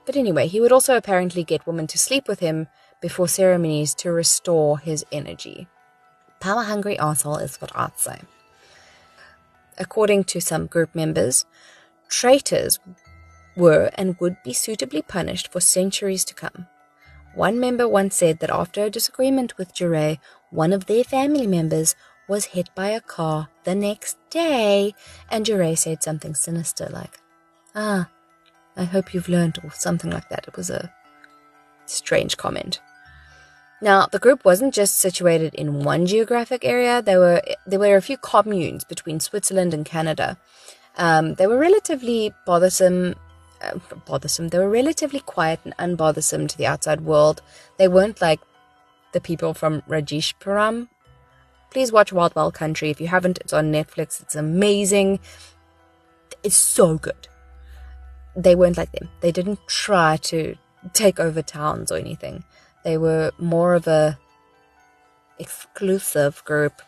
But 0.05 0.15
anyway, 0.15 0.47
he 0.47 0.59
would 0.59 0.71
also 0.71 0.97
apparently 0.97 1.43
get 1.43 1.65
women 1.65 1.87
to 1.87 1.97
sleep 1.97 2.27
with 2.27 2.39
him 2.39 2.67
before 3.01 3.27
ceremonies 3.27 3.93
to 3.95 4.11
restore 4.11 4.79
his 4.79 5.05
energy. 5.11 5.67
Power 6.39 6.63
hungry 6.63 6.99
asshole 6.99 7.37
is 7.37 7.61
what 7.61 7.71
I'd 7.75 7.97
say. 7.97 8.19
According 9.77 10.25
to 10.25 10.41
some 10.41 10.67
group 10.67 10.93
members, 10.93 11.45
traitors 12.09 12.79
were 13.55 13.89
and 13.95 14.19
would 14.19 14.37
be 14.43 14.53
suitably 14.53 15.01
punished 15.01 15.51
for 15.51 15.61
centuries 15.61 16.25
to 16.25 16.33
come. 16.33 16.67
One 17.35 17.59
member 17.59 17.87
once 17.87 18.15
said 18.15 18.39
that 18.39 18.51
after 18.51 18.83
a 18.83 18.89
disagreement 18.89 19.57
with 19.57 19.73
Jouret, 19.73 20.19
one 20.51 20.71
of 20.71 20.85
their 20.85 21.03
family 21.03 21.47
members 21.47 21.95
was 22.27 22.45
hit 22.45 22.69
by 22.75 22.89
a 22.89 23.01
car 23.01 23.49
the 23.63 23.75
next 23.75 24.17
day, 24.29 24.93
and 25.29 25.45
Jouret 25.45 25.79
said 25.79 26.03
something 26.03 26.35
sinister 26.35 26.87
like, 26.91 27.19
Ah, 27.75 28.09
I 28.77 28.83
hope 28.83 29.13
you've 29.13 29.29
learned, 29.29 29.59
or 29.63 29.71
something 29.71 30.11
like 30.11 30.29
that. 30.29 30.47
It 30.47 30.55
was 30.55 30.69
a 30.69 30.93
strange 31.85 32.37
comment. 32.37 32.79
Now, 33.81 34.05
the 34.05 34.19
group 34.19 34.45
wasn't 34.45 34.73
just 34.73 34.97
situated 34.97 35.53
in 35.55 35.83
one 35.83 36.05
geographic 36.05 36.63
area. 36.63 37.01
There 37.01 37.19
were 37.19 37.41
there 37.67 37.79
were 37.79 37.97
a 37.97 38.01
few 38.01 38.17
communes 38.17 38.83
between 38.85 39.19
Switzerland 39.19 39.73
and 39.73 39.85
Canada. 39.85 40.37
Um, 40.97 41.33
they 41.33 41.47
were 41.47 41.57
relatively 41.57 42.33
bothersome 42.45 43.15
uh, 43.63 43.79
bothersome. 44.05 44.49
They 44.49 44.59
were 44.59 44.69
relatively 44.69 45.19
quiet 45.19 45.61
and 45.63 45.75
unbothersome 45.77 46.47
to 46.49 46.57
the 46.57 46.65
outside 46.65 47.01
world. 47.01 47.41
They 47.77 47.87
weren't 47.87 48.21
like 48.21 48.39
the 49.13 49.21
people 49.21 49.53
from 49.53 49.81
Rajneeshpuram. 49.83 50.89
Please 51.69 51.91
watch 51.91 52.13
Wild 52.13 52.35
Wild 52.35 52.53
Country 52.53 52.89
if 52.89 53.01
you 53.01 53.07
haven't. 53.07 53.39
It's 53.39 53.53
on 53.53 53.71
Netflix. 53.71 54.21
It's 54.21 54.35
amazing. 54.35 55.19
It's 56.43 56.55
so 56.55 56.97
good. 56.97 57.27
They 58.35 58.55
weren't 58.55 58.77
like 58.77 58.91
them. 58.91 59.09
They 59.21 59.31
didn't 59.31 59.59
try 59.67 60.17
to 60.17 60.55
take 60.93 61.19
over 61.19 61.41
towns 61.41 61.91
or 61.91 61.97
anything. 61.97 62.43
They 62.83 62.97
were 62.97 63.31
more 63.37 63.73
of 63.73 63.87
a 63.87 64.19
exclusive 65.39 66.43
group. 66.45 66.81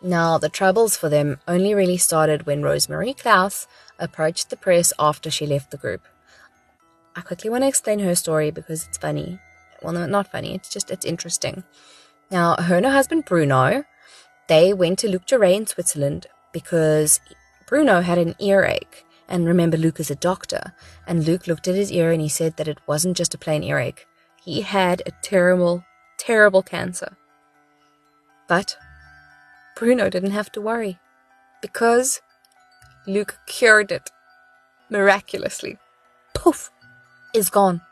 Now, 0.00 0.38
the 0.38 0.48
troubles 0.48 0.96
for 0.96 1.08
them 1.08 1.38
only 1.48 1.74
really 1.74 1.96
started 1.96 2.46
when 2.46 2.62
Rosemary 2.62 3.14
Klaus 3.14 3.66
approached 3.98 4.48
the 4.48 4.56
press 4.56 4.92
after 4.98 5.30
she 5.30 5.46
left 5.46 5.70
the 5.70 5.76
group. 5.76 6.02
I 7.16 7.20
quickly 7.20 7.50
want 7.50 7.64
to 7.64 7.68
explain 7.68 7.98
her 8.00 8.14
story 8.14 8.52
because 8.52 8.86
it's 8.86 8.98
funny. 8.98 9.40
Well, 9.82 9.92
no, 9.92 10.06
not 10.06 10.30
funny. 10.30 10.54
It's 10.54 10.68
just, 10.68 10.90
it's 10.90 11.04
interesting. 11.04 11.64
Now, 12.30 12.54
her 12.56 12.76
and 12.76 12.86
her 12.86 12.92
husband 12.92 13.24
Bruno, 13.24 13.84
they 14.46 14.72
went 14.72 15.00
to 15.00 15.08
Luc 15.08 15.26
Jouret 15.26 15.56
in 15.56 15.66
Switzerland 15.66 16.26
because 16.52 17.18
Bruno 17.66 18.00
had 18.00 18.18
an 18.18 18.36
earache. 18.38 19.04
And 19.28 19.46
remember, 19.46 19.76
Luke 19.76 19.98
is 19.98 20.10
a 20.10 20.16
doctor. 20.16 20.74
And 21.06 21.26
Luke 21.26 21.46
looked 21.48 21.66
at 21.66 21.74
his 21.74 21.90
ear 21.90 22.12
and 22.12 22.22
he 22.22 22.28
said 22.28 22.56
that 22.56 22.68
it 22.68 22.78
wasn't 22.86 23.16
just 23.16 23.34
a 23.34 23.38
plain 23.38 23.64
earache. 23.64 24.06
He 24.42 24.62
had 24.62 25.02
a 25.04 25.10
terrible, 25.22 25.84
terrible 26.18 26.62
cancer. 26.62 27.16
But 28.46 28.76
Bruno 29.78 30.10
didn't 30.10 30.32
have 30.32 30.50
to 30.52 30.60
worry 30.60 30.98
because 31.62 32.20
Luke 33.06 33.38
cured 33.46 33.92
it 33.92 34.10
miraculously. 34.90 35.78
Poof! 36.34 36.72
Is 37.32 37.48
gone. 37.48 37.82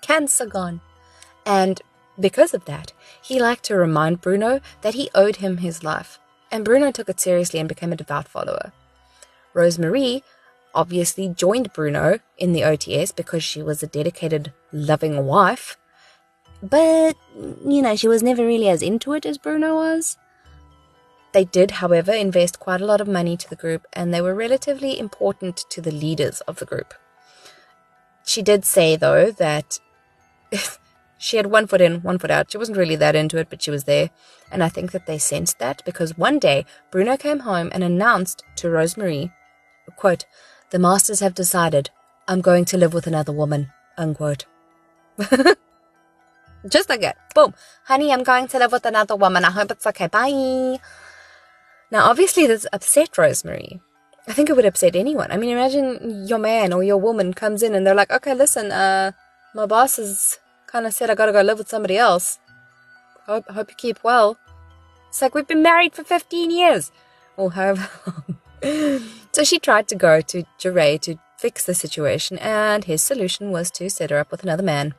Cancer 0.00 0.46
gone. 0.46 0.80
And 1.44 1.82
because 2.18 2.54
of 2.54 2.64
that, 2.64 2.94
he 3.20 3.38
liked 3.38 3.64
to 3.64 3.76
remind 3.76 4.22
Bruno 4.22 4.60
that 4.80 4.94
he 4.94 5.10
owed 5.14 5.36
him 5.36 5.58
his 5.58 5.84
life. 5.84 6.18
And 6.50 6.64
Bruno 6.64 6.90
took 6.90 7.10
it 7.10 7.20
seriously 7.20 7.60
and 7.60 7.68
became 7.68 7.92
a 7.92 7.96
devout 7.96 8.26
follower. 8.26 8.72
Rosemarie 9.52 10.22
obviously 10.74 11.28
joined 11.28 11.74
Bruno 11.74 12.20
in 12.38 12.54
the 12.54 12.62
OTS 12.62 13.14
because 13.14 13.44
she 13.44 13.62
was 13.62 13.82
a 13.82 13.86
dedicated, 13.86 14.54
loving 14.72 15.26
wife. 15.26 15.76
But, 16.62 17.16
you 17.36 17.82
know, 17.82 17.96
she 17.96 18.08
was 18.08 18.22
never 18.22 18.46
really 18.46 18.70
as 18.70 18.80
into 18.80 19.12
it 19.12 19.26
as 19.26 19.36
Bruno 19.36 19.74
was. 19.74 20.16
They 21.34 21.44
did, 21.44 21.72
however, 21.72 22.12
invest 22.12 22.60
quite 22.60 22.80
a 22.80 22.86
lot 22.86 23.00
of 23.00 23.08
money 23.08 23.36
to 23.36 23.50
the 23.50 23.56
group, 23.56 23.88
and 23.92 24.14
they 24.14 24.22
were 24.22 24.36
relatively 24.36 24.96
important 24.96 25.64
to 25.68 25.80
the 25.80 25.90
leaders 25.90 26.40
of 26.42 26.60
the 26.60 26.64
group. 26.64 26.94
She 28.24 28.40
did 28.40 28.64
say, 28.64 28.94
though, 28.94 29.32
that 29.32 29.80
she 31.18 31.36
had 31.36 31.46
one 31.46 31.66
foot 31.66 31.80
in, 31.80 32.02
one 32.02 32.20
foot 32.20 32.30
out. 32.30 32.52
She 32.52 32.56
wasn't 32.56 32.78
really 32.78 32.94
that 32.94 33.16
into 33.16 33.36
it, 33.38 33.50
but 33.50 33.62
she 33.62 33.72
was 33.72 33.82
there. 33.82 34.10
And 34.52 34.62
I 34.62 34.68
think 34.68 34.92
that 34.92 35.06
they 35.06 35.18
sensed 35.18 35.58
that 35.58 35.82
because 35.84 36.16
one 36.16 36.38
day 36.38 36.66
Bruno 36.92 37.16
came 37.16 37.40
home 37.40 37.68
and 37.72 37.82
announced 37.82 38.44
to 38.56 38.68
Rosemarie, 38.68 39.32
quote, 39.96 40.26
The 40.70 40.78
masters 40.78 41.18
have 41.18 41.34
decided 41.34 41.90
I'm 42.28 42.42
going 42.42 42.64
to 42.66 42.78
live 42.78 42.94
with 42.94 43.08
another 43.08 43.32
woman, 43.32 43.72
unquote. 43.98 44.46
Just 46.68 46.88
like 46.88 47.00
that. 47.00 47.16
Boom. 47.34 47.54
Honey, 47.86 48.12
I'm 48.12 48.22
going 48.22 48.46
to 48.46 48.58
live 48.60 48.70
with 48.70 48.86
another 48.86 49.16
woman. 49.16 49.44
I 49.44 49.50
hope 49.50 49.72
it's 49.72 49.86
okay. 49.88 50.06
Bye. 50.06 50.78
Now, 51.90 52.10
obviously, 52.10 52.46
this 52.46 52.66
upset 52.72 53.16
Rosemary. 53.18 53.80
I 54.26 54.32
think 54.32 54.48
it 54.48 54.56
would 54.56 54.64
upset 54.64 54.96
anyone. 54.96 55.30
I 55.30 55.36
mean, 55.36 55.50
imagine 55.50 56.26
your 56.26 56.38
man 56.38 56.72
or 56.72 56.82
your 56.82 56.96
woman 56.96 57.34
comes 57.34 57.62
in 57.62 57.74
and 57.74 57.86
they're 57.86 57.94
like, 57.94 58.10
okay, 58.10 58.34
listen, 58.34 58.72
uh, 58.72 59.12
my 59.54 59.66
boss 59.66 59.96
has 59.96 60.38
kind 60.66 60.86
of 60.86 60.94
said 60.94 61.10
I 61.10 61.14
gotta 61.14 61.32
go 61.32 61.42
live 61.42 61.58
with 61.58 61.68
somebody 61.68 61.96
else. 61.98 62.38
Hope, 63.26 63.48
hope 63.50 63.70
you 63.70 63.76
keep 63.76 64.02
well. 64.02 64.38
It's 65.08 65.20
like, 65.20 65.34
we've 65.34 65.46
been 65.46 65.62
married 65.62 65.94
for 65.94 66.04
15 66.04 66.50
years. 66.50 66.90
Or 67.36 67.52
however 67.52 67.88
long. 68.62 69.00
so 69.32 69.44
she 69.44 69.58
tried 69.58 69.88
to 69.88 69.94
go 69.94 70.20
to 70.22 70.44
Jouret 70.58 71.02
to 71.02 71.16
fix 71.38 71.64
the 71.66 71.74
situation, 71.74 72.38
and 72.38 72.84
his 72.84 73.02
solution 73.02 73.50
was 73.50 73.70
to 73.72 73.90
set 73.90 74.10
her 74.10 74.18
up 74.18 74.30
with 74.30 74.42
another 74.42 74.62
man. 74.62 74.94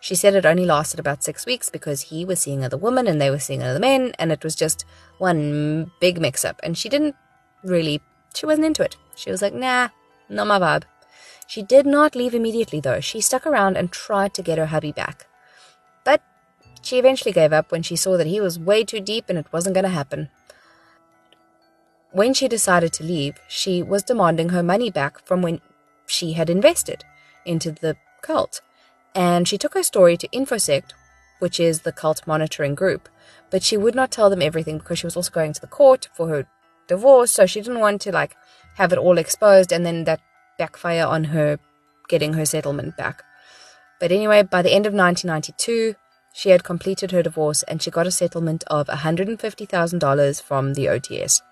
She 0.00 0.14
said 0.14 0.34
it 0.34 0.46
only 0.46 0.64
lasted 0.64 0.98
about 0.98 1.22
six 1.22 1.44
weeks 1.44 1.68
because 1.68 2.00
he 2.02 2.24
was 2.24 2.40
seeing 2.40 2.64
other 2.64 2.78
women 2.78 3.06
and 3.06 3.20
they 3.20 3.30
were 3.30 3.38
seeing 3.38 3.62
other 3.62 3.78
men, 3.78 4.12
and 4.18 4.32
it 4.32 4.42
was 4.42 4.56
just 4.56 4.84
one 5.18 5.90
big 6.00 6.20
mix 6.20 6.44
up. 6.44 6.58
And 6.62 6.76
she 6.76 6.88
didn't 6.88 7.14
really, 7.62 8.00
she 8.34 8.46
wasn't 8.46 8.66
into 8.66 8.82
it. 8.82 8.96
She 9.14 9.30
was 9.30 9.42
like, 9.42 9.52
nah, 9.52 9.88
not 10.30 10.46
my 10.46 10.58
vibe. 10.58 10.84
She 11.46 11.62
did 11.62 11.84
not 11.84 12.14
leave 12.14 12.34
immediately 12.34 12.80
though. 12.80 13.00
She 13.00 13.20
stuck 13.20 13.46
around 13.46 13.76
and 13.76 13.90
tried 13.92 14.32
to 14.34 14.42
get 14.42 14.56
her 14.56 14.66
hubby 14.66 14.92
back. 14.92 15.26
But 16.04 16.22
she 16.80 16.98
eventually 16.98 17.32
gave 17.32 17.52
up 17.52 17.70
when 17.70 17.82
she 17.82 17.96
saw 17.96 18.16
that 18.16 18.26
he 18.26 18.40
was 18.40 18.58
way 18.58 18.84
too 18.84 19.00
deep 19.00 19.26
and 19.28 19.36
it 19.36 19.52
wasn't 19.52 19.74
going 19.74 19.84
to 19.84 19.90
happen. 19.90 20.30
When 22.12 22.34
she 22.34 22.48
decided 22.48 22.92
to 22.94 23.04
leave, 23.04 23.38
she 23.48 23.82
was 23.82 24.02
demanding 24.02 24.48
her 24.50 24.62
money 24.62 24.90
back 24.90 25.24
from 25.26 25.42
when 25.42 25.60
she 26.06 26.32
had 26.32 26.48
invested 26.48 27.04
into 27.44 27.72
the 27.72 27.96
cult. 28.22 28.62
And 29.14 29.48
she 29.48 29.58
took 29.58 29.74
her 29.74 29.82
story 29.82 30.16
to 30.16 30.28
InfoSect, 30.28 30.92
which 31.38 31.58
is 31.58 31.80
the 31.80 31.92
cult 31.92 32.26
monitoring 32.26 32.74
group, 32.74 33.08
but 33.50 33.62
she 33.62 33.76
would 33.76 33.94
not 33.94 34.10
tell 34.10 34.30
them 34.30 34.42
everything 34.42 34.78
because 34.78 34.98
she 34.98 35.06
was 35.06 35.16
also 35.16 35.30
going 35.30 35.52
to 35.52 35.60
the 35.60 35.66
court 35.66 36.08
for 36.14 36.28
her 36.28 36.46
divorce, 36.86 37.32
so 37.32 37.46
she 37.46 37.60
didn't 37.60 37.80
want 37.80 38.00
to 38.02 38.12
like 38.12 38.36
have 38.76 38.92
it 38.92 38.98
all 38.98 39.18
exposed 39.18 39.72
and 39.72 39.84
then 39.84 40.04
that 40.04 40.20
backfire 40.58 41.06
on 41.06 41.24
her 41.24 41.58
getting 42.08 42.34
her 42.34 42.44
settlement 42.44 42.96
back. 42.96 43.22
But 43.98 44.12
anyway, 44.12 44.42
by 44.42 44.62
the 44.62 44.72
end 44.72 44.86
of 44.86 44.94
1992, 44.94 45.94
she 46.32 46.50
had 46.50 46.64
completed 46.64 47.10
her 47.10 47.22
divorce 47.22 47.62
and 47.64 47.82
she 47.82 47.90
got 47.90 48.06
a 48.06 48.10
settlement 48.10 48.64
of 48.68 48.86
$150,000 48.86 50.42
from 50.42 50.74
the 50.74 50.86
OTS. 50.86 51.42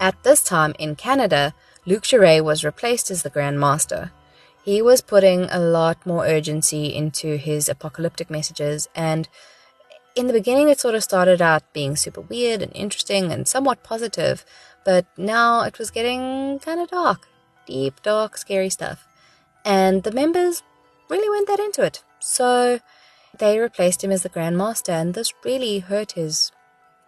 At 0.00 0.22
this 0.24 0.42
time 0.42 0.74
in 0.78 0.96
Canada, 0.96 1.54
Luc 1.86 2.02
Jouret 2.02 2.42
was 2.42 2.64
replaced 2.64 3.10
as 3.10 3.22
the 3.22 3.30
Grand 3.30 3.60
Master. 3.60 4.10
He 4.64 4.80
was 4.80 5.00
putting 5.00 5.44
a 5.44 5.58
lot 5.58 6.06
more 6.06 6.26
urgency 6.26 6.94
into 6.94 7.36
his 7.36 7.68
apocalyptic 7.68 8.30
messages, 8.30 8.88
and 8.94 9.28
in 10.14 10.26
the 10.26 10.32
beginning, 10.32 10.68
it 10.68 10.78
sort 10.78 10.94
of 10.94 11.02
started 11.02 11.42
out 11.42 11.72
being 11.72 11.96
super 11.96 12.20
weird 12.20 12.62
and 12.62 12.74
interesting 12.74 13.32
and 13.32 13.48
somewhat 13.48 13.82
positive, 13.82 14.44
but 14.84 15.06
now 15.16 15.62
it 15.62 15.78
was 15.78 15.90
getting 15.90 16.58
kind 16.58 16.80
of 16.80 16.90
dark. 16.90 17.28
Deep, 17.66 18.02
dark, 18.02 18.36
scary 18.36 18.70
stuff. 18.70 19.06
And 19.64 20.02
the 20.02 20.12
members 20.12 20.62
really 21.08 21.28
weren't 21.28 21.48
that 21.48 21.60
into 21.60 21.82
it. 21.82 22.02
So 22.20 22.80
they 23.38 23.58
replaced 23.58 24.04
him 24.04 24.12
as 24.12 24.22
the 24.22 24.28
Grand 24.28 24.58
Master, 24.58 24.92
and 24.92 25.14
this 25.14 25.32
really 25.44 25.78
hurt 25.78 26.12
his 26.12 26.52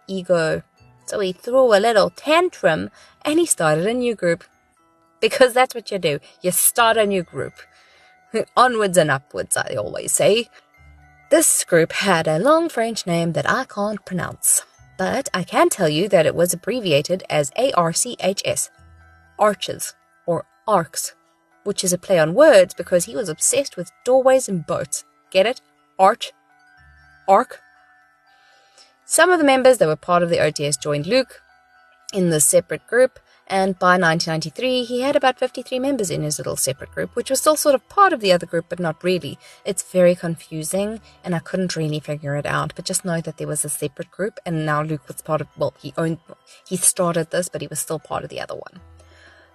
ego 0.07 0.63
so 1.05 1.19
he 1.19 1.33
threw 1.33 1.75
a 1.75 1.79
little 1.79 2.09
tantrum 2.09 2.89
and 3.23 3.39
he 3.39 3.45
started 3.45 3.85
a 3.85 3.93
new 3.93 4.15
group. 4.15 4.43
Because 5.19 5.53
that's 5.53 5.73
what 5.73 5.91
you 5.91 5.99
do. 5.99 6.19
You 6.41 6.51
start 6.51 6.97
a 6.97 7.05
new 7.05 7.23
group. 7.23 7.53
Onwards 8.57 8.97
and 8.97 9.09
upwards, 9.09 9.57
I 9.57 9.75
always 9.75 10.11
say. 10.11 10.49
This 11.31 11.63
group 11.63 11.91
had 11.91 12.27
a 12.27 12.39
long 12.39 12.69
French 12.69 13.07
name 13.07 13.33
that 13.33 13.49
I 13.49 13.65
can't 13.65 14.05
pronounce, 14.05 14.61
but 14.97 15.27
I 15.33 15.43
can 15.43 15.69
tell 15.69 15.89
you 15.89 16.07
that 16.09 16.25
it 16.25 16.35
was 16.35 16.53
abbreviated 16.53 17.23
as 17.29 17.51
ARCHS, 17.51 18.69
Arches, 19.39 19.95
or 20.25 20.45
Arcs, 20.67 21.15
which 21.63 21.83
is 21.83 21.91
a 21.91 21.97
play 21.97 22.19
on 22.19 22.35
words 22.35 22.73
because 22.73 23.05
he 23.05 23.15
was 23.15 23.27
obsessed 23.27 23.75
with 23.75 23.91
doorways 24.03 24.47
and 24.47 24.65
boats. 24.65 25.03
Get 25.31 25.47
it? 25.47 25.61
Arch? 25.97 26.31
Arc? 27.27 27.61
Some 29.05 29.31
of 29.31 29.39
the 29.39 29.45
members 29.45 29.79
that 29.79 29.87
were 29.87 29.95
part 29.95 30.23
of 30.23 30.29
the 30.29 30.37
OTS 30.37 30.79
joined 30.79 31.07
Luke 31.07 31.41
in 32.13 32.29
the 32.29 32.39
separate 32.39 32.85
group, 32.87 33.19
and 33.47 33.77
by 33.77 33.97
1993 33.97 34.83
he 34.83 35.01
had 35.01 35.15
about 35.15 35.37
53 35.37 35.79
members 35.79 36.09
in 36.09 36.23
his 36.23 36.37
little 36.37 36.55
separate 36.55 36.91
group, 36.91 37.15
which 37.15 37.29
was 37.29 37.39
still 37.39 37.55
sort 37.55 37.75
of 37.75 37.87
part 37.89 38.13
of 38.13 38.19
the 38.19 38.31
other 38.31 38.45
group, 38.45 38.65
but 38.69 38.79
not 38.79 39.03
really. 39.03 39.37
It's 39.65 39.83
very 39.83 40.15
confusing, 40.15 40.99
and 41.23 41.35
I 41.35 41.39
couldn't 41.39 41.75
really 41.75 41.99
figure 41.99 42.35
it 42.35 42.45
out, 42.45 42.73
but 42.75 42.85
just 42.85 43.05
know 43.05 43.21
that 43.21 43.37
there 43.37 43.47
was 43.47 43.63
a 43.63 43.69
separate 43.69 44.11
group, 44.11 44.39
and 44.45 44.65
now 44.65 44.81
Luke 44.81 45.07
was 45.07 45.21
part 45.21 45.41
of, 45.41 45.47
well, 45.57 45.73
he 45.79 45.93
owned, 45.97 46.19
he 46.67 46.77
started 46.77 47.31
this, 47.31 47.49
but 47.49 47.61
he 47.61 47.67
was 47.67 47.79
still 47.79 47.99
part 47.99 48.23
of 48.23 48.29
the 48.29 48.41
other 48.41 48.55
one. 48.55 48.81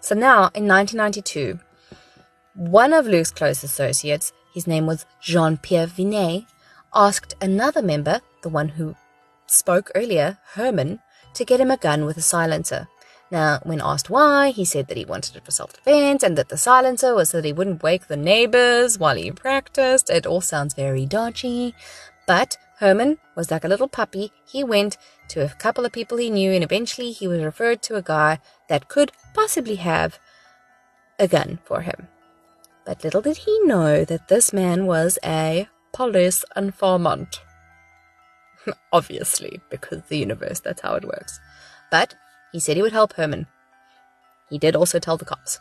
So 0.01 0.15
now, 0.15 0.51
in 0.55 0.67
1992, 0.67 1.59
one 2.55 2.93
of 2.93 3.07
Luke's 3.07 3.31
close 3.31 3.63
associates, 3.63 4.33
his 4.55 4.67
name 4.67 4.87
was 4.87 5.07
Jean 5.21 5.57
Pierre 5.57 5.87
Vinet, 5.87 6.47
asked 6.95 7.35
another 7.41 7.83
member, 7.83 8.21
the 8.43 8.49
one 8.49 8.69
who 8.71 8.97
spoke 9.47 9.91
earlier, 9.95 10.39
Herman, 10.55 11.01
to 11.35 11.45
get 11.45 11.61
him 11.61 11.71
a 11.71 11.77
gun 11.77 12.05
with 12.05 12.17
a 12.17 12.23
silencer. 12.23 12.89
Now, 13.31 13.61
when 13.63 13.81
asked 13.81 14.11
why, 14.11 14.51
he 14.51 14.65
said 14.65 14.89
that 14.89 14.97
he 14.97 15.05
wanted 15.05 15.37
it 15.37 15.45
for 15.45 15.53
self 15.53 15.73
defense 15.73 16.23
and 16.23 16.37
that 16.37 16.49
the 16.49 16.57
silencer 16.57 17.15
was 17.15 17.31
so 17.31 17.39
that 17.39 17.47
he 17.47 17.53
wouldn't 17.53 17.83
wake 17.83 18.09
the 18.09 18.17
neighbors 18.17 18.99
while 18.99 19.17
he 19.17 19.31
practiced. 19.31 20.11
It 20.11 20.27
all 20.27 20.41
sounds 20.41 20.75
very 20.75 21.07
dodgy. 21.07 21.75
But 22.27 22.57
Herman 22.79 23.19
was 23.37 23.51
like 23.51 23.65
a 23.65 23.69
little 23.69 23.89
puppy. 23.89 24.33
He 24.47 24.65
went 24.65 24.97
to 25.29 25.45
a 25.45 25.49
couple 25.49 25.85
of 25.85 25.93
people 25.93 26.19
he 26.19 26.31
knew, 26.31 26.51
and 26.51 26.65
eventually 26.65 27.13
he 27.13 27.29
was 27.29 27.43
referred 27.43 27.83
to 27.83 27.97
a 27.97 28.03
guy 28.03 28.41
that 28.69 28.89
could 28.89 29.13
possibly 29.33 29.77
have 29.77 30.19
a 31.19 31.29
gun 31.29 31.61
for 31.65 31.83
him. 31.83 32.09
But 32.85 33.05
little 33.05 33.21
did 33.21 33.39
he 33.39 33.61
know 33.61 34.05
that 34.05 34.29
this 34.29 34.53
man 34.53 34.87
was 34.87 35.19
a 35.25 35.69
police 35.93 36.45
informant. 36.57 37.41
Obviously, 38.93 39.61
because 39.71 40.03
the 40.09 40.19
universe, 40.19 40.61
that's 40.61 40.81
how 40.81 40.95
it 40.95 41.05
works. 41.05 41.39
But 41.91 42.15
he 42.53 42.61
said 42.61 42.77
he 42.77 42.83
would 42.83 42.93
help 42.93 43.15
Herman. 43.15 43.47
He 44.49 44.59
did 44.59 44.77
also 44.77 44.99
tell 44.99 45.17
the 45.17 45.25
cops. 45.25 45.59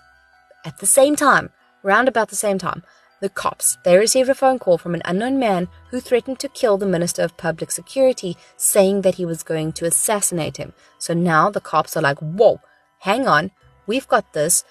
At 0.66 0.80
the 0.80 0.86
same 0.86 1.16
time, 1.16 1.52
round 1.84 2.08
about 2.08 2.30
the 2.30 2.36
same 2.36 2.58
time, 2.58 2.84
the 3.22 3.30
cops, 3.30 3.78
they 3.84 3.98
received 3.98 4.30
a 4.30 4.36
phone 4.36 4.60
call 4.60 4.78
from 4.78 4.94
an 4.94 5.02
unknown 5.06 5.40
man 5.40 5.68
who 5.90 6.00
threatened 6.00 6.40
to 6.40 6.50
kill 6.50 6.78
the 6.78 6.86
Minister 6.86 7.22
of 7.22 7.38
Public 7.38 7.70
Security, 7.72 8.38
saying 8.56 9.02
that 9.02 9.16
he 9.16 9.26
was 9.26 9.44
going 9.44 9.74
to 9.74 9.86
assassinate 9.86 10.58
him. 10.58 10.74
So 10.98 11.14
now 11.14 11.50
the 11.50 11.60
cops 11.60 11.98
are 11.98 12.02
like, 12.02 12.20
whoa, 12.20 12.62
hang 13.00 13.28
on, 13.28 13.52
we've 13.88 14.08
got 14.08 14.34
this. 14.34 14.64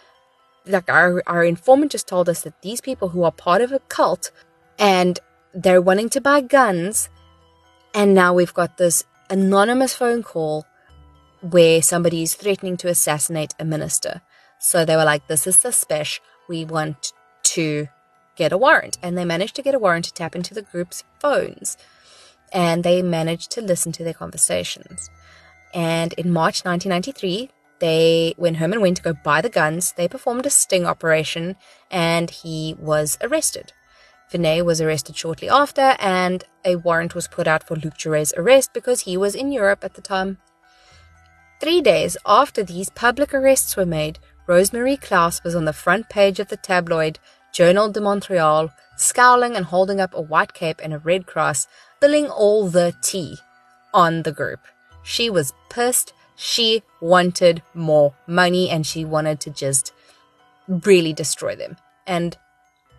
Like 0.66 0.90
our, 0.90 1.22
our 1.26 1.44
informant 1.44 1.92
just 1.92 2.08
told 2.08 2.28
us 2.28 2.42
that 2.42 2.62
these 2.62 2.80
people 2.80 3.10
who 3.10 3.22
are 3.22 3.32
part 3.32 3.60
of 3.60 3.72
a 3.72 3.80
cult 3.80 4.30
and 4.78 5.18
they're 5.54 5.82
wanting 5.82 6.08
to 6.10 6.20
buy 6.20 6.40
guns 6.40 7.08
and 7.94 8.14
now 8.14 8.34
we've 8.34 8.54
got 8.54 8.76
this 8.76 9.04
anonymous 9.30 9.94
phone 9.94 10.22
call 10.22 10.66
where 11.40 11.82
somebody 11.82 12.22
is 12.22 12.34
threatening 12.34 12.76
to 12.78 12.88
assassinate 12.88 13.54
a 13.58 13.64
minister. 13.64 14.22
So 14.58 14.84
they 14.84 14.96
were 14.96 15.04
like, 15.04 15.26
This 15.26 15.46
is 15.46 15.56
suspicious. 15.56 16.20
We 16.48 16.64
want 16.64 17.12
to 17.44 17.88
get 18.36 18.52
a 18.52 18.58
warrant. 18.58 18.98
And 19.02 19.16
they 19.16 19.24
managed 19.24 19.56
to 19.56 19.62
get 19.62 19.74
a 19.74 19.78
warrant 19.78 20.06
to 20.06 20.14
tap 20.14 20.34
into 20.34 20.54
the 20.54 20.62
group's 20.62 21.04
phones. 21.20 21.76
And 22.52 22.82
they 22.82 23.02
managed 23.02 23.50
to 23.52 23.60
listen 23.60 23.92
to 23.92 24.04
their 24.04 24.14
conversations. 24.14 25.10
And 25.74 26.14
in 26.14 26.32
March 26.32 26.64
1993, 26.64 27.50
they, 27.80 28.34
when 28.36 28.54
Herman 28.54 28.80
went 28.80 28.96
to 28.96 29.02
go 29.02 29.12
buy 29.12 29.40
the 29.40 29.48
guns, 29.48 29.92
they 29.92 30.08
performed 30.08 30.46
a 30.46 30.50
sting 30.50 30.86
operation 30.86 31.56
and 31.90 32.30
he 32.30 32.74
was 32.78 33.18
arrested. 33.20 33.72
Vinet 34.32 34.64
was 34.64 34.80
arrested 34.80 35.16
shortly 35.16 35.48
after, 35.48 35.96
and 35.98 36.44
a 36.62 36.76
warrant 36.76 37.14
was 37.14 37.28
put 37.28 37.46
out 37.46 37.62
for 37.62 37.76
Luc 37.76 37.96
Jouret's 37.96 38.34
arrest 38.36 38.74
because 38.74 39.00
he 39.00 39.16
was 39.16 39.34
in 39.34 39.52
Europe 39.52 39.82
at 39.82 39.94
the 39.94 40.02
time. 40.02 40.36
Three 41.60 41.80
days 41.80 42.16
after 42.24 42.62
these 42.62 42.90
public 42.90 43.34
arrests 43.34 43.76
were 43.76 43.86
made, 43.86 44.20
Rosemarie 44.46 45.00
Klaus 45.00 45.42
was 45.42 45.54
on 45.56 45.64
the 45.64 45.72
front 45.72 46.08
page 46.08 46.38
of 46.38 46.48
the 46.48 46.56
tabloid 46.56 47.18
Journal 47.52 47.90
de 47.90 48.00
Montreal, 48.00 48.70
scowling 48.96 49.56
and 49.56 49.66
holding 49.66 50.00
up 50.00 50.14
a 50.14 50.20
white 50.20 50.54
cape 50.54 50.80
and 50.82 50.94
a 50.94 50.98
red 50.98 51.26
cross, 51.26 51.66
spilling 51.96 52.28
all 52.28 52.68
the 52.68 52.94
tea 53.02 53.38
on 53.92 54.22
the 54.22 54.32
group. 54.32 54.60
She 55.02 55.28
was 55.28 55.52
pissed. 55.68 56.12
She 56.36 56.84
wanted 57.00 57.62
more 57.74 58.14
money 58.28 58.70
and 58.70 58.86
she 58.86 59.04
wanted 59.04 59.40
to 59.40 59.50
just 59.50 59.92
really 60.68 61.12
destroy 61.12 61.56
them. 61.56 61.76
And 62.06 62.38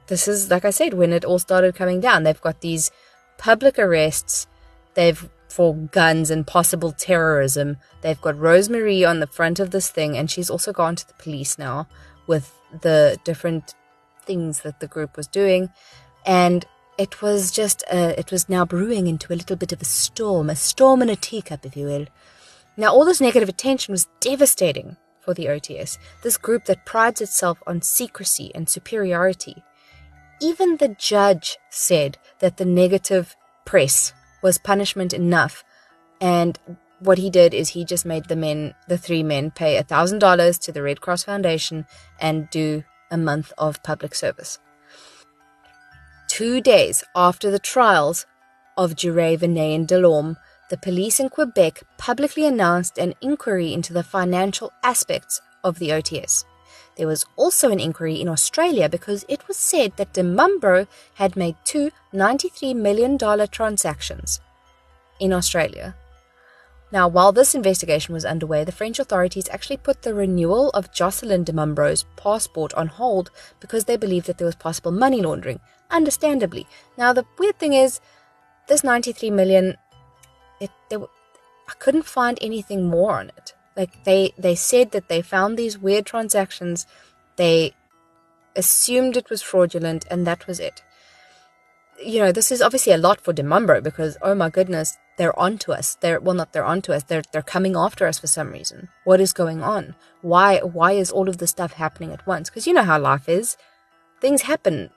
this 0.08 0.28
is, 0.28 0.50
like 0.50 0.66
I 0.66 0.72
said, 0.72 0.94
when 0.94 1.14
it 1.14 1.24
all 1.24 1.40
started 1.40 1.76
coming 1.76 2.02
down. 2.02 2.24
They've 2.24 2.42
got 2.42 2.60
these 2.60 2.92
public 3.38 3.80
arrests. 3.80 4.48
They've 4.96 5.30
for 5.50 5.74
guns 5.74 6.30
and 6.30 6.46
possible 6.46 6.92
terrorism. 6.92 7.78
They've 8.02 8.22
got 8.22 8.36
Rosemarie 8.36 9.08
on 9.08 9.20
the 9.20 9.28
front 9.28 9.60
of 9.60 9.72
this 9.72 9.90
thing, 9.90 10.18
and 10.18 10.30
she's 10.30 10.50
also 10.50 10.72
gone 10.72 10.96
to 10.96 11.08
the 11.08 11.16
police 11.16 11.58
now 11.58 11.88
with 12.28 12.54
the 12.82 13.18
different 13.24 13.74
things 14.24 14.62
that 14.62 14.80
the 14.80 14.88
group 14.88 15.18
was 15.18 15.28
doing. 15.28 15.70
And 16.26 16.66
it 16.98 17.22
was 17.22 17.52
just, 17.52 17.84
a, 17.92 18.18
it 18.20 18.32
was 18.32 18.48
now 18.48 18.66
brewing 18.66 19.08
into 19.08 19.34
a 19.34 19.36
little 19.36 19.56
bit 19.56 19.72
of 19.72 19.82
a 19.82 19.86
storm, 19.86 20.50
a 20.50 20.56
storm 20.56 21.02
in 21.02 21.10
a 21.10 21.16
teacup, 21.16 21.66
if 21.66 21.76
you 21.76 21.86
will. 21.88 22.06
Now, 22.78 22.94
all 22.94 23.06
this 23.06 23.22
negative 23.22 23.50
attention 23.50 23.92
was 23.92 24.08
devastating 24.20 24.98
for 25.20 25.34
the 25.34 25.48
OTS, 25.48 25.98
this 26.24 26.38
group 26.38 26.66
that 26.66 26.86
prides 26.86 27.22
itself 27.22 27.62
on 27.66 27.82
secrecy 27.82 28.52
and 28.54 28.70
superiority. 28.70 29.64
Even 30.42 30.78
the 30.78 30.96
judge 30.98 31.58
said 31.70 32.18
that 32.40 32.58
the 32.58 32.66
negative 32.66 33.36
press 33.66 34.14
was 34.42 34.58
punishment 34.58 35.14
enough, 35.14 35.64
and 36.22 36.58
what 37.00 37.18
he 37.18 37.30
did 37.30 37.54
is 37.54 37.70
he 37.70 37.86
just 37.86 38.06
made 38.06 38.26
the 38.26 38.36
men, 38.36 38.74
the 38.88 38.98
three 38.98 39.24
men, 39.24 39.52
pay 39.52 39.78
a 39.78 39.84
thousand 39.84 40.20
dollars 40.20 40.58
to 40.60 40.72
the 40.72 40.84
Red 40.84 41.02
Cross 41.02 41.24
Foundation 41.24 41.86
and 42.20 42.50
do 42.50 42.84
a 43.10 43.18
month 43.18 43.54
of 43.58 43.82
public 43.84 44.14
service. 44.14 44.60
Two 46.28 46.62
days 46.62 47.04
after 47.16 47.50
the 47.50 47.60
trials 47.60 48.26
of 48.78 48.96
Jouret, 48.96 49.40
Vinet, 49.40 49.76
and 49.76 49.88
Delorme, 49.88 50.36
the 50.70 50.78
police 50.78 51.20
in 51.20 51.30
Quebec 51.30 51.84
publicly 51.98 52.46
announced 52.46 52.98
an 52.98 53.14
inquiry 53.22 53.74
into 53.74 53.94
the 53.94 54.04
financial 54.04 54.72
aspects 54.84 55.42
of 55.64 55.80
the 55.80 55.90
OTS. 55.90 56.46
There 56.96 57.08
was 57.08 57.26
also 57.36 57.72
an 57.72 57.80
inquiry 57.80 58.20
in 58.20 58.28
Australia 58.28 58.90
because 58.90 59.26
it 59.28 59.48
was 59.48 59.58
said 59.58 59.98
that 59.98 60.14
Di 60.14 60.22
Mambro 60.22 60.88
had 61.16 61.36
made 61.36 61.56
two 61.64 61.92
$93 62.14 62.76
million 62.76 63.18
transactions 63.50 64.40
in 65.20 65.34
Australia. 65.34 65.96
Now, 66.92 67.08
while 67.08 67.32
this 67.32 67.54
investigation 67.54 68.14
was 68.14 68.26
underway, 68.26 68.64
the 68.64 68.72
French 68.72 68.98
authorities 68.98 69.48
actually 69.50 69.78
put 69.78 70.02
the 70.02 70.14
renewal 70.14 70.72
of 70.72 70.92
Jocelyn 70.92 71.44
Di 71.44 71.54
Mambro's 71.54 72.06
passport 72.16 72.74
on 72.74 72.88
hold 72.88 73.30
because 73.60 73.86
they 73.86 73.96
believed 73.96 74.26
that 74.26 74.40
there 74.40 74.48
was 74.48 74.56
possible 74.56 74.92
money 74.92 75.22
laundering, 75.22 75.60
understandably. 75.92 76.66
Now, 76.98 77.14
the 77.14 77.26
weird 77.38 77.60
thing 77.60 77.74
is, 77.74 78.02
this 78.68 78.84
93 78.84 79.30
million, 79.30 79.76
it, 80.60 80.72
there, 80.90 81.02
I 81.02 81.74
couldn't 81.78 82.06
find 82.06 82.40
anything 82.42 82.90
more 82.90 83.20
on 83.20 83.30
it. 83.30 83.54
Like, 83.80 84.04
they, 84.04 84.34
they 84.38 84.56
said 84.56 84.92
that 84.92 85.08
they 85.08 85.22
found 85.22 85.58
these 85.58 85.78
weird 85.78 86.06
transactions, 86.06 86.86
they 87.38 87.74
assumed 88.54 89.16
it 89.16 89.30
was 89.30 89.42
fraudulent, 89.42 90.06
and 90.12 90.28
that 90.28 90.48
was 90.48 90.60
it. 90.60 90.84
You 92.04 92.20
know, 92.20 92.34
this 92.34 92.52
is 92.52 92.62
obviously 92.62 92.92
a 92.92 92.98
lot 92.98 93.22
for 93.22 93.32
Di 93.32 93.42
Mambro 93.42 93.82
because, 93.82 94.18
oh 94.22 94.36
my 94.36 94.50
goodness, 94.50 94.98
they're 95.18 95.38
onto 95.40 95.72
us. 95.72 95.96
They're 95.96 96.20
well, 96.20 96.36
not 96.36 96.54
they're 96.54 96.66
onto 96.66 96.94
us. 96.94 97.04
They're 97.04 97.24
they're 97.32 97.42
coming 97.42 97.76
after 97.76 98.08
us 98.08 98.20
for 98.20 98.28
some 98.28 98.52
reason. 98.52 98.88
What 99.04 99.20
is 99.20 99.34
going 99.34 99.62
on? 99.62 99.96
Why 100.22 100.60
why 100.60 100.94
is 100.94 101.12
all 101.12 101.28
of 101.28 101.38
this 101.38 101.52
stuff 101.52 101.74
happening 101.74 102.12
at 102.14 102.26
once? 102.26 102.50
Because 102.50 102.66
you 102.66 102.74
know 102.74 102.84
how 102.84 103.00
life 103.00 103.28
is. 103.28 103.58
Things 104.22 104.44
happen 104.44 104.90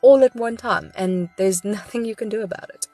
all 0.00 0.24
at 0.24 0.34
one 0.34 0.56
time, 0.56 0.92
and 0.96 1.28
there's 1.36 1.64
nothing 1.76 2.04
you 2.04 2.16
can 2.16 2.28
do 2.28 2.42
about 2.42 2.70
it. 2.70 2.88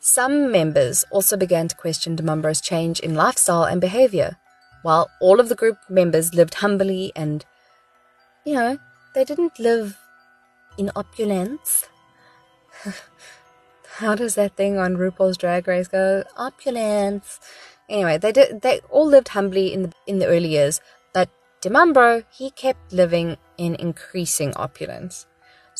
Some 0.00 0.52
members 0.52 1.04
also 1.10 1.36
began 1.36 1.66
to 1.68 1.76
question 1.76 2.14
Di 2.16 2.24
Mambro's 2.24 2.60
change 2.60 3.00
in 3.00 3.14
lifestyle 3.14 3.64
and 3.64 3.80
behavior, 3.80 4.36
while 4.82 5.10
all 5.20 5.40
of 5.40 5.48
the 5.48 5.54
group 5.54 5.78
members 5.88 6.34
lived 6.34 6.54
humbly 6.54 7.12
and, 7.16 7.44
you 8.44 8.54
know, 8.54 8.78
they 9.14 9.24
didn't 9.24 9.58
live 9.58 9.96
in 10.76 10.90
opulence. 10.94 11.88
how 13.98 14.14
does 14.14 14.34
that 14.36 14.56
thing 14.56 14.78
on 14.78 14.96
RuPaul's 14.96 15.36
Drag 15.36 15.66
Race 15.66 15.88
go? 15.88 16.24
Opulence. 16.36 17.40
Anyway, 17.88 18.18
they 18.18 18.32
did. 18.32 18.62
They 18.62 18.80
all 18.90 19.06
lived 19.06 19.28
humbly 19.28 19.72
in 19.72 19.82
the 19.82 19.92
in 20.06 20.18
the 20.18 20.26
early 20.26 20.48
years, 20.48 20.80
but 21.14 21.28
Di 21.60 21.70
Mambro 21.70 22.24
he 22.30 22.50
kept 22.50 22.92
living 22.92 23.36
in 23.56 23.74
increasing 23.76 24.52
opulence. 24.56 25.26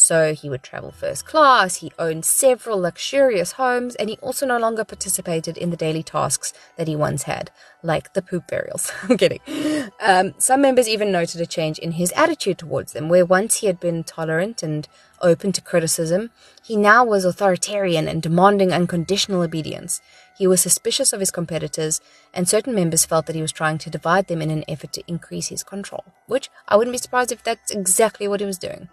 So 0.09 0.33
he 0.33 0.49
would 0.49 0.63
travel 0.63 0.91
first 0.91 1.27
class, 1.27 1.77
he 1.77 1.93
owned 1.99 2.25
several 2.25 2.81
luxurious 2.81 3.53
homes, 3.53 3.95
and 3.97 4.09
he 4.09 4.17
also 4.23 4.47
no 4.47 4.57
longer 4.57 4.83
participated 4.83 5.59
in 5.59 5.69
the 5.69 5.77
daily 5.77 6.03
tasks 6.03 6.55
that 6.77 6.89
he 6.89 6.97
once 6.97 7.25
had, 7.25 7.51
like 7.83 8.15
the 8.15 8.23
poop 8.23 8.47
burials. 8.49 8.91
I'm 9.03 9.19
kidding. 9.19 9.41
Um, 10.01 10.33
some 10.39 10.63
members 10.63 10.89
even 10.89 11.13
noted 11.13 11.43
a 11.43 11.47
change 11.47 11.79
in 11.79 11.93
his 11.93 12.11
attitude 12.13 12.57
towards 12.57 12.95
them, 12.95 13.11
where 13.11 13.27
once 13.27 13.57
he 13.57 13.67
had 13.67 13.79
been 13.79 14.03
tolerant 14.03 14.63
and 14.63 14.89
open 15.21 15.53
to 15.53 15.61
criticism, 15.61 16.31
he 16.65 16.75
now 16.75 17.05
was 17.05 17.27
authoritarian 17.27 18.09
and 18.09 18.23
demanding 18.23 18.73
unconditional 18.73 19.43
obedience. 19.43 20.01
He 20.39 20.47
was 20.47 20.63
suspicious 20.63 21.13
of 21.13 21.21
his 21.21 21.31
competitors, 21.31 22.01
and 22.33 22.49
certain 22.49 22.75
members 22.75 23.05
felt 23.05 23.27
that 23.27 23.37
he 23.37 23.43
was 23.43 23.53
trying 23.53 23.77
to 23.77 23.91
divide 23.91 24.29
them 24.29 24.41
in 24.41 24.51
an 24.51 24.65
effort 24.69 24.95
to 24.95 25.05
increase 25.07 25.49
his 25.49 25.63
control, 25.63 26.05
which 26.27 26.49
I 26.67 26.77
wouldn't 26.77 26.95
be 26.95 26.99
surprised 26.99 27.31
if 27.31 27.43
that's 27.43 27.71
exactly 27.71 28.27
what 28.27 28.41
he 28.41 28.47
was 28.47 28.57
doing. 28.57 28.89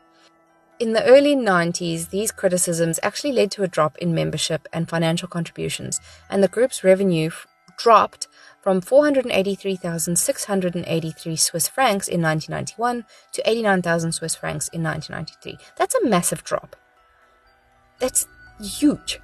In 0.77 0.91
the 0.91 1.05
early 1.05 1.37
90s, 1.37 2.09
these 2.09 2.33
criticisms 2.33 2.99
actually 3.01 3.31
led 3.31 3.49
to 3.51 3.63
a 3.63 3.67
drop 3.67 3.97
in 3.97 4.13
membership 4.13 4.67
and 4.73 4.89
financial 4.89 5.29
contributions, 5.29 6.01
and 6.29 6.43
the 6.43 6.49
group's 6.49 6.83
revenue 6.83 7.27
f- 7.27 7.47
dropped 7.77 8.27
from 8.61 8.81
483,683 8.81 11.35
Swiss 11.37 11.69
francs 11.69 12.09
in 12.09 12.21
1991 12.21 13.05
to 13.31 13.49
89,000 13.49 14.11
Swiss 14.11 14.35
francs 14.35 14.67
in 14.67 14.83
1993. 14.83 15.57
That's 15.77 15.95
a 15.95 16.05
massive 16.05 16.43
drop. 16.43 16.75
That's 17.99 18.27
huge. 18.59 19.21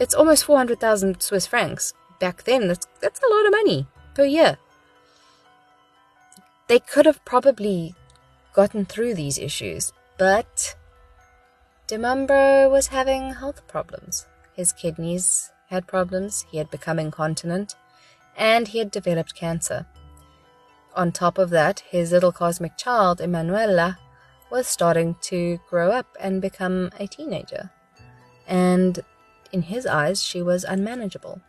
It's 0.00 0.14
almost 0.14 0.44
400,000 0.44 1.22
Swiss 1.22 1.46
francs. 1.46 1.94
Back 2.18 2.42
then, 2.42 2.66
that's, 2.66 2.88
that's 3.00 3.20
a 3.22 3.28
lot 3.28 3.46
of 3.46 3.52
money 3.52 3.86
per 4.14 4.24
year. 4.24 4.58
They 6.66 6.80
could 6.80 7.06
have 7.06 7.24
probably 7.24 7.94
gotten 8.54 8.84
through 8.86 9.14
these 9.14 9.38
issues 9.38 9.92
but 10.18 10.76
Di 11.86 11.96
Mambro 11.96 12.70
was 12.70 12.88
having 12.88 13.34
health 13.34 13.66
problems. 13.66 14.26
His 14.54 14.72
kidneys 14.72 15.50
had 15.68 15.86
problems, 15.86 16.46
he 16.50 16.58
had 16.58 16.70
become 16.70 16.98
incontinent, 16.98 17.74
and 18.36 18.68
he 18.68 18.78
had 18.78 18.90
developed 18.90 19.34
cancer. 19.34 19.86
On 20.94 21.10
top 21.10 21.38
of 21.38 21.50
that, 21.50 21.80
his 21.80 22.12
little 22.12 22.32
cosmic 22.32 22.76
child, 22.76 23.20
Emanuela, 23.20 23.98
was 24.50 24.66
starting 24.66 25.16
to 25.22 25.58
grow 25.68 25.90
up 25.90 26.06
and 26.20 26.40
become 26.40 26.90
a 26.98 27.06
teenager. 27.06 27.70
And 28.46 29.00
in 29.52 29.62
his 29.62 29.86
eyes, 29.86 30.22
she 30.22 30.42
was 30.42 30.64
unmanageable. 30.64 31.40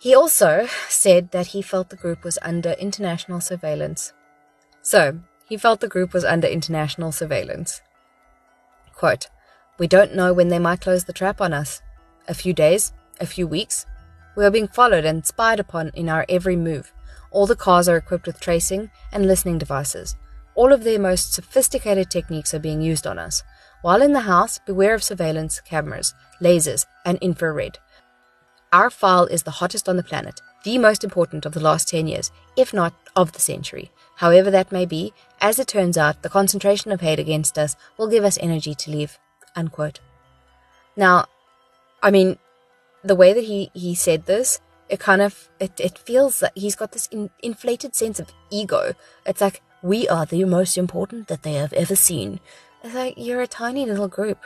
He 0.00 0.14
also 0.14 0.68
said 0.88 1.30
that 1.30 1.48
he 1.48 1.62
felt 1.62 1.90
the 1.90 1.96
group 1.96 2.24
was 2.24 2.38
under 2.42 2.72
international 2.72 3.40
surveillance. 3.40 4.12
So, 4.82 5.20
he 5.48 5.56
felt 5.56 5.80
the 5.80 5.88
group 5.88 6.12
was 6.12 6.24
under 6.24 6.46
international 6.46 7.12
surveillance. 7.12 7.82
Quote, 8.96 9.28
We 9.78 9.86
don't 9.86 10.14
know 10.14 10.32
when 10.32 10.48
they 10.48 10.58
might 10.58 10.80
close 10.80 11.04
the 11.04 11.12
trap 11.12 11.40
on 11.42 11.52
us. 11.52 11.82
A 12.28 12.34
few 12.34 12.54
days, 12.54 12.94
a 13.20 13.26
few 13.26 13.46
weeks. 13.46 13.84
We 14.36 14.44
are 14.44 14.50
being 14.50 14.68
followed 14.68 15.04
and 15.04 15.24
spied 15.24 15.60
upon 15.60 15.90
in 15.94 16.08
our 16.08 16.24
every 16.30 16.56
move. 16.56 16.92
All 17.30 17.46
the 17.46 17.54
cars 17.56 17.88
are 17.88 17.96
equipped 17.98 18.26
with 18.26 18.40
tracing 18.40 18.90
and 19.12 19.26
listening 19.26 19.58
devices. 19.58 20.16
All 20.54 20.72
of 20.72 20.82
their 20.82 20.98
most 20.98 21.34
sophisticated 21.34 22.10
techniques 22.10 22.54
are 22.54 22.58
being 22.58 22.80
used 22.80 23.06
on 23.06 23.18
us. 23.18 23.42
While 23.82 24.00
in 24.00 24.14
the 24.14 24.20
house, 24.20 24.58
beware 24.66 24.94
of 24.94 25.04
surveillance 25.04 25.60
cameras, 25.60 26.14
lasers, 26.40 26.86
and 27.04 27.18
infrared. 27.18 27.78
Our 28.72 28.88
file 28.88 29.26
is 29.26 29.42
the 29.42 29.50
hottest 29.50 29.90
on 29.90 29.96
the 29.96 30.02
planet, 30.02 30.40
the 30.64 30.78
most 30.78 31.04
important 31.04 31.44
of 31.44 31.52
the 31.52 31.60
last 31.60 31.88
10 31.88 32.08
years, 32.08 32.30
if 32.56 32.72
not 32.72 32.94
of 33.14 33.32
the 33.32 33.40
century. 33.40 33.90
However 34.16 34.50
that 34.50 34.72
may 34.72 34.86
be, 34.86 35.12
as 35.40 35.58
it 35.58 35.68
turns 35.68 35.96
out, 35.96 36.22
the 36.22 36.28
concentration 36.28 36.90
of 36.90 37.00
hate 37.00 37.18
against 37.18 37.58
us 37.58 37.76
will 37.96 38.08
give 38.08 38.24
us 38.24 38.38
energy 38.40 38.74
to 38.74 38.90
leave. 38.90 39.18
Unquote. 39.54 40.00
Now, 40.96 41.26
I 42.02 42.10
mean, 42.10 42.38
the 43.04 43.14
way 43.14 43.32
that 43.32 43.44
he, 43.44 43.70
he 43.74 43.94
said 43.94 44.26
this, 44.26 44.60
it 44.88 45.00
kind 45.00 45.20
of, 45.20 45.48
it, 45.60 45.78
it 45.80 45.98
feels 45.98 46.42
like 46.42 46.52
he's 46.54 46.76
got 46.76 46.92
this 46.92 47.06
in, 47.08 47.30
inflated 47.42 47.94
sense 47.94 48.18
of 48.18 48.32
ego. 48.50 48.94
It's 49.24 49.40
like, 49.40 49.62
we 49.82 50.08
are 50.08 50.24
the 50.24 50.44
most 50.44 50.78
important 50.78 51.28
that 51.28 51.42
they 51.42 51.54
have 51.54 51.72
ever 51.74 51.96
seen. 51.96 52.40
It's 52.82 52.94
like, 52.94 53.14
you're 53.16 53.42
a 53.42 53.46
tiny 53.46 53.84
little 53.84 54.08
group. 54.08 54.38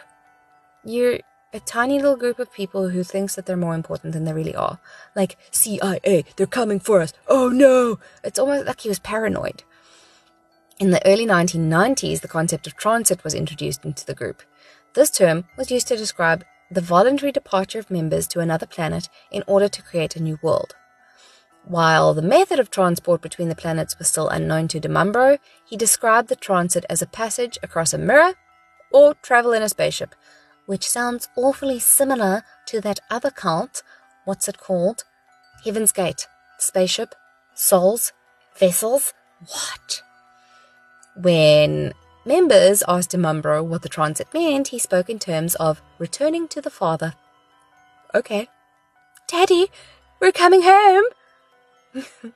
You're 0.84 1.20
a 1.52 1.60
tiny 1.60 1.96
little 1.96 2.16
group 2.16 2.38
of 2.38 2.52
people 2.52 2.90
who 2.90 3.02
thinks 3.02 3.34
that 3.34 3.46
they're 3.46 3.56
more 3.56 3.74
important 3.74 4.12
than 4.12 4.24
they 4.24 4.32
really 4.32 4.54
are. 4.54 4.78
Like, 5.16 5.36
CIA, 5.50 6.24
they're 6.36 6.46
coming 6.46 6.78
for 6.78 7.00
us. 7.00 7.12
Oh 7.26 7.48
no! 7.48 7.98
It's 8.22 8.38
almost 8.38 8.66
like 8.66 8.80
he 8.80 8.88
was 8.88 9.00
paranoid. 9.00 9.64
In 10.78 10.90
the 10.90 11.04
early 11.06 11.26
1990s, 11.26 12.20
the 12.20 12.28
concept 12.28 12.66
of 12.66 12.76
transit 12.76 13.24
was 13.24 13.34
introduced 13.34 13.84
into 13.84 14.06
the 14.06 14.14
group. 14.14 14.42
This 14.94 15.10
term 15.10 15.44
was 15.56 15.70
used 15.70 15.88
to 15.88 15.96
describe 15.96 16.44
the 16.70 16.80
voluntary 16.80 17.32
departure 17.32 17.80
of 17.80 17.90
members 17.90 18.28
to 18.28 18.40
another 18.40 18.66
planet 18.66 19.08
in 19.30 19.42
order 19.46 19.68
to 19.68 19.82
create 19.82 20.16
a 20.16 20.22
new 20.22 20.38
world. 20.42 20.74
While 21.64 22.14
the 22.14 22.22
method 22.22 22.58
of 22.58 22.70
transport 22.70 23.20
between 23.20 23.48
the 23.48 23.54
planets 23.56 23.98
was 23.98 24.08
still 24.08 24.28
unknown 24.28 24.68
to 24.68 24.80
Di 24.80 24.88
Mambro, 24.88 25.38
he 25.64 25.76
described 25.76 26.28
the 26.28 26.36
transit 26.36 26.86
as 26.88 27.02
a 27.02 27.06
passage 27.06 27.58
across 27.62 27.92
a 27.92 27.98
mirror 27.98 28.34
or 28.90 29.14
travel 29.14 29.52
in 29.52 29.62
a 29.62 29.68
spaceship, 29.68 30.14
which 30.70 30.88
sounds 30.88 31.28
awfully 31.34 31.80
similar 31.80 32.44
to 32.64 32.80
that 32.80 33.00
other 33.10 33.32
cult. 33.32 33.82
What's 34.24 34.46
it 34.46 34.60
called? 34.60 35.02
Heaven's 35.64 35.90
Gate. 35.90 36.28
Spaceship? 36.60 37.12
Souls? 37.54 38.12
Vessels? 38.56 39.12
What? 39.48 40.02
When 41.16 41.92
members 42.24 42.84
asked 42.86 43.10
Mambro 43.10 43.64
what 43.64 43.82
the 43.82 43.88
transit 43.88 44.28
meant, 44.32 44.68
he 44.68 44.78
spoke 44.78 45.10
in 45.10 45.18
terms 45.18 45.56
of 45.56 45.82
returning 45.98 46.46
to 46.46 46.60
the 46.60 46.70
father. 46.70 47.14
Okay. 48.14 48.48
Daddy, 49.26 49.72
we're 50.20 50.30
coming 50.30 50.62
home. 50.62 51.06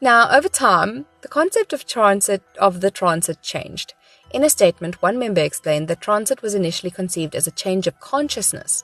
now, 0.00 0.30
over 0.30 0.48
time, 0.48 1.06
the 1.22 1.28
concept 1.28 1.72
of 1.72 1.86
transit 1.86 2.44
of 2.60 2.80
the 2.80 2.92
transit 2.92 3.42
changed. 3.42 3.94
In 4.32 4.44
a 4.44 4.50
statement, 4.50 5.02
one 5.02 5.18
member 5.18 5.42
explained 5.42 5.88
that 5.88 6.00
transit 6.00 6.40
was 6.40 6.54
initially 6.54 6.90
conceived 6.90 7.34
as 7.34 7.46
a 7.46 7.50
change 7.50 7.86
of 7.86 8.00
consciousness. 8.00 8.82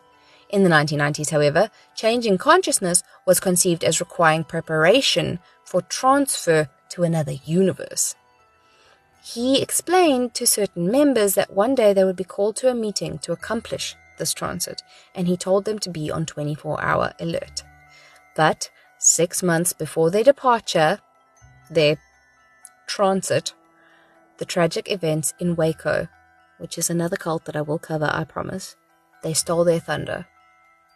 In 0.50 0.62
the 0.62 0.70
1990s, 0.70 1.30
however, 1.30 1.70
change 1.94 2.26
in 2.26 2.36
consciousness 2.36 3.02
was 3.26 3.40
conceived 3.40 3.82
as 3.82 4.00
requiring 4.00 4.44
preparation 4.44 5.38
for 5.64 5.80
transfer 5.82 6.68
to 6.90 7.02
another 7.02 7.32
universe. 7.44 8.14
He 9.22 9.60
explained 9.60 10.34
to 10.34 10.46
certain 10.46 10.90
members 10.90 11.34
that 11.34 11.52
one 11.52 11.74
day 11.74 11.92
they 11.92 12.04
would 12.04 12.16
be 12.16 12.24
called 12.24 12.56
to 12.56 12.70
a 12.70 12.74
meeting 12.74 13.18
to 13.20 13.32
accomplish 13.32 13.94
this 14.18 14.34
transit, 14.34 14.82
and 15.14 15.28
he 15.28 15.36
told 15.36 15.64
them 15.64 15.78
to 15.80 15.90
be 15.90 16.10
on 16.10 16.26
24 16.26 16.82
hour 16.82 17.12
alert. 17.20 17.62
But 18.36 18.70
six 18.98 19.42
months 19.42 19.72
before 19.72 20.10
their 20.10 20.24
departure, 20.24 21.00
their 21.70 21.98
transit, 22.86 23.54
the 24.38 24.44
tragic 24.44 24.90
events 24.90 25.34
in 25.38 25.56
Waco, 25.56 26.08
which 26.58 26.78
is 26.78 26.90
another 26.90 27.16
cult 27.16 27.44
that 27.44 27.56
I 27.56 27.62
will 27.62 27.78
cover, 27.78 28.10
I 28.12 28.24
promise, 28.24 28.76
they 29.22 29.34
stole 29.34 29.64
their 29.64 29.80
thunder. 29.80 30.26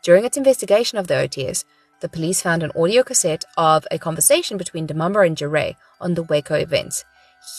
During 0.03 0.25
its 0.25 0.37
investigation 0.37 0.99
of 0.99 1.07
the 1.07 1.15
OTS, 1.15 1.65
the 2.01 2.09
police 2.09 2.43
found 2.43 2.63
an 2.63 2.73
audio 2.77 3.05
cassette 3.05 3.45
of 3.57 3.87
a 3.91 3.99
conversation 3.99 4.57
between 4.57 4.87
Di 4.87 4.95
Mambro 4.95 5.25
and 5.25 5.37
Jouret 5.37 5.77
on 6.01 6.15
the 6.15 6.23
Waco 6.25 6.55
events. 6.57 7.05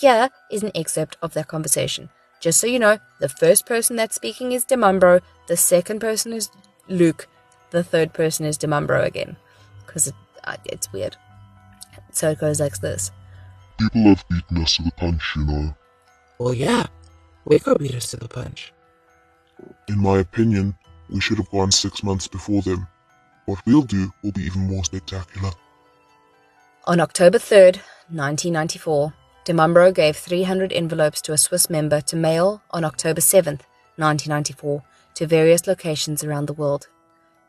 Here 0.01 0.29
is 0.51 0.63
an 0.63 0.71
excerpt 0.75 1.17
of 1.21 1.33
that 1.33 1.47
conversation. 1.47 2.09
Just 2.41 2.59
so 2.59 2.67
you 2.67 2.79
know, 2.79 2.99
the 3.19 3.29
first 3.29 3.65
person 3.65 3.95
that's 3.95 4.15
speaking 4.15 4.51
is 4.51 4.65
Di 4.65 4.75
Mambro, 4.75 5.21
the 5.47 5.55
second 5.55 5.99
person 5.99 6.33
is 6.33 6.49
Luke, 6.89 7.27
the 7.71 7.83
third 7.83 8.11
person 8.11 8.45
is 8.45 8.57
Di 8.57 8.67
Mambro 8.67 9.05
again. 9.05 9.37
Because 9.85 10.07
it, 10.07 10.15
it's 10.65 10.91
weird. 10.91 11.15
So 12.11 12.29
it 12.31 12.39
goes 12.39 12.59
like 12.59 12.79
this. 12.79 13.11
People 13.83 14.03
have 14.03 14.23
beaten 14.29 14.57
us 14.63 14.77
to 14.77 14.83
the 14.83 14.91
punch, 14.91 15.33
you 15.35 15.45
know. 15.45 15.75
Well, 16.39 16.53
yeah. 16.53 16.85
Waco 17.43 17.75
beat 17.75 17.95
us 17.95 18.11
to 18.11 18.17
the 18.17 18.29
punch. 18.29 18.71
In 19.89 19.99
my 19.99 20.19
opinion, 20.19 20.75
we 21.09 21.19
should 21.19 21.37
have 21.37 21.49
gone 21.49 21.71
six 21.71 22.01
months 22.01 22.27
before 22.27 22.61
them. 22.61 22.87
What 23.45 23.59
we'll 23.65 23.81
do 23.81 24.09
will 24.23 24.31
be 24.31 24.43
even 24.43 24.61
more 24.67 24.85
spectacular. 24.85 25.51
On 26.85 27.01
October 27.01 27.37
3rd, 27.37 27.81
1994, 28.07 29.13
Di 29.43 29.51
Mambro 29.53 29.93
gave 29.93 30.15
300 30.15 30.71
envelopes 30.71 31.21
to 31.21 31.33
a 31.33 31.37
Swiss 31.37 31.69
member 31.69 31.99
to 31.99 32.15
mail 32.15 32.61
on 32.71 32.85
October 32.85 33.19
7th, 33.19 33.63
1994, 33.97 34.81
to 35.15 35.27
various 35.27 35.67
locations 35.67 36.23
around 36.23 36.45
the 36.45 36.53
world. 36.53 36.87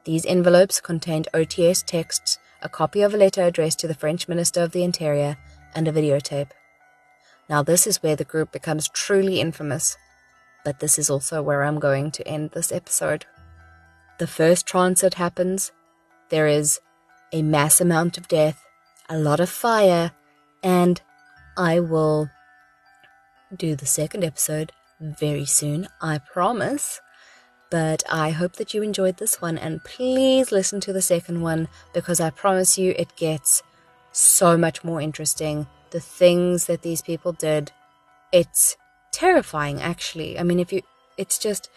These 0.05 0.26
envelopes 0.26 0.80
contained 0.80 1.28
OTS 1.32 1.85
texts, 1.85 2.39
a 2.61 2.68
copy 2.68 3.03
of 3.03 3.14
a 3.14 3.16
letter 3.16 3.43
addressed 3.43 3.78
to 3.80 3.87
the 3.87 3.95
French 3.95 4.26
Minister 4.26 4.62
of 4.62 4.72
the 4.72 4.82
Interior, 4.82 5.37
and 5.74 5.88
a 5.88 5.92
videotape. 5.92 6.50
Now, 7.48 7.62
this 7.62 7.86
is 7.86 8.02
where 8.02 8.16
the 8.16 8.24
group 8.24 8.52
becomes 8.52 8.88
truly 8.88 9.40
infamous, 9.40 9.96
but 10.64 10.80
this 10.80 10.98
is 10.98 11.10
also 11.10 11.42
where 11.42 11.62
I'm 11.62 11.78
going 11.78 12.10
to 12.12 12.26
end 12.26 12.50
this 12.50 12.72
episode. 12.72 13.26
The 14.18 14.26
first 14.26 14.66
transit 14.66 15.14
happens, 15.14 15.72
there 16.30 16.46
is 16.46 16.80
a 17.32 17.42
mass 17.42 17.80
amount 17.80 18.16
of 18.16 18.28
death, 18.28 18.64
a 19.08 19.18
lot 19.18 19.40
of 19.40 19.50
fire, 19.50 20.12
and 20.62 21.00
I 21.56 21.80
will 21.80 22.30
do 23.54 23.76
the 23.76 23.86
second 23.86 24.24
episode 24.24 24.72
very 25.00 25.44
soon, 25.44 25.88
I 26.00 26.18
promise. 26.18 27.00
But 27.70 28.02
I 28.10 28.30
hope 28.30 28.54
that 28.56 28.72
you 28.72 28.82
enjoyed 28.82 29.16
this 29.16 29.40
one 29.40 29.58
and 29.58 29.82
please 29.82 30.52
listen 30.52 30.80
to 30.80 30.92
the 30.92 31.02
second 31.02 31.42
one 31.42 31.68
because 31.92 32.20
I 32.20 32.30
promise 32.30 32.78
you 32.78 32.94
it 32.96 33.16
gets 33.16 33.62
so 34.14 34.56
much 34.56 34.84
more 34.84 35.00
interesting. 35.00 35.66
The 35.90 36.00
things 36.00 36.66
that 36.66 36.82
these 36.82 37.02
people 37.02 37.32
did, 37.32 37.72
it's 38.32 38.76
terrifying 39.12 39.82
actually. 39.82 40.38
I 40.38 40.42
mean, 40.42 40.60
if 40.60 40.72
you, 40.72 40.82
it's 41.16 41.38
just, 41.38 41.68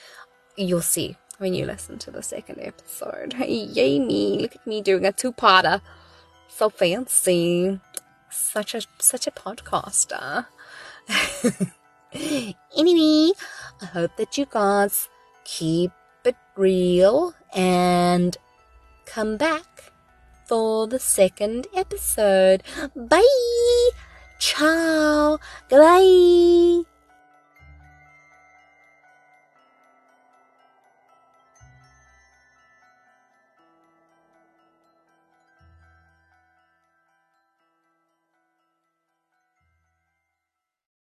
you'll 0.55 0.81
see 0.81 1.17
when 1.39 1.53
you 1.53 1.65
listen 1.65 1.97
to 1.99 2.11
the 2.11 2.23
second 2.23 2.59
episode. 2.61 3.33
Yay 3.39 3.99
me! 3.99 4.39
Look 4.39 4.55
at 4.55 4.67
me 4.67 4.81
doing 4.81 5.05
a 5.05 5.11
two-parter. 5.11 5.81
So 6.47 6.69
fancy. 6.69 7.79
Such 8.29 8.75
a 8.75 8.81
such 8.99 9.27
a 9.27 9.31
podcaster. 9.31 10.45
anyway, 12.77 13.33
I 13.81 13.85
hope 13.85 14.17
that 14.17 14.37
you 14.37 14.45
guys 14.49 15.07
keep 15.43 15.91
it 16.25 16.35
real 16.55 17.33
and 17.55 18.35
come 19.05 19.37
back 19.37 19.93
for 20.47 20.87
the 20.87 20.99
second 20.99 21.67
episode. 21.75 22.63
Bye. 22.95 23.89
Ciao. 24.39 25.39
Goodbye. 25.69 26.96